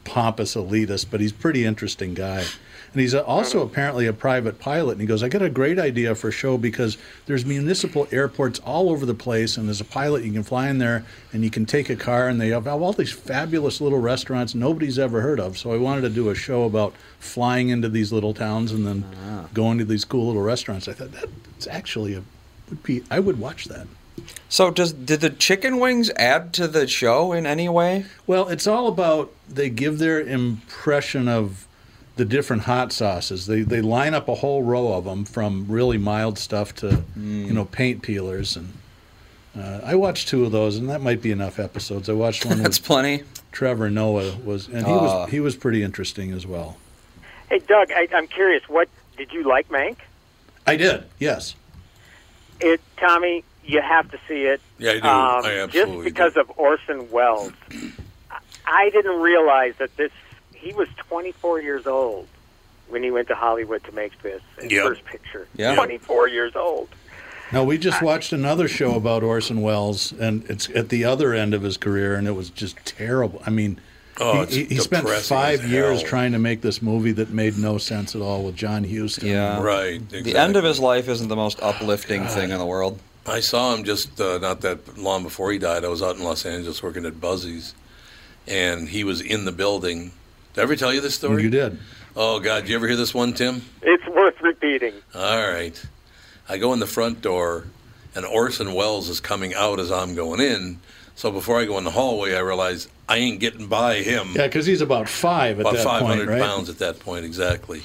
pompous 0.05 0.55
elitist, 0.55 1.07
but 1.11 1.21
he's 1.21 1.31
a 1.33 1.35
pretty 1.35 1.65
interesting 1.65 2.15
guy. 2.15 2.45
And 2.93 3.01
he's 3.01 3.15
uh, 3.15 3.23
also 3.23 3.63
apparently 3.63 4.07
a 4.07 4.13
private 4.13 4.59
pilot. 4.59 4.93
And 4.93 5.01
he 5.01 5.07
goes, 5.07 5.23
I 5.23 5.29
got 5.29 5.43
a 5.43 5.51
great 5.51 5.79
idea 5.79 6.15
for 6.15 6.29
a 6.29 6.33
show 6.33 6.59
because 6.59 6.99
there's 7.27 7.45
municipal 7.45 8.07
airports 8.13 8.59
all 8.61 8.91
over 8.91 9.07
the 9.07 9.15
place. 9.15 9.57
And 9.57 9.69
as 9.71 9.81
a 9.81 9.85
pilot, 9.85 10.25
you 10.25 10.33
can 10.33 10.43
fly 10.43 10.69
in 10.69 10.79
there 10.79 11.05
and 11.33 11.43
you 11.43 11.51
can 11.51 11.65
take 11.65 11.89
a 11.89 11.97
car. 11.97 12.29
And 12.29 12.41
they 12.41 12.49
have 12.49 12.67
all 12.67 12.93
these 12.93 13.13
fabulous 13.13 13.81
little 13.81 14.01
restaurants 14.01 14.55
nobody's 14.55 14.99
ever 14.99 15.21
heard 15.23 15.41
of. 15.41 15.57
So 15.57 15.73
I 15.73 15.79
wanted 15.79 16.03
to 16.03 16.11
do 16.11 16.29
a 16.29 16.35
show 16.35 16.65
about 16.65 16.95
flying 17.19 17.71
into 17.71 17.89
these 17.89 18.13
little 18.13 18.35
towns 18.35 18.73
and 18.73 18.87
then 18.87 19.05
ah. 19.27 19.49
going 19.55 19.79
to 19.79 19.85
these 19.85 20.05
cool 20.05 20.27
little 20.27 20.43
restaurants. 20.43 20.89
I 20.89 20.93
thought 20.93 21.13
that's 21.13 21.67
actually 21.67 22.15
a 22.15 22.23
would 22.73 22.83
be 22.83 23.03
I 23.11 23.21
would 23.21 23.39
watch 23.39 23.67
that. 23.67 23.87
So, 24.49 24.71
does 24.71 24.93
did 24.93 25.21
the 25.21 25.31
chicken 25.31 25.79
wings 25.79 26.11
add 26.17 26.53
to 26.55 26.69
the 26.69 26.87
show 26.87 27.33
in 27.33 27.47
any 27.47 27.69
way? 27.69 28.07
Well, 28.27 28.49
it's 28.49 28.67
all 28.67 28.89
about 28.89 29.33
they 29.49 29.69
give 29.69 29.99
their 29.99 30.21
impression 30.21 31.29
of 31.29 31.67
the 32.17 32.25
different 32.25 32.63
hot 32.63 32.93
sauces. 32.93 33.47
They 33.47 33.63
they 33.63 33.81
line 33.81 34.15
up 34.15 34.29
a 34.29 34.35
whole 34.35 34.63
row 34.63 34.93
of 34.93 35.05
them 35.05 35.25
from 35.25 35.67
really 35.69 35.99
mild 35.99 36.39
stuff 36.39 36.75
to 36.77 37.03
you 37.17 37.53
know 37.53 37.65
paint 37.65 38.03
peelers 38.03 38.57
and. 38.57 38.73
Uh, 39.55 39.81
I 39.85 39.97
watched 39.97 40.29
two 40.29 40.47
of 40.47 40.51
those, 40.53 40.79
and 40.79 40.89
that 40.89 41.03
might 41.03 41.21
be 41.21 41.31
enough 41.31 41.59
episodes. 41.59 42.09
I 42.09 42.15
watched 42.15 42.47
one 42.47 42.57
That's 42.63 42.79
with 42.79 42.87
plenty. 42.87 43.23
Trevor 43.53 43.91
Noah 43.91 44.35
was, 44.43 44.67
and 44.67 44.87
he 44.87 44.91
Ah. 44.93 45.25
was 45.25 45.31
he 45.31 45.41
was 45.41 45.57
pretty 45.57 45.83
interesting 45.83 46.33
as 46.33 46.47
well. 46.47 46.79
Hey, 47.51 47.59
Doug, 47.59 47.93
I, 47.93 48.09
I'm 48.15 48.27
curious. 48.29 48.67
What 48.67 48.89
did 49.19 49.31
you 49.31 49.43
like, 49.47 49.69
Mank? 49.69 49.97
I 50.67 50.77
did, 50.77 51.05
yes. 51.19 51.55
It, 52.61 52.81
Tommy, 52.97 53.45
you 53.63 53.83
have 53.83 54.11
to 54.13 54.19
see 54.27 54.45
it. 54.45 54.63
Yeah, 54.79 54.93
I 54.93 54.95
do. 54.95 55.07
Um, 55.07 55.45
I 55.45 55.59
absolutely 55.65 55.95
just 55.97 56.05
because 56.05 56.37
of 56.39 56.51
Orson 56.57 57.11
Welles. 57.11 57.53
I- 58.31 58.39
I 58.65 58.89
didn't 58.89 59.21
realize 59.21 59.75
that 59.81 59.95
this. 59.99 60.13
He 60.63 60.73
was 60.73 60.89
24 61.09 61.61
years 61.61 61.87
old 61.87 62.29
when 62.89 63.03
he 63.03 63.11
went 63.11 63.29
to 63.29 63.35
Hollywood 63.35 63.83
to 63.85 63.93
make 63.93 64.21
this 64.23 64.41
his 64.61 64.71
Yep. 64.73 64.85
first 64.85 65.05
picture. 65.05 65.47
Yeah. 65.57 65.75
24 65.75 66.29
years 66.29 66.55
old. 66.57 66.89
No, 67.53 67.65
we 67.65 67.77
just 67.77 68.01
watched 68.01 68.33
another 68.33 68.67
show 68.69 68.95
about 68.95 69.23
Orson 69.23 69.61
Welles, 69.61 70.13
and 70.13 70.45
it's 70.49 70.71
at 70.71 70.89
the 70.89 71.05
other 71.05 71.35
end 71.35 71.53
of 71.53 71.63
his 71.63 71.77
career, 71.77 72.15
and 72.15 72.27
it 72.27 72.33
was 72.33 72.49
just 72.49 72.77
terrible. 72.85 73.43
I 73.47 73.51
mean, 73.51 73.79
Oh, 74.21 74.35
he, 74.35 74.41
it's 74.43 74.55
he, 74.55 74.65
he 74.65 74.77
spent 74.79 75.09
five 75.09 75.65
years 75.67 76.03
trying 76.03 76.33
to 76.33 76.39
make 76.39 76.61
this 76.61 76.81
movie 76.83 77.13
that 77.13 77.31
made 77.31 77.57
no 77.59 77.79
sense 77.79 78.15
at 78.15 78.21
all 78.23 78.43
with 78.45 78.55
John 78.57 78.85
Huston. 78.85 79.27
Yeah. 79.27 79.61
Right. 79.63 79.95
Exactly. 79.97 80.21
The 80.23 80.37
end 80.39 80.57
of 80.57 80.65
his 80.65 80.79
life 80.79 81.09
isn't 81.09 81.29
the 81.29 81.37
most 81.37 81.61
uplifting 81.63 82.27
thing 82.27 82.51
in 82.51 82.59
the 82.59 82.67
world. 82.67 82.99
I 83.27 83.41
saw 83.41 83.75
him 83.75 83.85
just 83.85 84.21
uh, 84.21 84.39
not 84.39 84.61
that 84.61 84.99
long 84.99 85.23
before 85.23 85.51
he 85.51 85.59
died. 85.59 85.85
I 85.85 85.89
was 85.89 86.03
out 86.03 86.17
in 86.17 86.23
Los 86.25 86.45
Angeles 86.45 86.83
working 86.83 87.07
at 87.07 87.21
Buzzies, 87.23 87.75
and 88.47 88.89
he 88.89 89.03
was 89.03 89.21
in 89.23 89.45
the 89.47 89.53
building. 89.53 90.13
Did 90.55 90.61
I 90.61 90.63
ever 90.65 90.77
tell 90.77 90.93
you 90.93 91.01
this 91.01 91.15
story? 91.15 91.43
You 91.43 91.51
did. 91.51 91.79
Oh 92.15 92.41
God, 92.41 92.61
did 92.63 92.71
you 92.71 92.77
ever 92.77 92.87
hear 92.87 92.97
this 92.97 93.15
one, 93.15 93.33
Tim? 93.33 93.63
It's 93.81 94.07
worth 94.09 94.41
repeating. 94.43 94.95
All 95.15 95.49
right. 95.51 95.83
I 96.49 96.59
go 96.59 96.73
in 96.73 96.81
the 96.81 96.87
front 96.87 97.23
door, 97.23 97.65
and 98.15 98.27
Orson 98.27 98.75
Welles 98.75 99.09
is 99.09 99.21
coming 99.21 99.55
out 99.55 99.81
as 99.81 99.91
I'm 99.91 100.15
going 100.15 100.41
in. 100.41 100.81
So 101.15 101.31
before 101.31 101.59
I 101.61 101.65
go 101.65 101.79
in 101.79 101.85
the 101.85 101.91
hallway, 101.91 102.35
I 102.35 102.41
realize 102.41 102.89
I 103.09 103.17
ain't 103.19 103.41
getting 103.41 103.67
by 103.67 103.97
him. 103.97 104.33
Yeah, 104.35 104.47
because 104.47 104.67
he's 104.67 104.81
about 104.81 105.09
five 105.09 105.59
at 105.59 105.63
About 105.63 105.75
that 105.77 105.85
500 105.85 106.17
point, 106.17 106.29
right? 106.29 106.43
pounds 106.43 106.69
at 106.69 106.79
that 106.79 106.99
point, 107.01 107.25
exactly. 107.25 107.83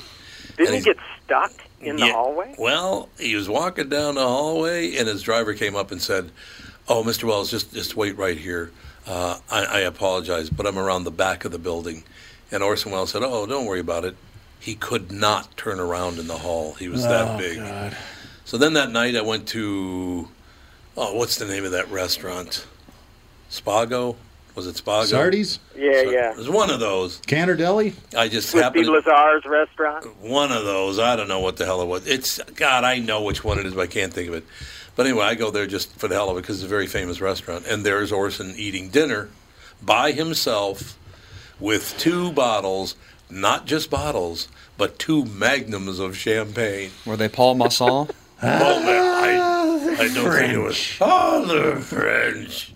Didn't 0.57 0.76
he 0.76 0.82
get 0.82 0.97
stuck 1.26 1.51
in 1.80 1.97
the 1.97 2.11
hallway? 2.11 2.55
Well, 2.57 3.09
he 3.20 3.36
was 3.36 3.47
walking 3.47 3.89
down 3.89 4.15
the 4.15 4.28
hallway, 4.28 4.95
and 4.97 5.07
his 5.07 5.22
driver 5.22 5.53
came 5.53 5.76
up 5.76 5.91
and 5.91 6.01
said, 6.01 6.32
"Oh, 6.89 7.03
Mr. 7.03 7.26
Welles, 7.26 7.51
just 7.51 7.74
just 7.74 7.95
wait 7.95 8.18
right 8.18 8.38
here. 8.38 8.72
Uh, 9.05 9.38
I, 9.49 9.63
I 9.65 9.80
apologize, 9.82 10.49
but 10.49 10.65
I'm 10.65 10.78
around 10.80 11.03
the 11.05 11.11
back 11.11 11.45
of 11.45 11.51
the 11.51 11.59
building." 11.59 12.03
And 12.51 12.63
Orson 12.63 12.91
Welles 12.91 13.11
said, 13.11 13.23
"Oh, 13.23 13.45
don't 13.45 13.65
worry 13.65 13.79
about 13.79 14.05
it." 14.05 14.15
He 14.59 14.75
could 14.75 15.11
not 15.11 15.55
turn 15.57 15.79
around 15.79 16.17
in 16.19 16.27
the 16.27 16.37
hall. 16.39 16.73
He 16.73 16.87
was 16.89 17.03
that 17.03 17.35
Oh, 17.35 17.37
big. 17.37 17.57
God. 17.57 17.95
So 18.45 18.57
then 18.57 18.73
that 18.73 18.89
night, 18.91 19.15
I 19.15 19.21
went 19.21 19.47
to, 19.49 20.29
oh, 20.95 21.13
what's 21.15 21.37
the 21.37 21.45
name 21.45 21.63
of 21.65 21.71
that 21.71 21.91
restaurant? 21.91 22.65
Spago? 23.51 24.15
Was 24.55 24.65
it 24.65 24.75
Spago? 24.75 25.05
Sardi's? 25.05 25.59
Yeah, 25.75 26.01
yeah. 26.01 26.31
It 26.31 26.37
was 26.37 26.49
one 26.49 26.71
of 26.71 26.79
those. 26.79 27.17
Canner 27.27 27.55
Deli? 27.55 27.93
I 28.17 28.27
just 28.27 28.53
With 28.53 28.63
happened. 28.63 28.85
the 28.87 29.01
to- 29.01 29.09
Lazar's 29.09 29.45
restaurant. 29.45 30.17
one 30.21 30.51
of 30.51 30.65
those. 30.65 30.97
I 30.97 31.15
don't 31.15 31.27
know 31.27 31.39
what 31.39 31.57
the 31.57 31.65
hell 31.65 31.81
it 31.81 31.85
was. 31.87 32.07
It's 32.07 32.39
God. 32.55 32.83
I 32.83 32.97
know 32.97 33.21
which 33.21 33.43
one 33.43 33.59
it 33.59 33.65
is, 33.67 33.73
but 33.75 33.81
I 33.81 33.87
can't 33.87 34.11
think 34.13 34.29
of 34.29 34.33
it. 34.33 34.45
But 34.95 35.05
anyway, 35.05 35.25
I 35.25 35.35
go 35.35 35.51
there 35.51 35.67
just 35.67 35.95
for 35.99 36.07
the 36.07 36.15
hell 36.15 36.29
of 36.31 36.37
it 36.37 36.41
because 36.41 36.55
it's 36.57 36.65
a 36.65 36.69
very 36.69 36.87
famous 36.87 37.21
restaurant, 37.21 37.67
and 37.67 37.85
there's 37.85 38.11
Orson 38.11 38.55
eating 38.57 38.89
dinner 38.89 39.29
by 39.83 40.11
himself 40.13 40.97
with 41.60 41.95
two 41.97 42.32
bottles, 42.32 42.95
not 43.30 43.66
just 43.66 43.89
bottles, 43.89 44.47
but 44.78 44.99
two 44.99 45.26
magnums 45.26 45.99
of 45.99 46.16
champagne. 46.18 46.91
Were 47.05 47.18
they 47.18 47.30
Paul 47.30 47.55
Masson? 47.55 47.88
oh 47.88 48.08
man, 48.41 49.03
I, 49.03 49.95
I 49.99 50.08
don't 50.14 50.32
think 50.32 50.53
it 50.53 50.60
was 50.60 50.97
all 51.01 51.45
the 51.45 51.76
French 51.78 52.74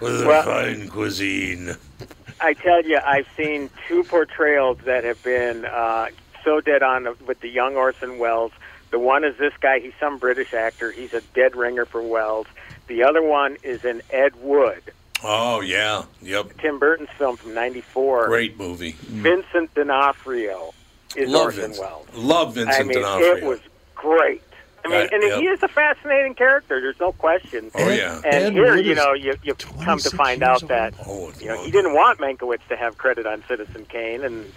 with 0.00 0.22
a 0.22 0.26
Well- 0.26 0.42
fine 0.42 0.88
cuisine. 0.88 1.76
I 2.40 2.52
tell 2.52 2.82
you, 2.84 2.98
I've 3.04 3.28
seen 3.36 3.70
two 3.88 4.02
portrayals 4.04 4.78
that 4.84 5.04
have 5.04 5.22
been 5.22 5.64
uh, 5.64 6.08
so 6.42 6.60
dead 6.60 6.82
on 6.82 7.06
with 7.26 7.40
the 7.40 7.48
young 7.48 7.76
Orson 7.76 8.18
Welles. 8.18 8.52
The 8.90 8.98
one 8.98 9.24
is 9.24 9.36
this 9.38 9.52
guy; 9.60 9.78
he's 9.78 9.92
some 9.98 10.18
British 10.18 10.52
actor. 10.52 10.90
He's 10.90 11.14
a 11.14 11.20
dead 11.34 11.56
ringer 11.56 11.86
for 11.86 12.02
Welles. 12.02 12.46
The 12.88 13.02
other 13.04 13.22
one 13.22 13.56
is 13.62 13.84
in 13.84 14.02
Ed 14.10 14.32
Wood, 14.42 14.82
Oh 15.26 15.60
yeah, 15.62 16.04
yep, 16.22 16.50
Tim 16.58 16.78
Burton's 16.78 17.08
film 17.16 17.36
from 17.36 17.54
'94. 17.54 18.26
great 18.26 18.58
movie. 18.58 18.92
Mm. 18.92 19.22
Vincent 19.22 19.74
D'Onofrio 19.74 20.74
is 21.16 21.30
Love 21.30 21.44
Orson 21.46 21.62
Vincent. 21.62 21.88
Welles. 21.88 22.06
Love 22.14 22.54
Vincent 22.54 22.78
I 22.80 22.82
mean, 22.82 22.98
D'Onofrio. 22.98 23.36
it 23.36 23.44
was 23.44 23.60
great. 23.94 24.42
I 24.84 24.88
mean, 24.88 24.98
Right, 24.98 25.12
and 25.14 25.22
yep. 25.22 25.38
he 25.40 25.46
is 25.46 25.62
a 25.62 25.68
fascinating 25.68 26.34
character. 26.34 26.78
There's 26.78 27.00
no 27.00 27.12
question. 27.12 27.70
Oh, 27.74 27.88
yeah. 27.88 28.16
And 28.16 28.34
Ed 28.34 28.52
here, 28.52 28.74
Wood 28.76 28.84
you 28.84 28.92
is 28.92 28.98
know, 28.98 29.14
you 29.14 29.34
you 29.42 29.54
come 29.54 29.98
to 29.98 30.10
26 30.10 30.14
find 30.14 30.40
years 30.42 30.62
out 30.62 30.68
that 30.68 30.94
Oh, 31.06 31.32
you 31.40 31.46
know 31.48 31.64
he 31.64 31.70
didn't 31.70 31.94
want 31.94 32.18
Mankiewicz 32.18 32.60
to 32.68 32.76
have 32.76 32.98
credit 32.98 33.24
on 33.26 33.42
Citizen 33.48 33.86
Kane, 33.88 34.22
and 34.22 34.52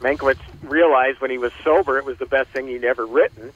Mankiewicz 0.00 0.36
realized 0.62 1.22
when 1.22 1.30
he 1.30 1.38
was 1.38 1.52
sober 1.64 1.96
it 1.98 2.04
was 2.04 2.18
the 2.18 2.26
best 2.26 2.50
thing 2.50 2.68
he'd 2.68 2.84
ever 2.84 3.06
written. 3.06 3.50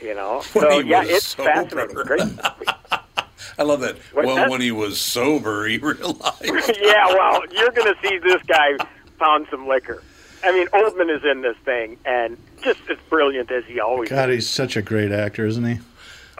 You 0.00 0.14
know, 0.14 0.42
When 0.54 0.64
so 0.64 0.80
he 0.80 0.88
yeah, 0.88 1.00
was 1.00 1.10
it's 1.10 1.26
sober. 1.26 1.50
fascinating. 1.52 1.96
Great. 1.96 2.22
I 3.58 3.62
love 3.64 3.80
that. 3.80 3.96
What's 4.12 4.26
well, 4.26 4.36
that? 4.36 4.50
when 4.50 4.60
he 4.60 4.72
was 4.72 5.00
sober, 5.00 5.66
he 5.66 5.78
realized. 5.82 6.42
yeah, 6.80 7.06
well, 7.08 7.42
you're 7.50 7.70
going 7.70 7.94
to 7.94 7.96
see 8.02 8.18
this 8.18 8.42
guy 8.46 8.76
pound 9.18 9.46
some 9.50 9.66
liquor. 9.66 10.02
I 10.44 10.52
mean, 10.52 10.66
Oldman 10.68 11.14
is 11.14 11.24
in 11.24 11.42
this 11.42 11.56
thing, 11.64 11.98
and 12.04 12.36
just 12.64 12.80
as 12.90 12.98
brilliant 13.08 13.50
as 13.52 13.64
he 13.64 13.78
always 13.78 14.08
God, 14.08 14.30
is. 14.30 14.36
he's 14.36 14.50
such 14.50 14.76
a 14.76 14.82
great 14.82 15.12
actor, 15.12 15.46
isn't 15.46 15.64
he? 15.64 15.78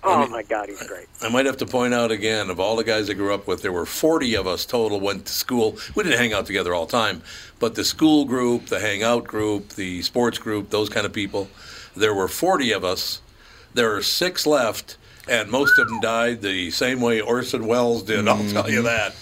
Oh 0.04 0.26
my 0.26 0.42
God, 0.42 0.68
he's 0.68 0.84
great. 0.84 1.06
I 1.20 1.28
might 1.28 1.46
have 1.46 1.58
to 1.58 1.66
point 1.66 1.94
out 1.94 2.10
again 2.10 2.50
of 2.50 2.58
all 2.58 2.74
the 2.74 2.82
guys 2.82 3.08
I 3.08 3.12
grew 3.12 3.32
up 3.32 3.46
with, 3.46 3.62
there 3.62 3.70
were 3.70 3.86
40 3.86 4.34
of 4.34 4.48
us 4.48 4.66
total 4.66 4.98
went 4.98 5.26
to 5.26 5.32
school. 5.32 5.78
We 5.94 6.02
didn't 6.02 6.18
hang 6.18 6.32
out 6.32 6.46
together 6.46 6.74
all 6.74 6.86
the 6.86 6.92
time, 6.92 7.22
but 7.60 7.76
the 7.76 7.84
school 7.84 8.24
group, 8.24 8.66
the 8.66 8.80
hangout 8.80 9.24
group, 9.24 9.70
the 9.70 10.02
sports 10.02 10.38
group, 10.38 10.70
those 10.70 10.88
kind 10.88 11.06
of 11.06 11.12
people, 11.12 11.48
there 11.94 12.14
were 12.14 12.26
40 12.26 12.72
of 12.72 12.84
us. 12.84 13.20
There 13.74 13.94
are 13.94 14.02
six 14.02 14.44
left, 14.44 14.96
and 15.28 15.50
most 15.50 15.78
of 15.78 15.88
them 15.88 16.00
died 16.00 16.42
the 16.42 16.70
same 16.70 17.00
way 17.00 17.20
Orson 17.20 17.66
Welles 17.66 18.02
did. 18.02 18.26
I'll 18.28 18.48
tell 18.48 18.70
you 18.70 18.82
that. 18.82 19.14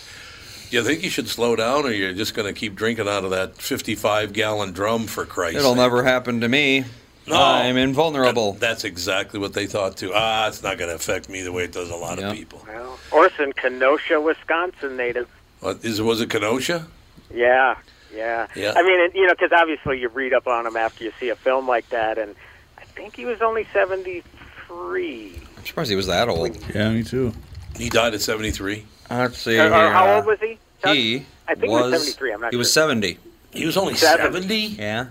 You 0.70 0.84
think 0.84 1.02
you 1.02 1.10
should 1.10 1.28
slow 1.28 1.56
down, 1.56 1.84
or 1.84 1.90
you're 1.90 2.12
just 2.12 2.34
going 2.34 2.52
to 2.52 2.58
keep 2.58 2.76
drinking 2.76 3.08
out 3.08 3.24
of 3.24 3.30
that 3.30 3.56
55 3.56 4.32
gallon 4.32 4.72
drum 4.72 5.06
for 5.06 5.26
Christ? 5.26 5.56
It'll 5.56 5.72
sake? 5.72 5.78
never 5.78 6.04
happen 6.04 6.40
to 6.42 6.48
me. 6.48 6.84
No. 7.26 7.36
I'm 7.36 7.76
invulnerable. 7.76 8.54
That's 8.54 8.84
exactly 8.84 9.38
what 9.38 9.52
they 9.52 9.66
thought 9.66 9.96
too. 9.96 10.12
Ah, 10.14 10.48
it's 10.48 10.62
not 10.62 10.78
going 10.78 10.90
to 10.90 10.96
affect 10.96 11.28
me 11.28 11.42
the 11.42 11.52
way 11.52 11.64
it 11.64 11.72
does 11.72 11.90
a 11.90 11.96
lot 11.96 12.18
of 12.18 12.34
people. 12.34 12.64
Well, 12.66 12.98
Orson, 13.12 13.52
Kenosha, 13.52 14.20
Wisconsin 14.20 14.96
native. 14.96 15.28
What, 15.60 15.84
is 15.84 16.00
was 16.00 16.20
it 16.20 16.30
Kenosha? 16.30 16.86
Yeah, 17.32 17.76
yeah. 18.14 18.46
Yeah. 18.56 18.72
I 18.74 18.82
mean, 18.82 19.00
it, 19.00 19.14
you 19.14 19.26
know, 19.26 19.34
because 19.34 19.52
obviously 19.52 20.00
you 20.00 20.08
read 20.08 20.32
up 20.32 20.46
on 20.46 20.66
him 20.66 20.76
after 20.76 21.04
you 21.04 21.12
see 21.20 21.28
a 21.28 21.36
film 21.36 21.68
like 21.68 21.88
that, 21.90 22.18
and 22.18 22.34
I 22.78 22.84
think 22.84 23.14
he 23.14 23.24
was 23.26 23.40
only 23.42 23.66
seventy-three. 23.72 25.40
I'm 25.60 25.66
surprised 25.66 25.90
he 25.90 25.96
was 25.96 26.06
that 26.06 26.30
old. 26.30 26.56
Yeah, 26.74 26.90
me 26.90 27.02
too. 27.02 27.34
He 27.76 27.90
died 27.90 28.14
at 28.14 28.22
73. 28.22 28.86
Let's 29.10 29.36
see. 29.36 29.58
Or, 29.58 29.64
or 29.64 29.68
here. 29.68 29.92
how 29.92 30.16
old 30.16 30.24
was 30.24 30.38
he? 30.40 30.58
He 30.84 31.26
I 31.46 31.54
think 31.54 31.64
he 31.64 31.68
was 31.68 32.02
73, 32.02 32.32
I'm 32.32 32.40
not 32.40 32.52
He 32.52 32.56
was 32.56 32.72
70. 32.72 33.18
He 33.52 33.66
was 33.66 33.76
only 33.76 33.94
Seventy. 33.94 34.32
70? 34.32 34.56
Yeah. 34.56 35.06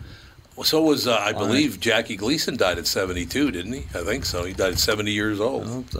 So 0.64 0.82
was, 0.82 1.08
uh, 1.08 1.18
I 1.18 1.34
believe, 1.34 1.80
Jackie 1.80 2.16
Gleason 2.16 2.58
died 2.58 2.80
at 2.80 2.88
72, 2.88 3.52
didn't 3.52 3.74
he? 3.74 3.86
I 3.94 4.04
think 4.04 4.26
so. 4.26 4.44
He 4.44 4.54
died 4.54 4.74
at 4.74 4.80
70 4.80 5.12
years 5.12 5.40
old. 5.40 5.66
Well, 5.66 5.86
it's 5.88 5.96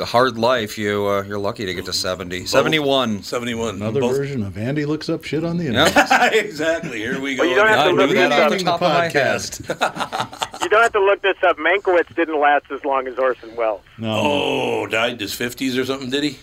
a, 0.00 0.02
a 0.02 0.06
hard 0.06 0.38
life. 0.38 0.78
You 0.78 1.06
uh, 1.06 1.22
you're 1.22 1.38
lucky 1.38 1.66
to 1.66 1.74
get 1.74 1.84
to 1.86 1.92
70. 1.92 2.46
71. 2.46 3.22
71. 3.22 3.76
Another 3.76 4.00
Both- 4.00 4.16
version 4.16 4.42
of 4.42 4.56
Andy 4.58 4.84
looks 4.86 5.08
up 5.08 5.24
shit 5.24 5.44
on 5.44 5.56
the 5.58 5.66
internet. 5.66 5.94
Yep. 5.94 6.32
exactly. 6.44 6.98
Here 6.98 7.20
we 7.20 7.36
go. 7.36 7.42
Well, 7.42 7.50
you 7.50 7.56
don't 7.56 7.68
have 7.68 7.86
to 7.86 7.92
knew 7.92 7.98
look 8.06 8.14
that 8.14 8.28
this 8.28 8.38
up. 8.38 8.50
the 8.50 8.56
the 8.58 8.64
top 8.64 8.74
of 8.74 8.88
my 8.88 9.08
head. 9.08 9.40
podcast. 9.40 10.62
You 10.62 10.68
don't 10.68 10.82
have 10.82 10.92
to 10.92 11.00
look 11.04 11.22
this 11.22 11.36
up. 11.42 11.56
Mankiewicz 11.56 12.14
didn't 12.14 12.38
last 12.40 12.66
as 12.70 12.84
long 12.84 13.06
as 13.08 13.18
Orson 13.18 13.54
Welles. 13.56 13.80
No. 13.98 14.20
Oh, 14.20 14.86
died 14.86 15.12
in 15.14 15.18
his 15.18 15.32
50s 15.34 15.80
or 15.80 15.84
something, 15.84 16.10
did 16.10 16.22
he? 16.24 16.38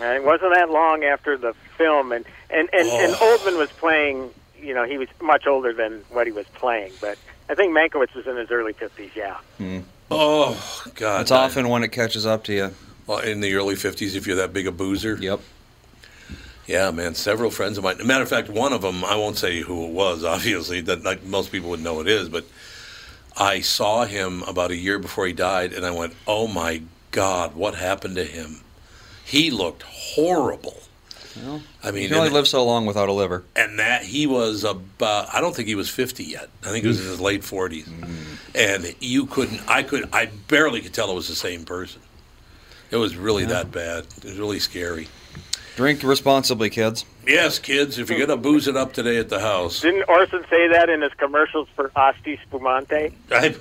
And 0.00 0.16
it 0.16 0.24
wasn't 0.24 0.54
that 0.54 0.70
long 0.70 1.04
after 1.04 1.36
the 1.36 1.54
film, 1.76 2.12
and 2.12 2.24
and 2.50 2.68
and, 2.72 2.88
and 2.88 3.14
Oh. 3.18 3.38
Oldman 3.38 3.58
was 3.58 3.70
playing. 3.70 4.30
You 4.60 4.74
know, 4.74 4.84
he 4.84 4.96
was 4.98 5.08
much 5.20 5.46
older 5.46 5.72
than 5.72 6.02
what 6.10 6.26
he 6.26 6.32
was 6.32 6.46
playing, 6.54 6.92
but 7.00 7.18
I 7.48 7.54
think 7.54 7.72
Mankiewicz 7.76 8.14
was 8.14 8.26
in 8.26 8.36
his 8.36 8.50
early 8.50 8.72
fifties. 8.72 9.10
Yeah. 9.14 9.36
Oh, 10.10 10.84
God. 10.94 11.22
It's 11.22 11.30
often 11.30 11.68
when 11.68 11.82
it 11.82 11.88
catches 11.92 12.26
up 12.26 12.44
to 12.44 12.52
you. 12.52 12.74
Well, 13.06 13.18
in 13.18 13.40
the 13.40 13.54
early 13.54 13.74
50s 13.74 14.14
if 14.14 14.26
you're 14.26 14.36
that 14.36 14.52
big 14.52 14.66
a 14.66 14.72
boozer. 14.72 15.16
Yep. 15.20 15.40
Yeah, 16.66 16.90
man. 16.92 17.14
Several 17.14 17.50
friends 17.50 17.76
of 17.78 17.84
mine. 17.84 17.96
Matter 18.06 18.22
of 18.22 18.28
fact, 18.28 18.48
one 18.48 18.72
of 18.72 18.82
them, 18.82 19.04
I 19.04 19.16
won't 19.16 19.36
say 19.36 19.60
who 19.60 19.86
it 19.86 19.90
was, 19.92 20.24
obviously, 20.34 20.80
that 20.82 21.02
like, 21.02 21.24
most 21.24 21.50
people 21.50 21.70
would 21.70 21.82
know 21.82 22.00
it 22.00 22.08
is, 22.08 22.28
but 22.28 22.44
I 23.36 23.60
saw 23.60 24.04
him 24.04 24.42
about 24.44 24.70
a 24.70 24.76
year 24.76 24.98
before 24.98 25.26
he 25.26 25.32
died, 25.32 25.72
and 25.72 25.84
I 25.84 25.90
went, 25.90 26.14
oh 26.26 26.46
my 26.46 26.82
God, 27.10 27.54
what 27.56 27.74
happened 27.74 28.16
to 28.16 28.24
him? 28.24 28.60
He 29.24 29.50
looked 29.50 29.82
horrible. 29.82 30.76
Well, 31.42 31.62
I 31.82 31.90
mean, 31.90 32.02
You 32.02 32.08
can 32.08 32.16
only 32.18 32.26
and, 32.28 32.34
live 32.34 32.46
so 32.46 32.62
long 32.64 32.84
without 32.84 33.08
a 33.08 33.12
liver. 33.12 33.44
and 33.56 33.78
that 33.78 34.02
he 34.04 34.26
was 34.26 34.64
about, 34.64 35.34
I 35.34 35.40
don't 35.40 35.56
think 35.56 35.66
he 35.66 35.74
was 35.74 35.88
50 35.88 36.24
yet. 36.24 36.50
I 36.62 36.68
think 36.68 36.82
he 36.82 36.88
was 36.88 37.00
in 37.00 37.06
his 37.06 37.20
late 37.20 37.40
40s. 37.40 37.84
Mm-hmm. 37.84 38.34
And 38.54 38.94
you 39.00 39.24
couldn't, 39.26 39.62
I 39.66 39.82
could, 39.82 40.08
I 40.12 40.26
barely 40.26 40.82
could 40.82 40.92
tell 40.92 41.10
it 41.10 41.14
was 41.14 41.28
the 41.28 41.34
same 41.34 41.64
person. 41.64 42.02
It 42.92 42.96
was 42.96 43.16
really 43.16 43.46
that 43.46 43.72
bad. 43.72 44.04
It 44.18 44.24
was 44.24 44.38
really 44.38 44.58
scary. 44.60 45.08
Drink 45.76 46.02
responsibly, 46.02 46.68
kids. 46.68 47.06
Yes, 47.26 47.58
kids, 47.58 47.98
if 47.98 48.10
you're 48.10 48.18
going 48.18 48.28
to 48.28 48.36
booze 48.36 48.68
it 48.68 48.76
up 48.76 48.92
today 48.92 49.16
at 49.16 49.30
the 49.30 49.40
house. 49.40 49.80
Didn't 49.80 50.04
Orson 50.08 50.44
say 50.50 50.68
that 50.68 50.90
in 50.90 51.00
his 51.00 51.14
commercials 51.14 51.68
for 51.74 51.90
Asti 51.96 52.38
Spumante? 52.42 53.14
I, 53.30 53.54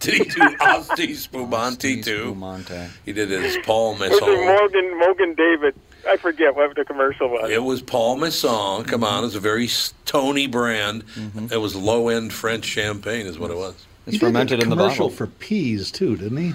did 0.00 0.14
he 0.14 0.24
do 0.24 0.56
Asti 0.60 1.14
Spumante 1.14 2.02
too? 2.02 2.30
Spumante. 2.30 2.88
He 3.04 3.12
did 3.12 3.30
his 3.30 3.56
Paul 3.58 3.92
Was 3.92 4.00
it 4.00 4.20
Masson. 4.20 4.46
Morgan 4.46 4.98
Mogen 4.98 5.36
David? 5.36 5.76
I 6.08 6.16
forget 6.16 6.56
what 6.56 6.74
the 6.74 6.84
commercial 6.84 7.28
was. 7.28 7.48
It 7.50 7.62
was 7.62 7.82
Paul 7.82 8.16
Masson. 8.16 8.84
Come 8.84 9.02
mm-hmm. 9.02 9.04
on, 9.04 9.24
it's 9.24 9.36
a 9.36 9.40
very 9.40 9.68
Tony 10.06 10.48
brand. 10.48 11.06
Mm-hmm. 11.06 11.52
It 11.52 11.60
was 11.60 11.76
low 11.76 12.08
end 12.08 12.32
French 12.32 12.64
champagne, 12.64 13.26
is 13.26 13.38
what 13.38 13.52
it 13.52 13.56
was. 13.56 13.74
It's 14.06 14.14
He 14.14 14.18
did 14.18 14.22
a 14.22 14.26
fermented 14.26 14.62
in 14.62 14.70
the 14.70 14.76
commercial 14.76 15.10
bottle. 15.10 15.16
for 15.16 15.26
peas 15.28 15.92
too, 15.92 16.16
didn't 16.16 16.38
he? 16.38 16.54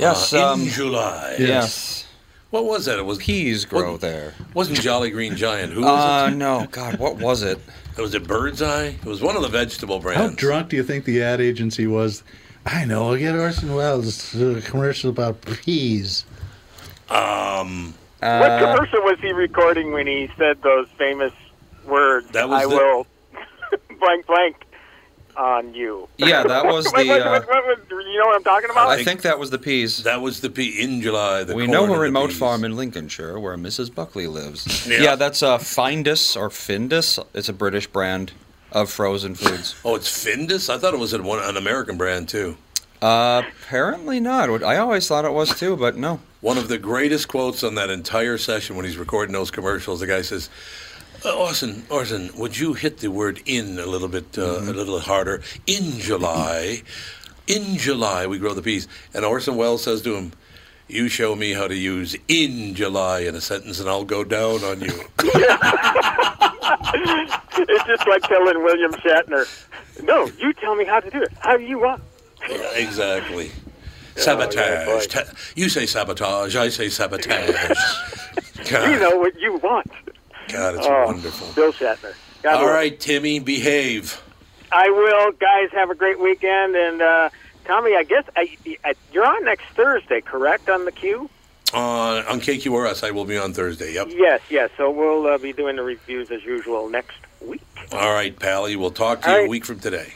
Yes. 0.00 0.32
Uh, 0.32 0.52
um, 0.52 0.62
in 0.62 0.68
July. 0.68 1.36
yes. 1.38 2.06
What 2.50 2.64
was 2.64 2.86
that? 2.86 2.98
It 2.98 3.04
was 3.06 3.18
Peas 3.18 3.64
grow 3.64 3.92
What- 3.92 4.00
there. 4.00 4.34
wasn't 4.54 4.80
Jolly 4.82 5.10
Green 5.10 5.36
Giant. 5.36 5.72
Who 5.72 5.82
was 5.82 5.88
Uh, 5.88 6.26
was 6.30 6.34
no. 6.36 6.66
God, 6.70 6.98
what 6.98 7.16
was 7.16 7.42
it? 7.42 7.58
it? 7.96 8.00
Was 8.00 8.14
it 8.14 8.26
Bird's 8.26 8.60
Eye? 8.62 8.86
It 8.86 9.04
was 9.04 9.20
one 9.20 9.36
of 9.36 9.42
the 9.42 9.48
vegetable 9.48 10.00
brands. 10.00 10.20
How 10.30 10.36
drunk 10.36 10.70
do 10.70 10.76
you 10.76 10.82
think 10.82 11.04
the 11.04 11.22
ad 11.22 11.40
agency 11.40 11.86
was? 11.86 12.22
I 12.66 12.84
know. 12.84 13.10
I'll 13.10 13.16
get 13.16 13.34
Orson 13.36 13.74
Welles 13.74 14.34
a 14.34 14.60
commercial 14.62 15.10
about 15.10 15.40
peas. 15.42 16.24
Um, 17.08 17.94
what 18.20 18.28
Uh, 18.28 18.74
commercial 18.74 19.02
was 19.02 19.18
he 19.20 19.32
recording 19.32 19.92
when 19.92 20.06
he 20.06 20.30
said 20.36 20.60
those 20.62 20.86
famous 20.98 21.32
words? 21.86 22.28
That 22.32 22.48
was 22.48 22.62
I 22.64 22.66
the- 22.68 22.76
will 22.76 23.06
blank 24.00 24.26
blank. 24.26 24.56
On 25.36 25.74
you. 25.74 26.08
Yeah, 26.18 26.42
that 26.46 26.64
was 26.66 26.84
the, 26.92 26.98
uh, 27.12 27.30
what- 27.30 27.48
what- 27.48 27.66
what- 27.66 28.06
you 28.10 28.18
know 28.18 28.26
what 28.26 28.36
I'm 28.36 28.44
talking 28.44 28.70
about? 28.70 28.88
I 28.88 29.04
think 29.04 29.22
that 29.22 29.38
was 29.38 29.50
the 29.50 29.58
peas. 29.58 30.02
That 30.02 30.20
was 30.20 30.40
the 30.40 30.50
pea 30.50 30.82
in 30.82 31.00
July. 31.00 31.44
The 31.44 31.54
we 31.54 31.66
corn 31.66 31.70
know 31.72 31.82
and 31.84 31.92
a 31.92 31.94
the 31.94 32.00
remote 32.00 32.30
peas. 32.30 32.38
farm 32.38 32.64
in 32.64 32.76
Lincolnshire 32.76 33.38
where 33.38 33.56
Mrs. 33.56 33.94
Buckley 33.94 34.26
lives. 34.26 34.86
Yeah. 34.86 35.00
Yeah, 35.02 35.14
that's 35.16 35.42
uh, 35.42 35.58
Findus 35.58 36.36
or 36.36 36.48
Findus. 36.50 37.24
It's 37.34 37.48
a 37.48 37.52
British 37.52 37.86
brand 37.86 38.32
of 38.72 38.90
frozen 38.90 39.34
foods. 39.36 39.76
Oh, 39.84 39.94
it's 39.94 40.08
Findus. 40.08 40.68
I 40.68 40.76
thought 40.78 40.92
it 40.92 41.00
was 41.00 41.12
an, 41.12 41.22
one, 41.24 41.38
an 41.42 41.56
American 41.56 41.96
brand 41.96 42.28
too. 42.28 42.56
Uh, 43.00 43.42
apparently 43.62 44.20
not. 44.20 44.62
I 44.62 44.76
always 44.78 45.06
thought 45.08 45.24
it 45.24 45.32
was 45.32 45.56
too, 45.58 45.76
but 45.76 45.96
no. 45.96 46.20
One 46.40 46.58
of 46.58 46.68
the 46.68 46.78
greatest 46.78 47.28
quotes 47.28 47.62
on 47.62 47.74
that 47.76 47.90
entire 47.90 48.38
session 48.38 48.76
when 48.76 48.84
he's 48.84 48.96
recording 48.98 49.32
those 49.32 49.50
commercials, 49.50 50.00
the 50.00 50.06
guy 50.06 50.22
says, 50.22 50.50
uh, 51.24 51.32
"Orson, 51.36 51.84
Orson, 51.90 52.30
would 52.36 52.56
you 52.58 52.74
hit 52.74 52.98
the 52.98 53.08
word 53.10 53.40
in 53.46 53.78
a 53.78 53.86
little 53.86 54.08
bit, 54.08 54.36
uh, 54.38 54.42
Mm-hmm. 54.60 54.68
a 54.68 54.72
little 54.72 55.00
harder? 55.00 55.42
In 55.66 55.98
July, 55.98 56.82
in 57.46 57.76
July 57.76 58.26
we 58.26 58.38
grow 58.38 58.54
the 58.54 58.62
peas." 58.62 58.88
And 59.14 59.24
Orson 59.24 59.56
Welles 59.56 59.82
says 59.84 60.02
to 60.02 60.14
him, 60.16 60.32
"You 60.88 61.08
show 61.08 61.34
me 61.34 61.52
how 61.52 61.66
to 61.68 61.74
use 61.76 62.16
in 62.28 62.74
July 62.74 63.20
in 63.20 63.34
a 63.34 63.40
sentence, 63.40 63.80
and 63.80 63.88
I'll 63.88 64.04
go 64.04 64.24
down 64.24 64.62
on 64.64 64.80
you." 64.80 64.92
it's 66.92 67.84
just 67.86 68.06
like 68.08 68.22
telling 68.22 68.62
William 68.62 68.92
Shatner, 68.92 69.46
"No, 70.02 70.26
you 70.38 70.52
tell 70.54 70.74
me 70.76 70.84
how 70.84 71.00
to 71.00 71.10
do 71.10 71.22
it. 71.22 71.32
How 71.40 71.56
do 71.56 71.64
you 71.64 71.78
want?" 71.78 72.02
Yeah, 72.48 72.56
exactly. 72.74 73.46
yeah, 74.16 74.22
Sabotage. 74.22 74.86
boy. 74.86 75.04
Ta- 75.08 75.30
you 75.54 75.68
say 75.68 75.86
sabotage. 75.86 76.56
I 76.56 76.68
say 76.70 76.88
sabotage. 76.88 77.76
You 78.70 78.98
know 78.98 79.16
what 79.16 79.38
you 79.38 79.56
want. 79.58 79.90
God, 80.52 80.74
it's 80.76 80.86
Oh, 80.86 81.06
wonderful. 81.06 81.48
Bill 81.54 81.72
Shatner. 81.72 82.14
God 82.42 82.54
All 82.54 82.62
bless. 82.64 82.74
right, 82.74 82.98
Timmy, 83.00 83.38
behave. 83.38 84.20
I 84.72 84.88
will, 84.90 85.32
guys. 85.32 85.70
Have 85.72 85.90
a 85.90 85.94
great 85.94 86.18
weekend, 86.20 86.74
and 86.76 87.02
uh, 87.02 87.30
Tommy, 87.64 87.94
I 87.96 88.02
guess 88.04 88.24
I, 88.36 88.56
I, 88.84 88.94
you're 89.12 89.26
on 89.26 89.44
next 89.44 89.64
Thursday, 89.74 90.20
correct? 90.20 90.68
On 90.70 90.84
the 90.84 90.92
queue. 90.92 91.28
On 91.74 92.24
on 92.26 92.40
KQRS, 92.40 93.06
I 93.06 93.10
will 93.12 93.24
be 93.24 93.36
on 93.38 93.52
Thursday. 93.52 93.94
Yep. 93.94 94.08
Yes, 94.10 94.40
yes. 94.50 94.70
So 94.76 94.90
we'll 94.90 95.26
uh, 95.26 95.38
be 95.38 95.52
doing 95.52 95.76
the 95.76 95.82
reviews 95.82 96.30
as 96.30 96.42
usual 96.44 96.88
next 96.88 97.16
week. 97.40 97.62
All 97.92 98.12
right, 98.12 98.36
Pally. 98.36 98.74
We'll 98.76 98.90
talk 98.90 99.22
to 99.22 99.30
All 99.30 99.38
you 99.40 99.46
a 99.46 99.48
week 99.48 99.64
from 99.64 99.78
today. 99.78 100.12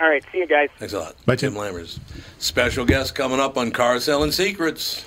All 0.00 0.08
right. 0.08 0.24
See 0.32 0.38
you 0.38 0.46
guys. 0.46 0.70
Thanks 0.78 0.94
a 0.94 1.00
lot. 1.00 1.14
Bye, 1.26 1.36
Tim 1.36 1.54
Lammers. 1.54 1.98
Special 2.38 2.84
guest 2.84 3.14
coming 3.14 3.38
up 3.38 3.56
on 3.58 3.70
Car 3.70 4.00
Selling 4.00 4.32
Secrets. 4.32 5.04